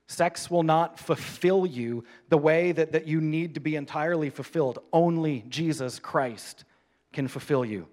Sex 0.06 0.50
will 0.50 0.62
not 0.62 0.98
fulfill 0.98 1.64
you 1.64 2.04
the 2.28 2.38
way 2.38 2.72
that, 2.72 2.92
that 2.92 3.06
you 3.06 3.20
need 3.20 3.54
to 3.54 3.60
be 3.60 3.76
entirely 3.76 4.30
fulfilled. 4.30 4.78
Only 4.92 5.44
Jesus 5.48 5.98
Christ 5.98 6.64
can 7.12 7.26
fulfill 7.26 7.64
you. 7.64 7.88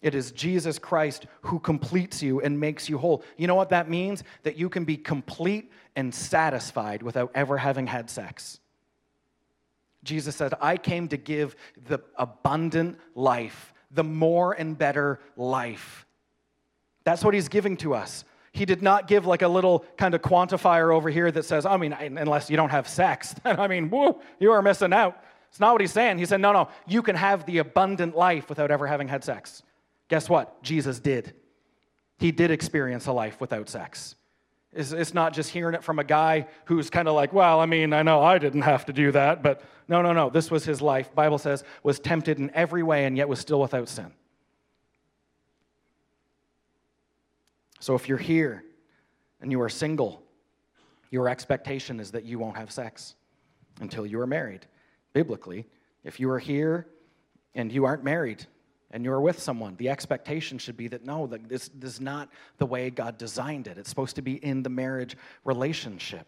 It 0.00 0.14
is 0.14 0.32
Jesus 0.32 0.78
Christ 0.78 1.26
who 1.42 1.58
completes 1.58 2.22
you 2.22 2.40
and 2.40 2.58
makes 2.58 2.88
you 2.88 2.98
whole. 2.98 3.22
You 3.36 3.46
know 3.46 3.54
what 3.54 3.70
that 3.70 3.90
means? 3.90 4.22
That 4.44 4.56
you 4.56 4.68
can 4.68 4.84
be 4.84 4.96
complete 4.96 5.72
and 5.96 6.14
satisfied 6.14 7.02
without 7.02 7.32
ever 7.34 7.56
having 7.58 7.86
had 7.86 8.08
sex. 8.08 8.60
Jesus 10.04 10.36
said, 10.36 10.54
I 10.60 10.76
came 10.76 11.08
to 11.08 11.16
give 11.16 11.56
the 11.88 12.00
abundant 12.16 12.98
life, 13.14 13.72
the 13.90 14.04
more 14.04 14.52
and 14.52 14.78
better 14.78 15.20
life. 15.36 16.06
That's 17.02 17.24
what 17.24 17.34
he's 17.34 17.48
giving 17.48 17.76
to 17.78 17.94
us. 17.94 18.24
He 18.58 18.64
did 18.64 18.82
not 18.82 19.06
give 19.06 19.24
like 19.24 19.42
a 19.42 19.48
little 19.48 19.84
kind 19.96 20.14
of 20.16 20.20
quantifier 20.20 20.92
over 20.92 21.08
here 21.08 21.30
that 21.30 21.44
says, 21.44 21.64
I 21.64 21.76
mean, 21.76 21.92
unless 21.92 22.50
you 22.50 22.56
don't 22.56 22.70
have 22.70 22.88
sex, 22.88 23.32
then 23.44 23.60
I 23.60 23.68
mean, 23.68 23.88
whoo, 23.88 24.20
you 24.40 24.50
are 24.50 24.60
missing 24.62 24.92
out. 24.92 25.22
It's 25.48 25.60
not 25.60 25.72
what 25.72 25.80
he's 25.80 25.92
saying. 25.92 26.18
He 26.18 26.26
said, 26.26 26.40
no, 26.40 26.52
no, 26.52 26.68
you 26.84 27.00
can 27.00 27.14
have 27.14 27.46
the 27.46 27.58
abundant 27.58 28.16
life 28.16 28.48
without 28.48 28.72
ever 28.72 28.88
having 28.88 29.06
had 29.06 29.22
sex. 29.22 29.62
Guess 30.08 30.28
what? 30.28 30.60
Jesus 30.60 30.98
did. 30.98 31.34
He 32.18 32.32
did 32.32 32.50
experience 32.50 33.06
a 33.06 33.12
life 33.12 33.40
without 33.40 33.68
sex. 33.68 34.16
It's, 34.72 34.90
it's 34.90 35.14
not 35.14 35.34
just 35.34 35.50
hearing 35.50 35.76
it 35.76 35.84
from 35.84 36.00
a 36.00 36.04
guy 36.04 36.48
who's 36.64 36.90
kind 36.90 37.06
of 37.06 37.14
like, 37.14 37.32
well, 37.32 37.60
I 37.60 37.66
mean, 37.66 37.92
I 37.92 38.02
know 38.02 38.20
I 38.20 38.38
didn't 38.38 38.62
have 38.62 38.84
to 38.86 38.92
do 38.92 39.12
that, 39.12 39.40
but 39.40 39.62
no, 39.86 40.02
no, 40.02 40.12
no. 40.12 40.30
This 40.30 40.50
was 40.50 40.64
his 40.64 40.82
life. 40.82 41.14
Bible 41.14 41.38
says 41.38 41.62
was 41.84 42.00
tempted 42.00 42.40
in 42.40 42.50
every 42.54 42.82
way 42.82 43.04
and 43.04 43.16
yet 43.16 43.28
was 43.28 43.38
still 43.38 43.60
without 43.60 43.88
sin. 43.88 44.12
So 47.80 47.94
if 47.94 48.08
you're 48.08 48.18
here 48.18 48.64
and 49.40 49.50
you 49.50 49.60
are 49.60 49.68
single, 49.68 50.22
your 51.10 51.28
expectation 51.28 52.00
is 52.00 52.10
that 52.12 52.24
you 52.24 52.38
won't 52.38 52.56
have 52.56 52.70
sex 52.70 53.14
until 53.80 54.06
you 54.06 54.20
are 54.20 54.26
married. 54.26 54.66
Biblically, 55.12 55.66
if 56.04 56.20
you 56.20 56.30
are 56.30 56.38
here 56.38 56.86
and 57.54 57.72
you 57.72 57.84
aren't 57.84 58.04
married, 58.04 58.46
and 58.90 59.04
you're 59.04 59.20
with 59.20 59.38
someone, 59.38 59.76
the 59.76 59.88
expectation 59.88 60.58
should 60.58 60.76
be 60.76 60.88
that 60.88 61.04
no, 61.04 61.26
this, 61.26 61.70
this 61.74 61.94
is 61.94 62.00
not 62.00 62.30
the 62.56 62.66
way 62.66 62.88
God 62.90 63.18
designed 63.18 63.66
it. 63.66 63.76
It's 63.76 63.90
supposed 63.90 64.16
to 64.16 64.22
be 64.22 64.42
in 64.42 64.62
the 64.62 64.70
marriage 64.70 65.16
relationship. 65.44 66.26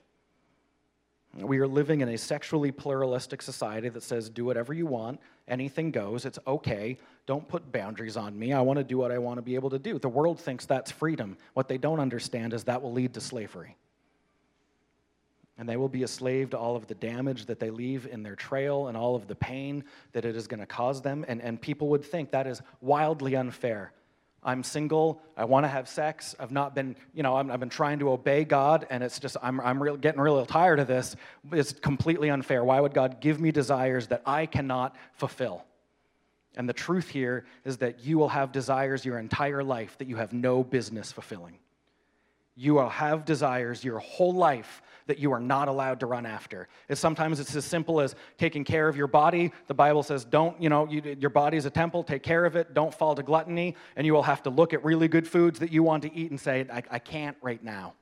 We 1.35 1.59
are 1.59 1.69
living 1.69 2.01
in 2.01 2.09
a 2.09 2.19
sexually 2.19 2.73
pluralistic 2.73 3.41
society 3.41 3.89
that 3.89 4.03
says, 4.03 4.29
do 4.29 4.45
whatever 4.45 4.73
you 4.73 4.87
want, 4.87 5.21
anything 5.47 5.93
goes, 5.93 6.25
it's 6.25 6.41
okay, 6.47 6.99
don't 7.27 7.47
put 7.47 7.71
boundaries 7.71 8.17
on 8.17 8.37
me, 8.37 8.53
I 8.53 8.61
want 8.61 8.79
to 8.79 8.85
do 8.85 8.99
what 8.99 9.13
I 9.13 9.19
want 9.19 9.39
to 9.39 9.43
be 9.43 9.55
able 9.55 9.71
to 9.71 9.79
do. 9.79 9.99
The 9.99 10.09
world 10.09 10.41
thinks 10.41 10.67
that's 10.67 10.91
freedom. 10.91 11.37
What 11.55 11.69
they 11.69 11.79
don't 11.79 12.01
understand 12.01 12.53
is 12.53 12.65
that 12.65 12.83
will 12.83 12.93
lead 12.93 13.15
to 13.15 13.21
slavery 13.21 13.77
and 15.61 15.69
they 15.69 15.77
will 15.77 15.91
be 15.91 16.05
a 16.05 16.09
slave 16.09 16.49
to 16.51 16.59
all 16.59 16.75
of 16.75 16.87
the 16.87 16.95
damage 16.95 17.45
that 17.45 17.61
they 17.61 17.69
leave 17.69 18.07
in 18.07 18.23
their 18.23 18.35
trail 18.35 18.89
and 18.89 18.97
all 18.97 19.15
of 19.15 19.29
the 19.29 19.35
pain 19.35 19.85
that 20.13 20.25
it 20.25 20.35
is 20.35 20.47
going 20.47 20.59
to 20.59 20.65
cause 20.65 21.03
them. 21.03 21.23
And, 21.29 21.43
and 21.43 21.61
people 21.61 21.89
would 21.89 22.03
think 22.03 22.31
that 22.31 22.47
is 22.47 22.63
wildly 22.81 23.37
unfair. 23.37 23.93
I'm 24.43 24.63
single. 24.63 25.21
I 25.37 25.45
want 25.45 25.65
to 25.65 25.69
have 25.69 25.89
sex. 25.89 26.35
I've 26.39 26.51
not 26.51 26.75
been, 26.75 26.97
you 27.13 27.23
know, 27.23 27.37
i 27.37 27.45
have 27.45 27.61
been 27.61 27.69
trying 27.69 27.99
to 27.99 28.11
obey 28.11 28.45
God, 28.45 28.87
and 28.89 29.03
it's 29.03 29.19
just, 29.19 29.37
I'm, 29.43 29.61
I'm 29.61 29.83
real, 29.83 29.97
getting 29.97 30.21
really 30.21 30.47
tired 30.47 30.81
of 30.81 30.87
this. 30.87 31.15
It's 31.53 31.73
completely 31.73 32.31
unfair. 32.31 32.65
Why 32.65 32.81
would 32.81 32.95
God 32.95 33.21
give 33.21 33.41
me 33.41 33.53
desires 33.53 34.07
that 34.09 34.23
I 34.25 34.47
cannot 34.47 34.97
fulfill? 35.13 35.65
And 36.57 36.69
the 36.69 36.73
truth 36.73 37.09
here 37.09 37.45
is 37.65 37.79
that 37.79 38.01
you 38.01 38.19
will 38.19 38.31
have 38.31 38.51
desires 38.51 39.05
your 39.05 39.19
entire 39.19 39.63
life 39.63 39.97
that 39.99 40.09
you 40.09 40.17
have 40.17 40.33
no 40.33 40.65
business 40.65 41.13
fulfilling. 41.13 41.59
You 42.57 42.75
will 42.75 42.89
have 42.89 43.25
desires 43.25 43.83
your 43.85 43.99
whole 43.99 44.33
life 44.33 44.83
that 45.07 45.19
you 45.19 45.33
are 45.33 45.41
not 45.41 45.69
allowed 45.69 45.99
to 46.01 46.07
run 46.07 46.27
after. 46.27 46.69
It's 46.89 47.01
sometimes 47.01 47.41
it's 47.41 47.57
as 47.57 47.65
simple 47.65 48.01
as 48.01 48.15
taking 48.39 48.65
care 48.65 48.87
of 48.87 48.97
your 48.97 49.07
body. 49.07 49.53
The 49.67 49.75
Bible 49.75 50.03
says, 50.03 50.25
don't, 50.25 50.61
you 50.63 50.69
know, 50.69 50.87
you, 50.87 51.17
your 51.19 51.31
body 51.31 51.57
is 51.57 51.67
a 51.67 51.71
temple, 51.71 52.05
take 52.05 52.23
care 52.23 52.45
of 52.45 52.55
it, 52.55 52.75
don't 52.75 52.95
fall 52.95 53.15
to 53.15 53.23
gluttony, 53.23 53.77
and 53.97 54.07
you 54.07 54.13
will 54.13 54.23
have 54.23 54.43
to 54.45 54.51
look 54.51 54.73
at 54.73 54.85
really 54.85 55.09
good 55.09 55.27
foods 55.27 55.59
that 55.59 55.73
you 55.73 55.83
want 55.83 56.03
to 56.05 56.15
eat 56.15 56.31
and 56.31 56.39
say, 56.39 56.67
I, 56.73 56.83
I 56.91 56.99
can't 56.99 57.37
right 57.43 57.63
now. 57.63 57.95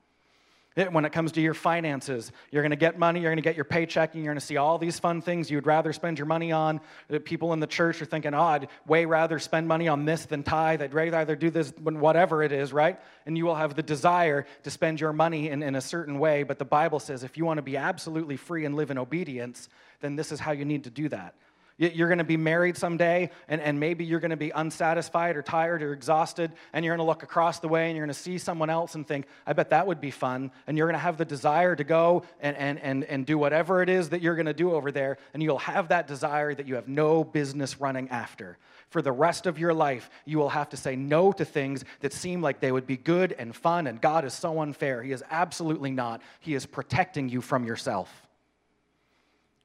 When 0.87 1.03
it 1.03 1.11
comes 1.11 1.33
to 1.33 1.41
your 1.41 1.53
finances, 1.53 2.31
you're 2.51 2.63
going 2.63 2.71
to 2.71 2.77
get 2.77 2.97
money, 2.97 3.19
you're 3.19 3.31
going 3.31 3.37
to 3.37 3.43
get 3.43 3.55
your 3.55 3.65
paycheck, 3.65 4.13
and 4.13 4.23
you're 4.23 4.33
going 4.33 4.39
to 4.39 4.45
see 4.45 4.57
all 4.57 4.77
these 4.77 4.97
fun 4.97 5.21
things 5.21 5.51
you'd 5.51 5.65
rather 5.65 5.91
spend 5.91 6.17
your 6.17 6.25
money 6.25 6.51
on. 6.51 6.79
People 7.25 7.53
in 7.53 7.59
the 7.59 7.67
church 7.67 8.01
are 8.01 8.05
thinking, 8.05 8.33
oh, 8.33 8.41
I'd 8.41 8.67
way 8.87 9.05
rather 9.05 9.39
spend 9.39 9.67
money 9.67 9.87
on 9.87 10.05
this 10.05 10.25
than 10.25 10.43
tithe. 10.43 10.81
I'd 10.81 10.93
rather 10.93 11.35
do 11.35 11.49
this, 11.49 11.73
whatever 11.77 12.43
it 12.43 12.51
is, 12.51 12.71
right? 12.71 12.99
And 13.25 13.37
you 13.37 13.45
will 13.45 13.55
have 13.55 13.75
the 13.75 13.83
desire 13.83 14.45
to 14.63 14.71
spend 14.71 15.01
your 15.01 15.11
money 15.13 15.49
in, 15.49 15.61
in 15.61 15.75
a 15.75 15.81
certain 15.81 16.17
way. 16.17 16.43
But 16.43 16.59
the 16.59 16.65
Bible 16.65 16.99
says 16.99 17.23
if 17.23 17.37
you 17.37 17.45
want 17.45 17.57
to 17.57 17.63
be 17.63 17.75
absolutely 17.75 18.37
free 18.37 18.65
and 18.65 18.75
live 18.75 18.91
in 18.91 18.97
obedience, 18.97 19.67
then 19.99 20.15
this 20.15 20.31
is 20.31 20.39
how 20.39 20.51
you 20.51 20.65
need 20.65 20.85
to 20.85 20.89
do 20.89 21.09
that. 21.09 21.35
You're 21.79 22.09
going 22.09 22.17
to 22.17 22.25
be 22.25 22.35
married 22.35 22.75
someday, 22.75 23.29
and, 23.47 23.61
and 23.61 23.79
maybe 23.79 24.03
you're 24.03 24.19
going 24.19 24.31
to 24.31 24.37
be 24.37 24.49
unsatisfied 24.49 25.37
or 25.37 25.41
tired 25.41 25.81
or 25.81 25.93
exhausted, 25.93 26.51
and 26.73 26.83
you're 26.83 26.93
going 26.93 27.05
to 27.05 27.09
look 27.09 27.23
across 27.23 27.59
the 27.59 27.69
way 27.69 27.87
and 27.87 27.95
you're 27.95 28.05
going 28.05 28.13
to 28.13 28.19
see 28.19 28.37
someone 28.37 28.69
else 28.69 28.95
and 28.95 29.07
think, 29.07 29.27
I 29.47 29.53
bet 29.53 29.69
that 29.69 29.87
would 29.87 30.01
be 30.01 30.11
fun. 30.11 30.51
And 30.67 30.77
you're 30.77 30.87
going 30.87 30.99
to 30.99 30.99
have 30.99 31.17
the 31.17 31.23
desire 31.23 31.77
to 31.77 31.83
go 31.85 32.23
and, 32.41 32.57
and, 32.57 32.79
and, 32.79 33.05
and 33.05 33.25
do 33.25 33.37
whatever 33.37 33.81
it 33.81 33.87
is 33.87 34.09
that 34.09 34.21
you're 34.21 34.35
going 34.35 34.45
to 34.45 34.53
do 34.53 34.73
over 34.73 34.91
there, 34.91 35.19
and 35.33 35.41
you'll 35.41 35.57
have 35.57 35.87
that 35.87 36.05
desire 36.05 36.53
that 36.53 36.67
you 36.67 36.75
have 36.75 36.89
no 36.89 37.23
business 37.23 37.79
running 37.79 38.09
after. 38.09 38.57
For 38.89 39.01
the 39.01 39.13
rest 39.13 39.45
of 39.45 39.57
your 39.57 39.73
life, 39.73 40.09
you 40.25 40.37
will 40.37 40.49
have 40.49 40.67
to 40.69 40.77
say 40.77 40.97
no 40.97 41.31
to 41.31 41.45
things 41.45 41.85
that 42.01 42.11
seem 42.11 42.41
like 42.41 42.59
they 42.59 42.73
would 42.73 42.87
be 42.87 42.97
good 42.97 43.33
and 43.39 43.55
fun, 43.55 43.87
and 43.87 44.01
God 44.01 44.25
is 44.25 44.33
so 44.33 44.59
unfair. 44.59 45.01
He 45.01 45.13
is 45.13 45.23
absolutely 45.31 45.91
not. 45.91 46.21
He 46.41 46.55
is 46.55 46.65
protecting 46.65 47.29
you 47.29 47.39
from 47.39 47.63
yourself. 47.63 48.28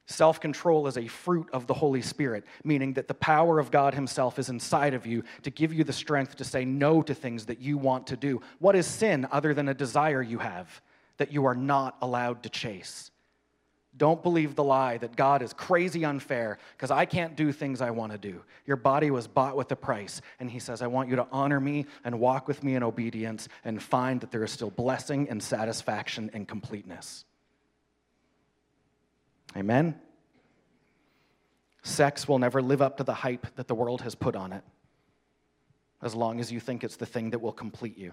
Self 0.06 0.38
control 0.38 0.86
is 0.86 0.98
a 0.98 1.06
fruit 1.06 1.48
of 1.52 1.66
the 1.66 1.74
Holy 1.74 2.02
Spirit, 2.02 2.44
meaning 2.62 2.92
that 2.94 3.08
the 3.08 3.14
power 3.14 3.58
of 3.58 3.70
God 3.70 3.94
Himself 3.94 4.38
is 4.38 4.50
inside 4.50 4.92
of 4.92 5.06
you 5.06 5.24
to 5.42 5.50
give 5.50 5.72
you 5.72 5.82
the 5.82 5.94
strength 5.94 6.36
to 6.36 6.44
say 6.44 6.64
no 6.64 7.00
to 7.02 7.14
things 7.14 7.46
that 7.46 7.60
you 7.60 7.78
want 7.78 8.06
to 8.08 8.16
do. 8.16 8.42
What 8.58 8.76
is 8.76 8.86
sin 8.86 9.26
other 9.32 9.54
than 9.54 9.68
a 9.68 9.74
desire 9.74 10.22
you 10.22 10.38
have 10.38 10.82
that 11.16 11.32
you 11.32 11.46
are 11.46 11.54
not 11.54 11.96
allowed 12.02 12.42
to 12.42 12.50
chase? 12.50 13.10
Don't 13.96 14.22
believe 14.22 14.56
the 14.56 14.64
lie 14.64 14.98
that 14.98 15.16
God 15.16 15.40
is 15.40 15.52
crazy 15.52 16.04
unfair 16.04 16.58
because 16.76 16.90
I 16.90 17.06
can't 17.06 17.36
do 17.36 17.52
things 17.52 17.80
I 17.80 17.90
want 17.90 18.12
to 18.12 18.18
do. 18.18 18.42
Your 18.66 18.76
body 18.76 19.10
was 19.10 19.28
bought 19.28 19.56
with 19.56 19.70
a 19.70 19.76
price. 19.76 20.20
And 20.40 20.50
He 20.50 20.58
says, 20.58 20.82
I 20.82 20.88
want 20.88 21.08
you 21.08 21.16
to 21.16 21.28
honor 21.30 21.60
me 21.60 21.86
and 22.04 22.18
walk 22.18 22.46
with 22.46 22.62
me 22.62 22.74
in 22.74 22.82
obedience 22.82 23.48
and 23.64 23.82
find 23.82 24.20
that 24.20 24.32
there 24.32 24.44
is 24.44 24.50
still 24.50 24.70
blessing 24.70 25.28
and 25.30 25.40
satisfaction 25.42 26.28
and 26.34 26.46
completeness. 26.46 27.24
Amen? 29.56 29.94
Sex 31.82 32.26
will 32.26 32.38
never 32.38 32.62
live 32.62 32.80
up 32.80 32.96
to 32.96 33.04
the 33.04 33.14
hype 33.14 33.46
that 33.56 33.68
the 33.68 33.74
world 33.74 34.02
has 34.02 34.14
put 34.14 34.34
on 34.34 34.52
it, 34.52 34.64
as 36.02 36.14
long 36.14 36.40
as 36.40 36.50
you 36.50 36.58
think 36.58 36.82
it's 36.82 36.96
the 36.96 37.06
thing 37.06 37.30
that 37.30 37.40
will 37.40 37.52
complete 37.52 37.98
you. 37.98 38.12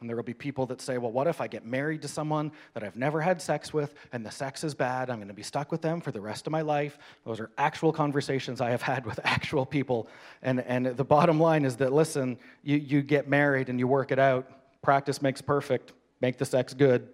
And 0.00 0.08
there 0.08 0.16
will 0.16 0.22
be 0.22 0.34
people 0.34 0.64
that 0.66 0.80
say, 0.80 0.96
well, 0.96 1.12
what 1.12 1.26
if 1.26 1.42
I 1.42 1.46
get 1.46 1.66
married 1.66 2.02
to 2.02 2.08
someone 2.08 2.52
that 2.72 2.82
I've 2.82 2.96
never 2.96 3.20
had 3.20 3.40
sex 3.42 3.72
with 3.72 3.94
and 4.12 4.24
the 4.24 4.30
sex 4.30 4.64
is 4.64 4.74
bad? 4.74 5.10
I'm 5.10 5.16
going 5.16 5.28
to 5.28 5.34
be 5.34 5.42
stuck 5.42 5.70
with 5.70 5.82
them 5.82 6.00
for 6.00 6.10
the 6.10 6.22
rest 6.22 6.46
of 6.46 6.52
my 6.52 6.62
life. 6.62 6.98
Those 7.26 7.38
are 7.38 7.50
actual 7.58 7.92
conversations 7.92 8.62
I 8.62 8.70
have 8.70 8.82
had 8.92 9.04
with 9.04 9.20
actual 9.24 9.66
people. 9.66 10.08
And, 10.42 10.60
and 10.60 10.86
the 10.86 11.04
bottom 11.04 11.38
line 11.38 11.66
is 11.66 11.76
that, 11.76 11.92
listen, 11.92 12.38
you, 12.62 12.78
you 12.78 13.02
get 13.02 13.28
married 13.28 13.68
and 13.68 13.78
you 13.78 13.86
work 13.86 14.10
it 14.10 14.18
out. 14.18 14.50
Practice 14.80 15.20
makes 15.20 15.42
perfect. 15.42 15.92
Make 16.22 16.38
the 16.38 16.46
sex 16.46 16.72
good. 16.72 17.08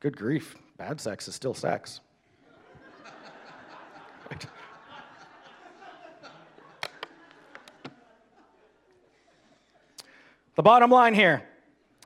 Good 0.00 0.16
grief, 0.16 0.56
bad 0.76 1.00
sex 1.00 1.26
is 1.26 1.34
still 1.34 1.54
sex. 1.54 2.00
right. 4.30 4.46
The 10.54 10.62
bottom 10.62 10.90
line 10.90 11.14
here 11.14 11.42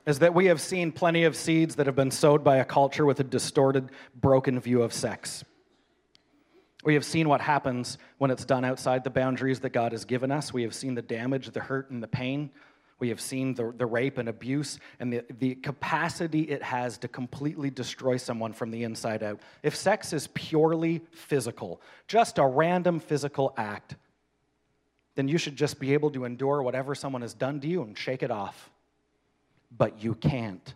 is 0.05 0.19
that 0.19 0.33
we 0.33 0.45
have 0.45 0.59
seen 0.59 0.91
plenty 0.91 1.25
of 1.25 1.35
seeds 1.35 1.75
that 1.75 1.85
have 1.85 1.95
been 1.95 2.11
sowed 2.11 2.43
by 2.43 2.57
a 2.57 2.65
culture 2.65 3.05
with 3.05 3.19
a 3.19 3.23
distorted, 3.23 3.89
broken 4.15 4.59
view 4.59 4.81
of 4.81 4.93
sex. 4.93 5.43
We 6.83 6.95
have 6.95 7.05
seen 7.05 7.29
what 7.29 7.41
happens 7.41 7.97
when 8.17 8.31
it's 8.31 8.45
done 8.45 8.65
outside 8.65 9.03
the 9.03 9.09
boundaries 9.09 9.59
that 9.59 9.69
God 9.69 9.91
has 9.91 10.03
given 10.05 10.31
us. 10.31 10.51
We 10.51 10.63
have 10.63 10.73
seen 10.73 10.95
the 10.95 11.01
damage, 11.01 11.51
the 11.51 11.59
hurt, 11.59 11.91
and 11.91 12.01
the 12.01 12.07
pain 12.07 12.49
we 13.01 13.09
have 13.09 13.19
seen 13.19 13.55
the, 13.55 13.73
the 13.75 13.85
rape 13.85 14.19
and 14.19 14.29
abuse 14.29 14.79
and 14.99 15.11
the, 15.11 15.23
the 15.39 15.55
capacity 15.55 16.43
it 16.43 16.61
has 16.61 16.99
to 16.99 17.07
completely 17.07 17.71
destroy 17.71 18.15
someone 18.15 18.53
from 18.53 18.69
the 18.69 18.83
inside 18.83 19.23
out. 19.23 19.41
If 19.63 19.75
sex 19.75 20.13
is 20.13 20.27
purely 20.27 21.01
physical, 21.11 21.81
just 22.07 22.37
a 22.37 22.45
random 22.45 22.99
physical 22.99 23.53
act, 23.57 23.95
then 25.15 25.27
you 25.27 25.39
should 25.39 25.55
just 25.55 25.79
be 25.79 25.93
able 25.93 26.11
to 26.11 26.23
endure 26.23 26.61
whatever 26.61 26.95
someone 26.95 27.23
has 27.23 27.33
done 27.33 27.59
to 27.61 27.67
you 27.67 27.81
and 27.81 27.97
shake 27.97 28.23
it 28.23 28.31
off. 28.31 28.69
But 29.75 30.03
you 30.03 30.13
can't. 30.13 30.75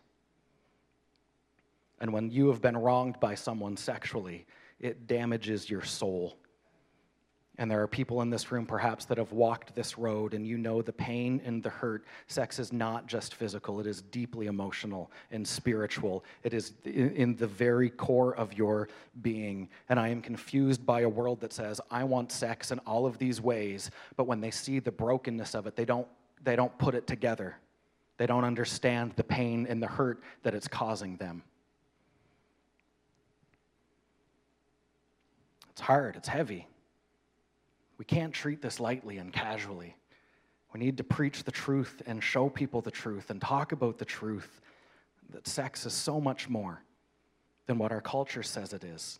And 2.02 2.12
when 2.12 2.32
you 2.32 2.48
have 2.48 2.62
been 2.62 2.76
wronged 2.76 3.20
by 3.20 3.36
someone 3.36 3.78
sexually, 3.78 4.46
it 4.80 5.08
damages 5.08 5.70
your 5.70 5.84
soul. 5.84 6.38
And 7.58 7.72
there 7.72 7.82
are 7.82 7.88
people 7.88 8.22
in 8.22 8.30
this 8.30 8.51
room 8.51 8.66
perhaps 8.66 9.06
that 9.06 9.18
have 9.18 9.32
walked 9.32 9.74
this 9.76 9.97
road 9.97 10.34
and 10.34 10.45
you 10.45 10.58
know 10.58 10.82
the 10.82 10.91
pain 10.91 11.41
and 11.45 11.64
the 11.64 11.70
hurt. 11.70 12.03
Sex 12.28 12.60
is 12.60 12.74
not 12.74 13.08
just 13.08 13.36
physical, 13.36 13.80
it 13.80 13.88
is 13.88 14.01
deeply 14.01 14.47
emotional 14.47 15.10
and 15.32 15.47
spiritual. 15.47 16.26
It 16.43 16.53
is 16.53 16.74
in 16.84 17.36
the 17.38 17.47
very 17.47 17.89
core 17.89 18.36
of 18.36 18.53
your 18.53 18.89
being. 19.22 19.70
And 19.88 19.99
I 19.99 20.10
am 20.10 20.22
confused 20.22 20.86
by 20.86 21.01
a 21.01 21.10
world 21.10 21.39
that 21.41 21.53
says, 21.53 21.80
I 21.89 22.03
want 22.03 22.32
sex 22.32 22.72
in 22.72 22.80
all 22.80 23.06
of 23.06 23.18
these 23.18 23.39
ways, 23.39 23.89
but 24.18 24.28
when 24.28 24.41
they 24.41 24.51
see 24.51 24.80
the 24.80 24.91
brokenness 24.91 25.56
of 25.56 25.66
it, 25.66 25.78
they 25.78 25.86
don't, 25.86 26.08
they 26.43 26.58
don't 26.58 26.78
put 26.78 26.93
it 26.93 27.08
together. 27.08 27.56
They 28.18 28.26
don't 28.26 28.43
understand 28.43 29.14
the 29.16 29.24
pain 29.24 29.66
and 29.70 29.82
the 29.82 29.88
hurt 29.88 30.22
that 30.43 30.53
it's 30.53 30.68
causing 30.68 31.16
them. 31.18 31.43
It's 35.72 35.82
hard, 35.82 36.16
it's 36.16 36.30
heavy. 36.30 36.68
We 37.98 38.06
can't 38.06 38.34
treat 38.34 38.62
this 38.62 38.80
lightly 38.80 39.18
and 39.18 39.32
casually. 39.32 39.96
We 40.74 40.80
need 40.80 40.98
to 40.98 41.04
preach 41.04 41.43
the 41.43 41.52
truth 41.52 42.02
and 42.06 42.22
show 42.22 42.50
people 42.50 42.82
the 42.82 42.91
truth 42.91 43.30
and 43.30 43.41
talk 43.41 43.72
about 43.72 43.98
the 43.98 44.06
truth 44.06 44.62
that 45.32 45.48
sex 45.48 45.86
is 45.86 45.93
so 45.93 46.20
much 46.20 46.50
more 46.50 46.82
than 47.68 47.78
what 47.78 47.91
our 47.91 48.02
culture 48.02 48.43
says 48.43 48.74
it 48.74 48.84
is. 48.84 49.20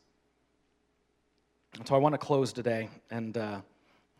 And 1.78 1.88
so 1.88 1.96
I 1.96 1.98
want 1.98 2.14
to 2.14 2.18
close 2.18 2.54
today, 2.54 2.90
and 3.10 3.38
uh, 3.38 3.62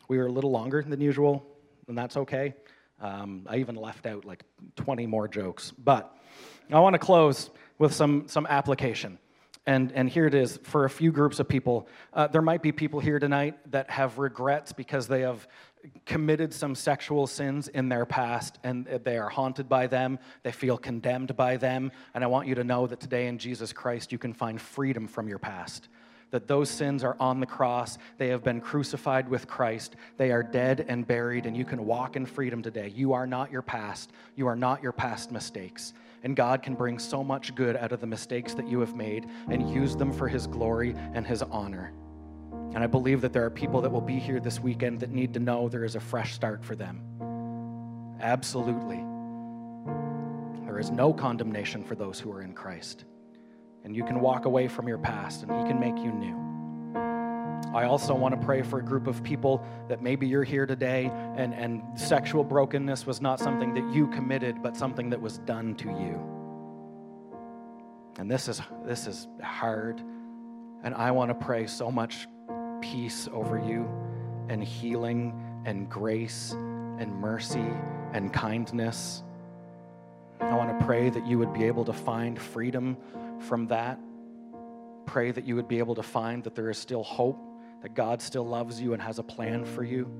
we 0.08 0.18
were 0.18 0.26
a 0.26 0.32
little 0.32 0.50
longer 0.50 0.82
than 0.82 1.00
usual, 1.00 1.46
and 1.88 1.96
that's 1.96 2.16
okay. 2.16 2.54
Um, 3.00 3.46
I 3.48 3.56
even 3.58 3.76
left 3.76 4.06
out 4.06 4.24
like 4.24 4.42
20 4.76 5.06
more 5.06 5.28
jokes. 5.28 5.72
But 5.72 6.16
I 6.70 6.80
want 6.80 6.94
to 6.94 6.98
close 6.98 7.50
with 7.78 7.94
some, 7.94 8.28
some 8.28 8.46
application. 8.46 9.18
And, 9.66 9.90
and 9.92 10.08
here 10.08 10.26
it 10.26 10.34
is 10.34 10.58
for 10.62 10.84
a 10.84 10.90
few 10.90 11.10
groups 11.10 11.40
of 11.40 11.48
people. 11.48 11.88
Uh, 12.12 12.28
there 12.28 12.42
might 12.42 12.62
be 12.62 12.70
people 12.70 13.00
here 13.00 13.18
tonight 13.18 13.58
that 13.72 13.90
have 13.90 14.18
regrets 14.18 14.72
because 14.72 15.08
they 15.08 15.22
have 15.22 15.48
committed 16.04 16.52
some 16.54 16.74
sexual 16.74 17.26
sins 17.26 17.68
in 17.68 17.88
their 17.88 18.06
past 18.06 18.58
and 18.62 18.86
they 18.86 19.18
are 19.18 19.28
haunted 19.28 19.68
by 19.68 19.86
them. 19.86 20.18
They 20.42 20.52
feel 20.52 20.78
condemned 20.78 21.36
by 21.36 21.56
them. 21.56 21.90
And 22.14 22.22
I 22.22 22.28
want 22.28 22.46
you 22.46 22.54
to 22.54 22.64
know 22.64 22.86
that 22.86 23.00
today 23.00 23.26
in 23.26 23.38
Jesus 23.38 23.72
Christ, 23.72 24.12
you 24.12 24.18
can 24.18 24.32
find 24.32 24.60
freedom 24.60 25.08
from 25.08 25.28
your 25.28 25.38
past. 25.38 25.88
That 26.30 26.48
those 26.48 26.68
sins 26.68 27.04
are 27.04 27.16
on 27.20 27.40
the 27.40 27.46
cross. 27.46 27.98
They 28.18 28.28
have 28.28 28.42
been 28.42 28.60
crucified 28.60 29.28
with 29.28 29.46
Christ. 29.46 29.94
They 30.16 30.32
are 30.32 30.42
dead 30.42 30.84
and 30.88 31.06
buried, 31.06 31.46
and 31.46 31.56
you 31.56 31.64
can 31.64 31.86
walk 31.86 32.16
in 32.16 32.26
freedom 32.26 32.62
today. 32.62 32.92
You 32.94 33.12
are 33.12 33.28
not 33.28 33.52
your 33.52 33.62
past. 33.62 34.10
You 34.34 34.48
are 34.48 34.56
not 34.56 34.82
your 34.82 34.92
past 34.92 35.30
mistakes. 35.30 35.92
And 36.26 36.34
God 36.34 36.60
can 36.60 36.74
bring 36.74 36.98
so 36.98 37.22
much 37.22 37.54
good 37.54 37.76
out 37.76 37.92
of 37.92 38.00
the 38.00 38.06
mistakes 38.08 38.52
that 38.54 38.66
you 38.66 38.80
have 38.80 38.96
made 38.96 39.26
and 39.48 39.72
use 39.72 39.94
them 39.94 40.12
for 40.12 40.26
His 40.26 40.48
glory 40.48 40.92
and 41.14 41.24
His 41.24 41.40
honor. 41.40 41.92
And 42.74 42.78
I 42.78 42.88
believe 42.88 43.20
that 43.20 43.32
there 43.32 43.44
are 43.44 43.50
people 43.50 43.80
that 43.82 43.92
will 43.92 44.00
be 44.00 44.18
here 44.18 44.40
this 44.40 44.58
weekend 44.58 44.98
that 44.98 45.12
need 45.12 45.32
to 45.34 45.38
know 45.38 45.68
there 45.68 45.84
is 45.84 45.94
a 45.94 46.00
fresh 46.00 46.34
start 46.34 46.64
for 46.64 46.74
them. 46.74 47.00
Absolutely. 48.20 49.04
There 50.64 50.80
is 50.80 50.90
no 50.90 51.12
condemnation 51.14 51.84
for 51.84 51.94
those 51.94 52.18
who 52.18 52.32
are 52.32 52.42
in 52.42 52.54
Christ. 52.54 53.04
And 53.84 53.94
you 53.94 54.02
can 54.02 54.18
walk 54.18 54.46
away 54.46 54.66
from 54.66 54.88
your 54.88 54.98
past, 54.98 55.44
and 55.44 55.52
He 55.52 55.62
can 55.62 55.78
make 55.78 55.96
you 55.96 56.10
new. 56.10 56.45
I 57.76 57.84
also 57.84 58.14
want 58.14 58.40
to 58.40 58.42
pray 58.42 58.62
for 58.62 58.78
a 58.78 58.82
group 58.82 59.06
of 59.06 59.22
people 59.22 59.62
that 59.88 60.00
maybe 60.00 60.26
you're 60.26 60.44
here 60.44 60.64
today 60.64 61.10
and, 61.36 61.52
and 61.52 61.82
sexual 61.94 62.42
brokenness 62.42 63.04
was 63.04 63.20
not 63.20 63.38
something 63.38 63.74
that 63.74 63.92
you 63.92 64.06
committed, 64.06 64.62
but 64.62 64.74
something 64.74 65.10
that 65.10 65.20
was 65.20 65.36
done 65.40 65.74
to 65.74 65.88
you. 65.88 66.18
And 68.18 68.30
this 68.30 68.48
is, 68.48 68.62
this 68.86 69.06
is 69.06 69.28
hard. 69.42 70.00
And 70.84 70.94
I 70.94 71.10
want 71.10 71.28
to 71.28 71.34
pray 71.34 71.66
so 71.66 71.90
much 71.90 72.26
peace 72.80 73.28
over 73.30 73.58
you 73.58 73.86
and 74.48 74.64
healing 74.64 75.38
and 75.66 75.86
grace 75.90 76.52
and 76.52 77.14
mercy 77.16 77.68
and 78.14 78.32
kindness. 78.32 79.22
I 80.40 80.54
want 80.54 80.78
to 80.78 80.86
pray 80.86 81.10
that 81.10 81.26
you 81.26 81.38
would 81.40 81.52
be 81.52 81.64
able 81.64 81.84
to 81.84 81.92
find 81.92 82.40
freedom 82.40 82.96
from 83.40 83.66
that. 83.66 84.00
Pray 85.04 85.30
that 85.30 85.44
you 85.44 85.56
would 85.56 85.68
be 85.68 85.78
able 85.78 85.96
to 85.96 86.02
find 86.02 86.42
that 86.44 86.54
there 86.54 86.70
is 86.70 86.78
still 86.78 87.02
hope 87.02 87.45
that 87.86 87.94
God 87.94 88.20
still 88.20 88.44
loves 88.44 88.80
you 88.80 88.94
and 88.94 89.00
has 89.00 89.20
a 89.20 89.22
plan 89.22 89.64
for 89.64 89.84
you, 89.84 90.10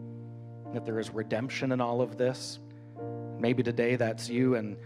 that 0.73 0.87
there 0.87 1.01
is 1.01 1.11
redemption 1.11 1.73
in 1.73 1.81
all 1.81 2.01
of 2.01 2.17
this. 2.17 2.61
Maybe 3.41 3.64
today 3.64 3.97
that's 3.97 4.29
you, 4.29 4.55
and 4.55 4.77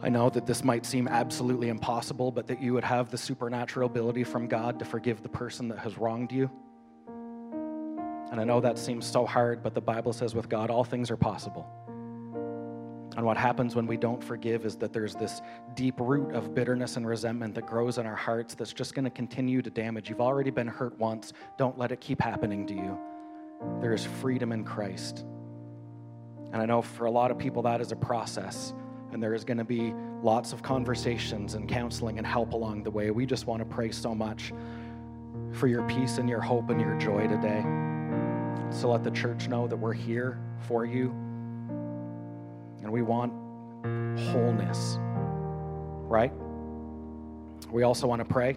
I 0.00 0.08
know 0.08 0.30
that 0.30 0.46
this 0.46 0.62
might 0.62 0.86
seem 0.86 1.08
absolutely 1.08 1.68
impossible, 1.68 2.30
but 2.30 2.46
that 2.46 2.62
you 2.62 2.74
would 2.74 2.84
have 2.84 3.10
the 3.10 3.18
supernatural 3.18 3.90
ability 3.90 4.22
from 4.22 4.46
God 4.46 4.78
to 4.78 4.84
forgive 4.84 5.20
the 5.24 5.28
person 5.28 5.66
that 5.66 5.80
has 5.80 5.98
wronged 5.98 6.30
you. 6.30 6.48
And 8.30 8.40
I 8.40 8.44
know 8.44 8.60
that 8.60 8.78
seems 8.78 9.04
so 9.04 9.26
hard, 9.26 9.64
but 9.64 9.74
the 9.74 9.80
Bible 9.80 10.12
says 10.12 10.32
with 10.32 10.48
God, 10.48 10.70
all 10.70 10.84
things 10.84 11.10
are 11.10 11.16
possible. 11.16 11.66
And 13.16 13.24
what 13.24 13.38
happens 13.38 13.74
when 13.74 13.86
we 13.86 13.96
don't 13.96 14.22
forgive 14.22 14.66
is 14.66 14.76
that 14.76 14.92
there's 14.92 15.14
this 15.14 15.40
deep 15.74 15.94
root 15.98 16.34
of 16.34 16.54
bitterness 16.54 16.98
and 16.98 17.06
resentment 17.06 17.54
that 17.54 17.66
grows 17.66 17.96
in 17.96 18.06
our 18.06 18.14
hearts 18.14 18.54
that's 18.54 18.74
just 18.74 18.94
going 18.94 19.04
to 19.04 19.10
continue 19.10 19.62
to 19.62 19.70
damage. 19.70 20.10
You've 20.10 20.20
already 20.20 20.50
been 20.50 20.68
hurt 20.68 20.98
once. 20.98 21.32
Don't 21.56 21.78
let 21.78 21.92
it 21.92 22.00
keep 22.00 22.20
happening 22.20 22.66
to 22.66 22.74
you. 22.74 22.98
There 23.80 23.94
is 23.94 24.04
freedom 24.04 24.52
in 24.52 24.64
Christ. 24.64 25.24
And 26.52 26.60
I 26.60 26.66
know 26.66 26.82
for 26.82 27.06
a 27.06 27.10
lot 27.10 27.30
of 27.30 27.38
people 27.38 27.62
that 27.62 27.80
is 27.80 27.90
a 27.90 27.96
process. 27.96 28.74
And 29.12 29.22
there 29.22 29.32
is 29.32 29.44
going 29.44 29.58
to 29.58 29.64
be 29.64 29.94
lots 30.22 30.52
of 30.52 30.62
conversations 30.62 31.54
and 31.54 31.66
counseling 31.66 32.18
and 32.18 32.26
help 32.26 32.52
along 32.52 32.82
the 32.82 32.90
way. 32.90 33.10
We 33.10 33.24
just 33.24 33.46
want 33.46 33.60
to 33.60 33.66
pray 33.66 33.92
so 33.92 34.14
much 34.14 34.52
for 35.52 35.68
your 35.68 35.84
peace 35.84 36.18
and 36.18 36.28
your 36.28 36.42
hope 36.42 36.68
and 36.68 36.78
your 36.78 36.98
joy 36.98 37.26
today. 37.26 37.64
So 38.70 38.90
let 38.90 39.04
the 39.04 39.10
church 39.10 39.48
know 39.48 39.66
that 39.68 39.76
we're 39.76 39.94
here 39.94 40.38
for 40.66 40.84
you 40.84 41.14
and 42.86 42.92
we 42.92 43.02
want 43.02 43.32
wholeness, 44.30 44.96
right? 46.08 46.32
We 47.68 47.82
also 47.82 48.06
want 48.06 48.20
to 48.20 48.24
pray 48.24 48.56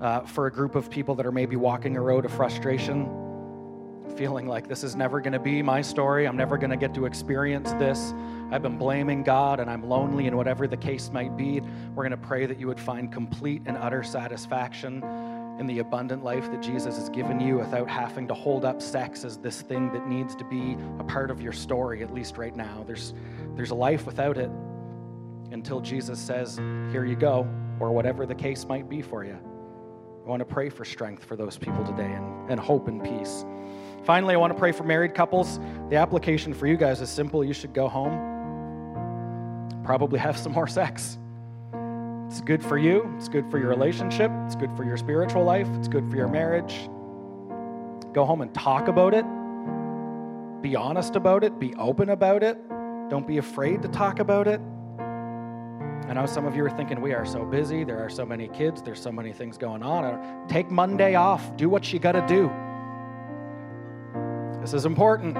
uh, 0.00 0.20
for 0.20 0.46
a 0.46 0.52
group 0.52 0.76
of 0.76 0.88
people 0.88 1.16
that 1.16 1.26
are 1.26 1.32
maybe 1.32 1.56
walking 1.56 1.96
a 1.96 2.00
road 2.00 2.24
of 2.24 2.32
frustration, 2.32 3.10
feeling 4.16 4.46
like 4.46 4.68
this 4.68 4.84
is 4.84 4.94
never 4.94 5.20
going 5.20 5.32
to 5.32 5.40
be 5.40 5.62
my 5.62 5.82
story. 5.82 6.28
I'm 6.28 6.36
never 6.36 6.58
going 6.58 6.70
to 6.70 6.76
get 6.76 6.94
to 6.94 7.06
experience 7.06 7.72
this. 7.72 8.14
I've 8.52 8.62
been 8.62 8.78
blaming 8.78 9.24
God 9.24 9.58
and 9.58 9.68
I'm 9.68 9.82
lonely, 9.88 10.28
and 10.28 10.36
whatever 10.36 10.68
the 10.68 10.76
case 10.76 11.10
might 11.12 11.36
be, 11.36 11.60
we're 11.96 12.08
going 12.08 12.12
to 12.12 12.28
pray 12.28 12.46
that 12.46 12.60
you 12.60 12.68
would 12.68 12.78
find 12.78 13.12
complete 13.12 13.62
and 13.66 13.76
utter 13.76 14.04
satisfaction 14.04 15.02
in 15.60 15.66
the 15.66 15.80
abundant 15.80 16.24
life 16.24 16.50
that 16.50 16.62
Jesus 16.62 16.96
has 16.96 17.10
given 17.10 17.38
you 17.38 17.58
without 17.58 17.86
having 17.86 18.26
to 18.26 18.32
hold 18.32 18.64
up 18.64 18.80
sex 18.80 19.26
as 19.26 19.36
this 19.36 19.60
thing 19.60 19.92
that 19.92 20.08
needs 20.08 20.34
to 20.36 20.44
be 20.44 20.74
a 20.98 21.04
part 21.04 21.30
of 21.30 21.42
your 21.42 21.52
story, 21.52 22.02
at 22.02 22.14
least 22.14 22.38
right 22.38 22.56
now. 22.56 22.82
There's, 22.86 23.12
there's 23.56 23.70
a 23.70 23.74
life 23.74 24.06
without 24.06 24.38
it 24.38 24.50
until 25.52 25.82
Jesus 25.82 26.18
says, 26.18 26.56
Here 26.56 27.04
you 27.04 27.14
go, 27.14 27.46
or 27.78 27.92
whatever 27.92 28.24
the 28.24 28.34
case 28.34 28.64
might 28.64 28.88
be 28.88 29.02
for 29.02 29.22
you. 29.22 29.38
I 30.24 30.28
want 30.28 30.40
to 30.40 30.46
pray 30.46 30.70
for 30.70 30.86
strength 30.86 31.24
for 31.24 31.36
those 31.36 31.58
people 31.58 31.84
today 31.84 32.10
and, 32.10 32.50
and 32.50 32.58
hope 32.58 32.88
and 32.88 33.04
peace. 33.04 33.44
Finally, 34.04 34.34
I 34.34 34.38
want 34.38 34.54
to 34.54 34.58
pray 34.58 34.72
for 34.72 34.84
married 34.84 35.14
couples. 35.14 35.60
The 35.90 35.96
application 35.96 36.54
for 36.54 36.68
you 36.68 36.78
guys 36.78 37.02
is 37.02 37.10
simple 37.10 37.44
you 37.44 37.52
should 37.52 37.74
go 37.74 37.86
home, 37.86 38.14
probably 39.84 40.20
have 40.20 40.38
some 40.38 40.52
more 40.52 40.66
sex. 40.66 41.18
It's 42.30 42.40
good 42.40 42.64
for 42.64 42.78
you, 42.78 43.12
it's 43.16 43.28
good 43.28 43.50
for 43.50 43.58
your 43.58 43.66
relationship, 43.66 44.30
it's 44.46 44.54
good 44.54 44.70
for 44.76 44.84
your 44.84 44.96
spiritual 44.96 45.42
life, 45.42 45.66
it's 45.74 45.88
good 45.88 46.08
for 46.08 46.16
your 46.16 46.28
marriage. 46.28 46.88
Go 48.12 48.24
home 48.24 48.40
and 48.40 48.54
talk 48.54 48.86
about 48.86 49.14
it. 49.14 49.24
Be 50.62 50.76
honest 50.76 51.16
about 51.16 51.42
it, 51.42 51.58
be 51.58 51.74
open 51.74 52.10
about 52.10 52.44
it. 52.44 52.56
Don't 53.08 53.26
be 53.26 53.38
afraid 53.38 53.82
to 53.82 53.88
talk 53.88 54.20
about 54.20 54.46
it. 54.46 54.60
I 56.08 56.12
know 56.12 56.24
some 56.24 56.46
of 56.46 56.54
you 56.54 56.64
are 56.64 56.70
thinking, 56.70 57.00
we 57.00 57.14
are 57.14 57.26
so 57.26 57.44
busy, 57.44 57.82
there 57.82 57.98
are 57.98 58.08
so 58.08 58.24
many 58.24 58.46
kids, 58.46 58.80
there's 58.80 59.02
so 59.02 59.10
many 59.10 59.32
things 59.32 59.58
going 59.58 59.82
on. 59.82 60.04
Uh, 60.04 60.46
take 60.46 60.70
Monday 60.70 61.16
off, 61.16 61.56
do 61.56 61.68
what 61.68 61.92
you 61.92 61.98
got 61.98 62.12
to 62.12 62.24
do. 62.28 62.48
This 64.60 64.72
is 64.72 64.86
important. 64.86 65.36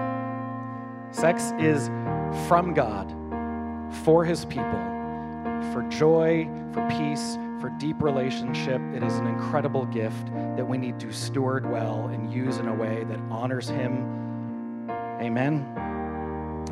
Sex 1.14 1.52
is 1.60 1.86
from 2.48 2.74
God 2.74 3.14
for 4.02 4.24
his 4.24 4.44
people 4.44 4.89
for 5.72 5.82
joy, 5.90 6.48
for 6.72 6.86
peace, 6.88 7.36
for 7.60 7.70
deep 7.78 8.02
relationship. 8.02 8.80
It 8.94 9.02
is 9.02 9.14
an 9.14 9.26
incredible 9.26 9.86
gift 9.86 10.26
that 10.56 10.66
we 10.66 10.78
need 10.78 10.98
to 11.00 11.12
steward 11.12 11.70
well 11.70 12.08
and 12.12 12.32
use 12.32 12.58
in 12.58 12.68
a 12.68 12.74
way 12.74 13.04
that 13.04 13.18
honors 13.30 13.68
Him. 13.68 14.88
Amen. 15.20 15.66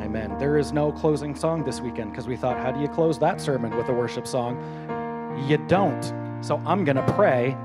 Amen. 0.01 0.37
There 0.37 0.57
is 0.57 0.71
no 0.71 0.91
closing 0.91 1.35
song 1.35 1.63
this 1.63 1.81
weekend 1.81 2.11
because 2.11 2.27
we 2.27 2.35
thought, 2.35 2.57
how 2.57 2.71
do 2.71 2.79
you 2.79 2.87
close 2.87 3.19
that 3.19 3.39
sermon 3.39 3.75
with 3.75 3.89
a 3.89 3.93
worship 3.93 4.25
song? 4.25 4.57
You 5.47 5.57
don't. 5.67 6.03
So 6.41 6.61
I'm 6.65 6.83
going 6.83 6.95
to 6.97 7.13
pray 7.13 7.55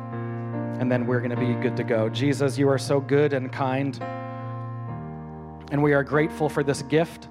and 0.80 0.90
then 0.90 1.06
we're 1.06 1.20
going 1.20 1.30
to 1.30 1.36
be 1.36 1.54
good 1.54 1.76
to 1.76 1.84
go. 1.84 2.08
Jesus, 2.08 2.58
you 2.58 2.68
are 2.68 2.78
so 2.78 3.00
good 3.00 3.32
and 3.32 3.52
kind. 3.52 3.98
And 5.70 5.82
we 5.82 5.92
are 5.92 6.02
grateful 6.02 6.48
for 6.48 6.62
this 6.62 6.82
gift. 6.82 7.28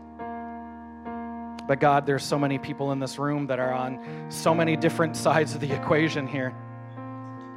But 1.67 1.79
God, 1.79 2.05
there's 2.05 2.23
so 2.23 2.37
many 2.37 2.57
people 2.57 2.91
in 2.91 2.99
this 2.99 3.17
room 3.17 3.47
that 3.47 3.59
are 3.59 3.73
on 3.73 4.25
so 4.29 4.53
many 4.53 4.75
different 4.75 5.15
sides 5.25 5.55
of 5.55 5.61
the 5.61 5.71
equation 5.71 6.27
here. 6.27 6.53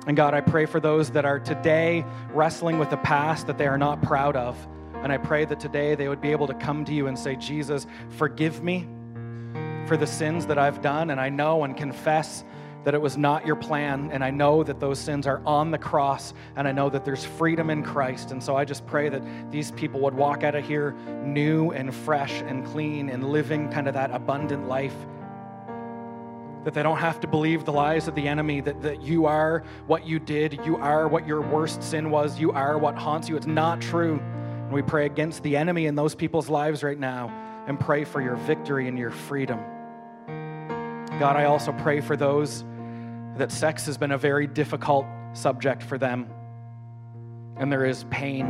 And 0.07 0.17
God, 0.17 0.35
I 0.35 0.41
pray 0.41 0.67
for 0.67 0.79
those 0.79 1.11
that 1.11 1.25
are 1.25 1.41
today 1.41 2.05
wrestling 2.33 2.79
with 2.79 2.91
the 2.91 2.97
past 2.99 3.49
that 3.49 3.59
they 3.59 3.67
are 3.67 3.79
not 3.79 4.03
proud 4.03 4.37
of. 4.37 4.57
And 4.95 5.13
I 5.13 5.19
pray 5.19 5.45
that 5.45 5.59
today 5.59 5.95
they 5.97 6.09
would 6.09 6.21
be 6.21 6.31
able 6.31 6.47
to 6.47 6.55
come 6.55 6.85
to 6.85 6.95
you 6.95 7.09
and 7.09 7.19
say, 7.19 7.35
Jesus, 7.37 7.87
forgive 8.11 8.63
me 8.63 8.87
for 9.87 9.97
the 9.97 10.07
sins 10.07 10.47
that 10.47 10.59
I've 10.59 10.81
done. 10.81 11.11
And 11.11 11.21
I 11.21 11.29
know 11.29 11.65
and 11.65 11.77
confess 11.77 12.45
that 12.87 12.95
it 12.95 13.03
was 13.03 13.19
not 13.19 13.45
your 13.45 13.57
plan. 13.57 14.11
And 14.13 14.23
I 14.23 14.31
know 14.31 14.63
that 14.63 14.79
those 14.79 15.01
sins 15.01 15.27
are 15.27 15.43
on 15.45 15.73
the 15.73 15.77
cross. 15.77 16.33
And 16.55 16.69
I 16.69 16.73
know 16.73 16.89
that 16.89 17.05
there's 17.05 17.25
freedom 17.25 17.69
in 17.69 17.83
Christ. 17.83 18.31
And 18.31 18.41
so 18.41 18.55
I 18.55 18.65
just 18.65 18.87
pray 18.87 19.09
that 19.09 19.51
these 19.51 19.73
people 19.73 19.99
would 20.03 20.15
walk 20.15 20.45
out 20.45 20.55
of 20.55 20.65
here 20.65 20.93
new 21.25 21.73
and 21.73 21.93
fresh 21.93 22.43
and 22.43 22.65
clean 22.65 23.09
and 23.09 23.33
living 23.33 23.69
kind 23.73 23.89
of 23.89 23.95
that 23.95 24.13
abundant 24.13 24.69
life 24.69 24.95
that 26.63 26.75
they 26.75 26.83
don't 26.85 26.99
have 26.99 27.19
to 27.21 27.27
believe 27.27 27.65
the 27.65 27.73
lies 27.73 28.07
of 28.07 28.15
the 28.15 28.29
enemy, 28.29 28.61
that, 28.61 28.81
that 28.83 29.03
you 29.03 29.27
are 29.27 29.65
what 29.89 30.07
you 30.07 30.21
did, 30.21 30.61
you 30.65 30.77
are 30.77 31.09
what 31.09 31.27
your 31.27 31.41
worst 31.41 31.83
sin 31.83 32.11
was, 32.11 32.39
you 32.39 32.53
are 32.53 32.79
what 32.79 32.95
haunts 32.97 33.29
you. 33.29 33.37
It's 33.37 33.47
not 33.47 33.81
true. 33.81 34.21
And 34.21 34.73
we 34.73 34.83
pray 34.83 35.07
against 35.07 35.43
the 35.43 35.57
enemy 35.57 35.87
in 35.87 35.97
those 35.97 36.15
people's 36.15 36.49
lives 36.49 36.85
right 36.85 36.99
now 36.99 37.33
and 37.67 37.81
pray 37.81 38.05
for 38.05 38.21
your 38.21 38.37
victory 38.37 38.87
and 38.87 38.97
your 38.97 39.11
freedom. 39.11 39.59
God, 41.19 41.37
I 41.37 41.45
also 41.45 41.73
pray 41.73 42.01
for 42.01 42.17
those 42.17 42.65
that 43.39 43.53
sex 43.53 43.87
has 43.87 43.99
been 43.99 44.13
a 44.13 44.19
very 44.19 44.47
difficult 44.47 45.07
subject 45.33 45.83
for 45.83 45.99
them. 45.99 46.29
And 47.57 47.71
there 47.71 47.85
is 47.85 48.05
pain. 48.11 48.47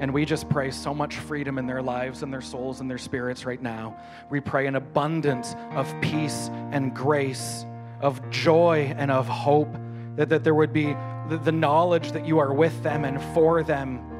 And 0.00 0.12
we 0.12 0.24
just 0.24 0.48
pray 0.48 0.70
so 0.70 0.92
much 0.92 1.16
freedom 1.16 1.58
in 1.58 1.66
their 1.66 1.82
lives 1.82 2.22
and 2.22 2.32
their 2.32 2.40
souls 2.40 2.80
and 2.80 2.90
their 2.90 2.98
spirits 2.98 3.46
right 3.46 3.62
now. 3.62 3.96
We 4.30 4.40
pray 4.40 4.66
an 4.66 4.76
abundance 4.76 5.54
of 5.72 5.92
peace 6.00 6.50
and 6.70 6.94
grace, 6.94 7.64
of 8.00 8.28
joy 8.30 8.94
and 8.96 9.10
of 9.10 9.26
hope, 9.26 9.72
that, 10.16 10.28
that 10.28 10.44
there 10.44 10.54
would 10.54 10.72
be 10.72 10.94
the, 11.28 11.40
the 11.42 11.52
knowledge 11.52 12.12
that 12.12 12.26
you 12.26 12.38
are 12.38 12.52
with 12.52 12.82
them 12.82 13.04
and 13.04 13.22
for 13.34 13.62
them 13.62 14.15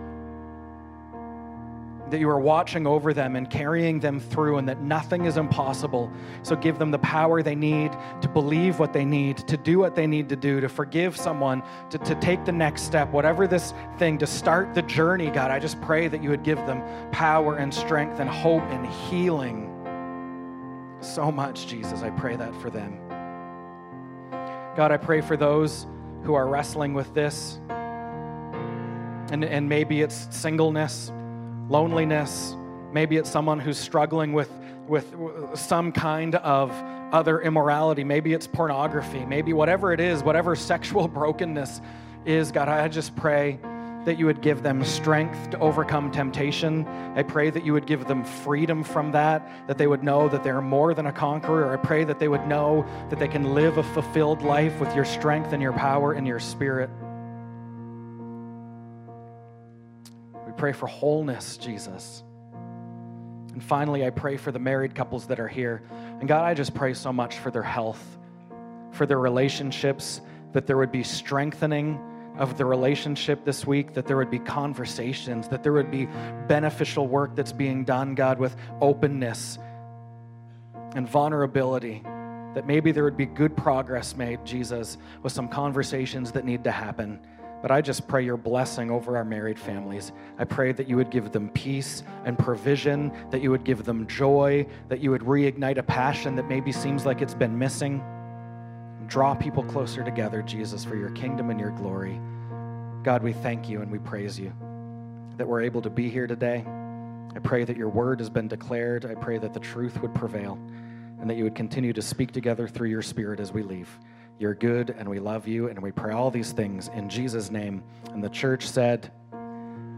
that 2.11 2.21
you 2.21 2.29
are 2.29 2.39
watching 2.39 2.87
over 2.87 3.13
them 3.13 3.37
and 3.37 3.51
carrying 3.51 3.99
them 3.99 4.21
through, 4.21 4.59
and 4.59 4.69
that 4.69 4.81
nothing 4.81 5.25
is 5.25 5.37
impossible. 5.37 6.13
So 6.43 6.55
give 6.55 6.79
them 6.79 6.91
the 6.91 6.99
power 6.99 7.43
they 7.43 7.55
need 7.55 7.93
to 8.21 8.29
believe 8.29 8.79
what 8.79 8.93
they 8.93 9.05
need, 9.05 9.39
to 9.49 9.57
do 9.57 9.79
what 9.79 9.95
they 9.95 10.07
need 10.07 10.29
to 10.29 10.37
do, 10.37 10.61
to 10.61 10.69
forgive 10.69 11.17
someone, 11.17 11.63
to, 11.91 11.99
to 11.99 12.15
take 12.17 12.45
the 12.45 12.53
next 12.53 12.83
step, 12.83 13.11
whatever 13.11 13.47
this 13.47 13.75
thing, 13.99 14.19
to 14.19 14.27
start 14.27 14.75
the 14.75 14.83
journey, 14.83 15.31
God. 15.31 15.51
I 15.51 15.59
just 15.59 15.81
pray 15.81 16.09
that 16.09 16.23
you 16.23 16.31
would 16.31 16.45
give 16.45 16.59
them 16.59 16.83
power 17.11 17.57
and 17.57 17.73
strength 17.73 18.21
and 18.21 18.29
hope 18.29 18.63
and 18.65 18.87
healing. 18.87 19.73
So 21.01 21.31
much, 21.33 21.67
Jesus. 21.67 22.03
I 22.03 22.11
pray 22.11 22.37
that 22.37 22.55
for 22.61 22.71
them. 22.71 23.01
God, 24.77 24.93
I 24.93 24.97
pray 24.97 25.21
for 25.21 25.37
those 25.37 25.87
who 26.23 26.35
are 26.35 26.47
wrestling 26.47 26.93
with 26.95 27.13
this. 27.15 27.59
And, 29.29 29.45
and 29.45 29.69
maybe 29.69 30.03
it's 30.03 30.29
singleness 30.31 31.11
loneliness. 31.69 32.57
Maybe 32.93 33.17
it's 33.17 33.31
someone 33.31 33.59
who's 33.59 33.79
struggling 33.79 34.33
with, 34.33 34.51
with 34.87 35.15
some 35.55 35.93
kind 35.93 36.35
of 36.37 36.71
other 37.13 37.41
immorality. 37.41 38.05
Maybe 38.05 38.33
it's 38.33 38.47
pornography. 38.47 39.25
Maybe 39.25 39.53
whatever 39.53 39.93
it 39.93 40.01
is, 40.01 40.23
whatever 40.23 40.57
sexual 40.57 41.09
brokenness 41.09 41.81
is, 42.25 42.51
God, 42.53 42.69
I 42.69 42.89
just 42.89 43.15
pray 43.17 43.59
that 44.07 44.21
you 44.21 44.27
would 44.27 44.41
give 44.41 44.63
them 44.63 44.85
strength 44.85 45.51
to 45.51 45.59
overcome 45.59 46.13
temptation. 46.13 46.87
I 47.17 47.25
pray 47.25 47.51
that 47.51 47.65
you 47.65 47.73
would 47.73 47.87
give 47.87 48.07
them 48.07 48.25
freedom 48.25 48.85
from 48.85 49.11
that, 49.13 49.67
that 49.67 49.79
they 49.79 49.89
would 49.89 50.05
know 50.05 50.29
that 50.29 50.45
they're 50.45 50.61
more 50.61 50.95
than 50.95 51.07
a 51.07 51.13
conqueror. 51.13 51.73
I 51.73 51.77
pray 51.77 52.05
that 52.05 52.21
they 52.21 52.29
would 52.29 52.47
know 52.47 52.87
that 53.11 53.19
they 53.19 53.27
can 53.27 53.53
live 53.53 53.79
a 53.79 53.83
fulfilled 53.83 54.43
life 54.43 54.79
with 54.79 54.95
your 54.95 55.05
strength 55.05 55.53
and 55.53 55.61
your 55.61 55.73
power 55.73 56.13
and 56.13 56.25
your 56.25 56.39
spirit. 56.39 56.89
Pray 60.57 60.73
for 60.73 60.87
wholeness, 60.87 61.57
Jesus. 61.57 62.23
And 63.53 63.63
finally, 63.63 64.05
I 64.05 64.11
pray 64.11 64.37
for 64.37 64.53
the 64.53 64.59
married 64.59 64.95
couples 64.95 65.27
that 65.29 65.41
are 65.41 65.49
here. 65.49 65.83
And 66.21 66.29
God, 66.29 66.45
I 66.45 66.55
just 66.55 66.75
pray 66.75 66.93
so 66.95 67.13
much 67.13 67.39
for 67.39 67.51
their 67.51 67.63
health, 67.63 68.19
for 68.93 69.07
their 69.07 69.19
relationships, 69.19 70.21
that 70.53 70.67
there 70.67 70.77
would 70.77 70.93
be 70.93 71.03
strengthening 71.03 71.99
of 72.39 72.59
the 72.59 72.65
relationship 72.65 73.45
this 73.45 73.67
week, 73.67 73.95
that 73.95 74.07
there 74.07 74.17
would 74.19 74.31
be 74.31 74.39
conversations, 74.39 75.49
that 75.49 75.63
there 75.63 75.73
would 75.73 75.91
be 75.91 76.07
beneficial 76.49 77.07
work 77.07 77.35
that's 77.35 77.53
being 77.53 77.85
done, 77.85 78.15
God, 78.15 78.39
with 78.39 78.55
openness 78.81 79.59
and 80.95 81.09
vulnerability. 81.09 82.03
That 82.55 82.67
maybe 82.67 82.93
there 82.93 83.05
would 83.05 83.17
be 83.17 83.27
good 83.27 83.57
progress 83.57 84.17
made, 84.17 84.45
Jesus, 84.45 84.99
with 85.23 85.33
some 85.33 85.49
conversations 85.49 86.33
that 86.33 86.45
need 86.45 86.65
to 86.65 86.71
happen. 86.71 87.21
But 87.67 87.75
I 87.75 87.81
just 87.81 88.07
pray 88.07 88.25
your 88.25 88.37
blessing 88.37 88.93
over 88.93 89.17
our 89.17 89.25
married 89.25 89.59
families. 89.59 90.13
I 90.39 90.45
pray 90.45 90.71
that 90.71 90.89
you 90.89 90.95
would 90.99 91.11
give 91.11 91.33
them 91.33 91.49
peace 91.49 92.05
and 92.25 92.39
provision, 92.39 93.11
that 93.33 93.43
you 93.43 93.51
would 93.51 93.65
give 93.65 93.85
them 93.85 94.07
joy, 94.07 94.69
that 94.89 95.01
you 95.01 95.11
would 95.11 95.23
reignite 95.23 95.77
a 95.77 95.83
passion 95.83 96.37
that 96.37 96.49
maybe 96.49 96.71
seems 96.71 97.05
like 97.05 97.23
it's 97.23 97.35
been 97.35 97.59
missing. 97.59 98.05
Draw 99.09 99.35
people 99.35 99.65
closer 99.65 100.05
together, 100.05 100.43
Jesus, 100.43 100.85
for 100.85 100.95
your 100.95 101.11
kingdom 101.11 101.51
and 101.51 101.59
your 101.59 101.73
glory. 101.73 102.21
God, 103.03 103.25
we 103.25 103.33
thank 103.33 103.69
you 103.69 103.83
and 103.83 103.91
we 103.91 103.99
praise 103.99 104.39
you 104.39 104.53
that 105.37 105.49
we're 105.49 105.63
able 105.63 105.83
to 105.83 105.91
be 105.91 106.09
here 106.09 106.29
today. 106.29 106.65
I 107.35 107.41
pray 107.41 107.65
that 107.65 107.77
your 107.77 107.89
word 107.89 108.21
has 108.21 108.31
been 108.31 108.47
declared. 108.47 109.07
I 109.07 109.17
pray 109.17 109.39
that 109.39 109.53
the 109.53 109.59
truth 109.59 110.01
would 110.03 110.15
prevail 110.15 110.57
and 111.21 111.29
that 111.29 111.37
you 111.37 111.43
would 111.43 111.57
continue 111.57 111.93
to 111.95 112.03
speak 112.03 112.31
together 112.31 112.69
through 112.69 112.91
your 112.91 113.03
spirit 113.03 113.41
as 113.41 113.51
we 113.51 113.65
leave. 113.65 113.89
You're 114.39 114.55
good, 114.55 114.91
and 114.91 115.09
we 115.09 115.19
love 115.19 115.49
you, 115.49 115.69
and 115.69 115.83
we 115.83 115.91
pray 115.91 116.13
all 116.13 116.31
these 116.31 116.53
things 116.53 116.89
in 116.89 117.09
Jesus' 117.09 117.51
name. 117.51 117.83
And 118.13 118.23
the 118.23 118.29
church 118.29 118.69
said, 118.69 119.11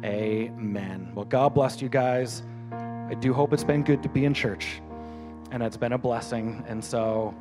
Amen. 0.04 1.10
Well, 1.14 1.24
God 1.24 1.54
bless 1.54 1.82
you 1.82 1.88
guys. 1.88 2.44
I 2.70 3.14
do 3.14 3.32
hope 3.32 3.52
it's 3.52 3.64
been 3.64 3.82
good 3.82 4.00
to 4.04 4.08
be 4.08 4.24
in 4.24 4.34
church, 4.34 4.80
and 5.50 5.60
it's 5.60 5.76
been 5.76 5.92
a 5.92 5.98
blessing. 5.98 6.64
And 6.68 6.84
so 6.84 7.34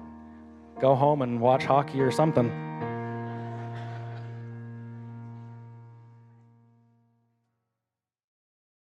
go 0.80 0.96
home 0.96 1.22
and 1.22 1.40
watch 1.40 1.66
hockey 1.66 2.02
or 2.02 2.10
something. 2.12 2.50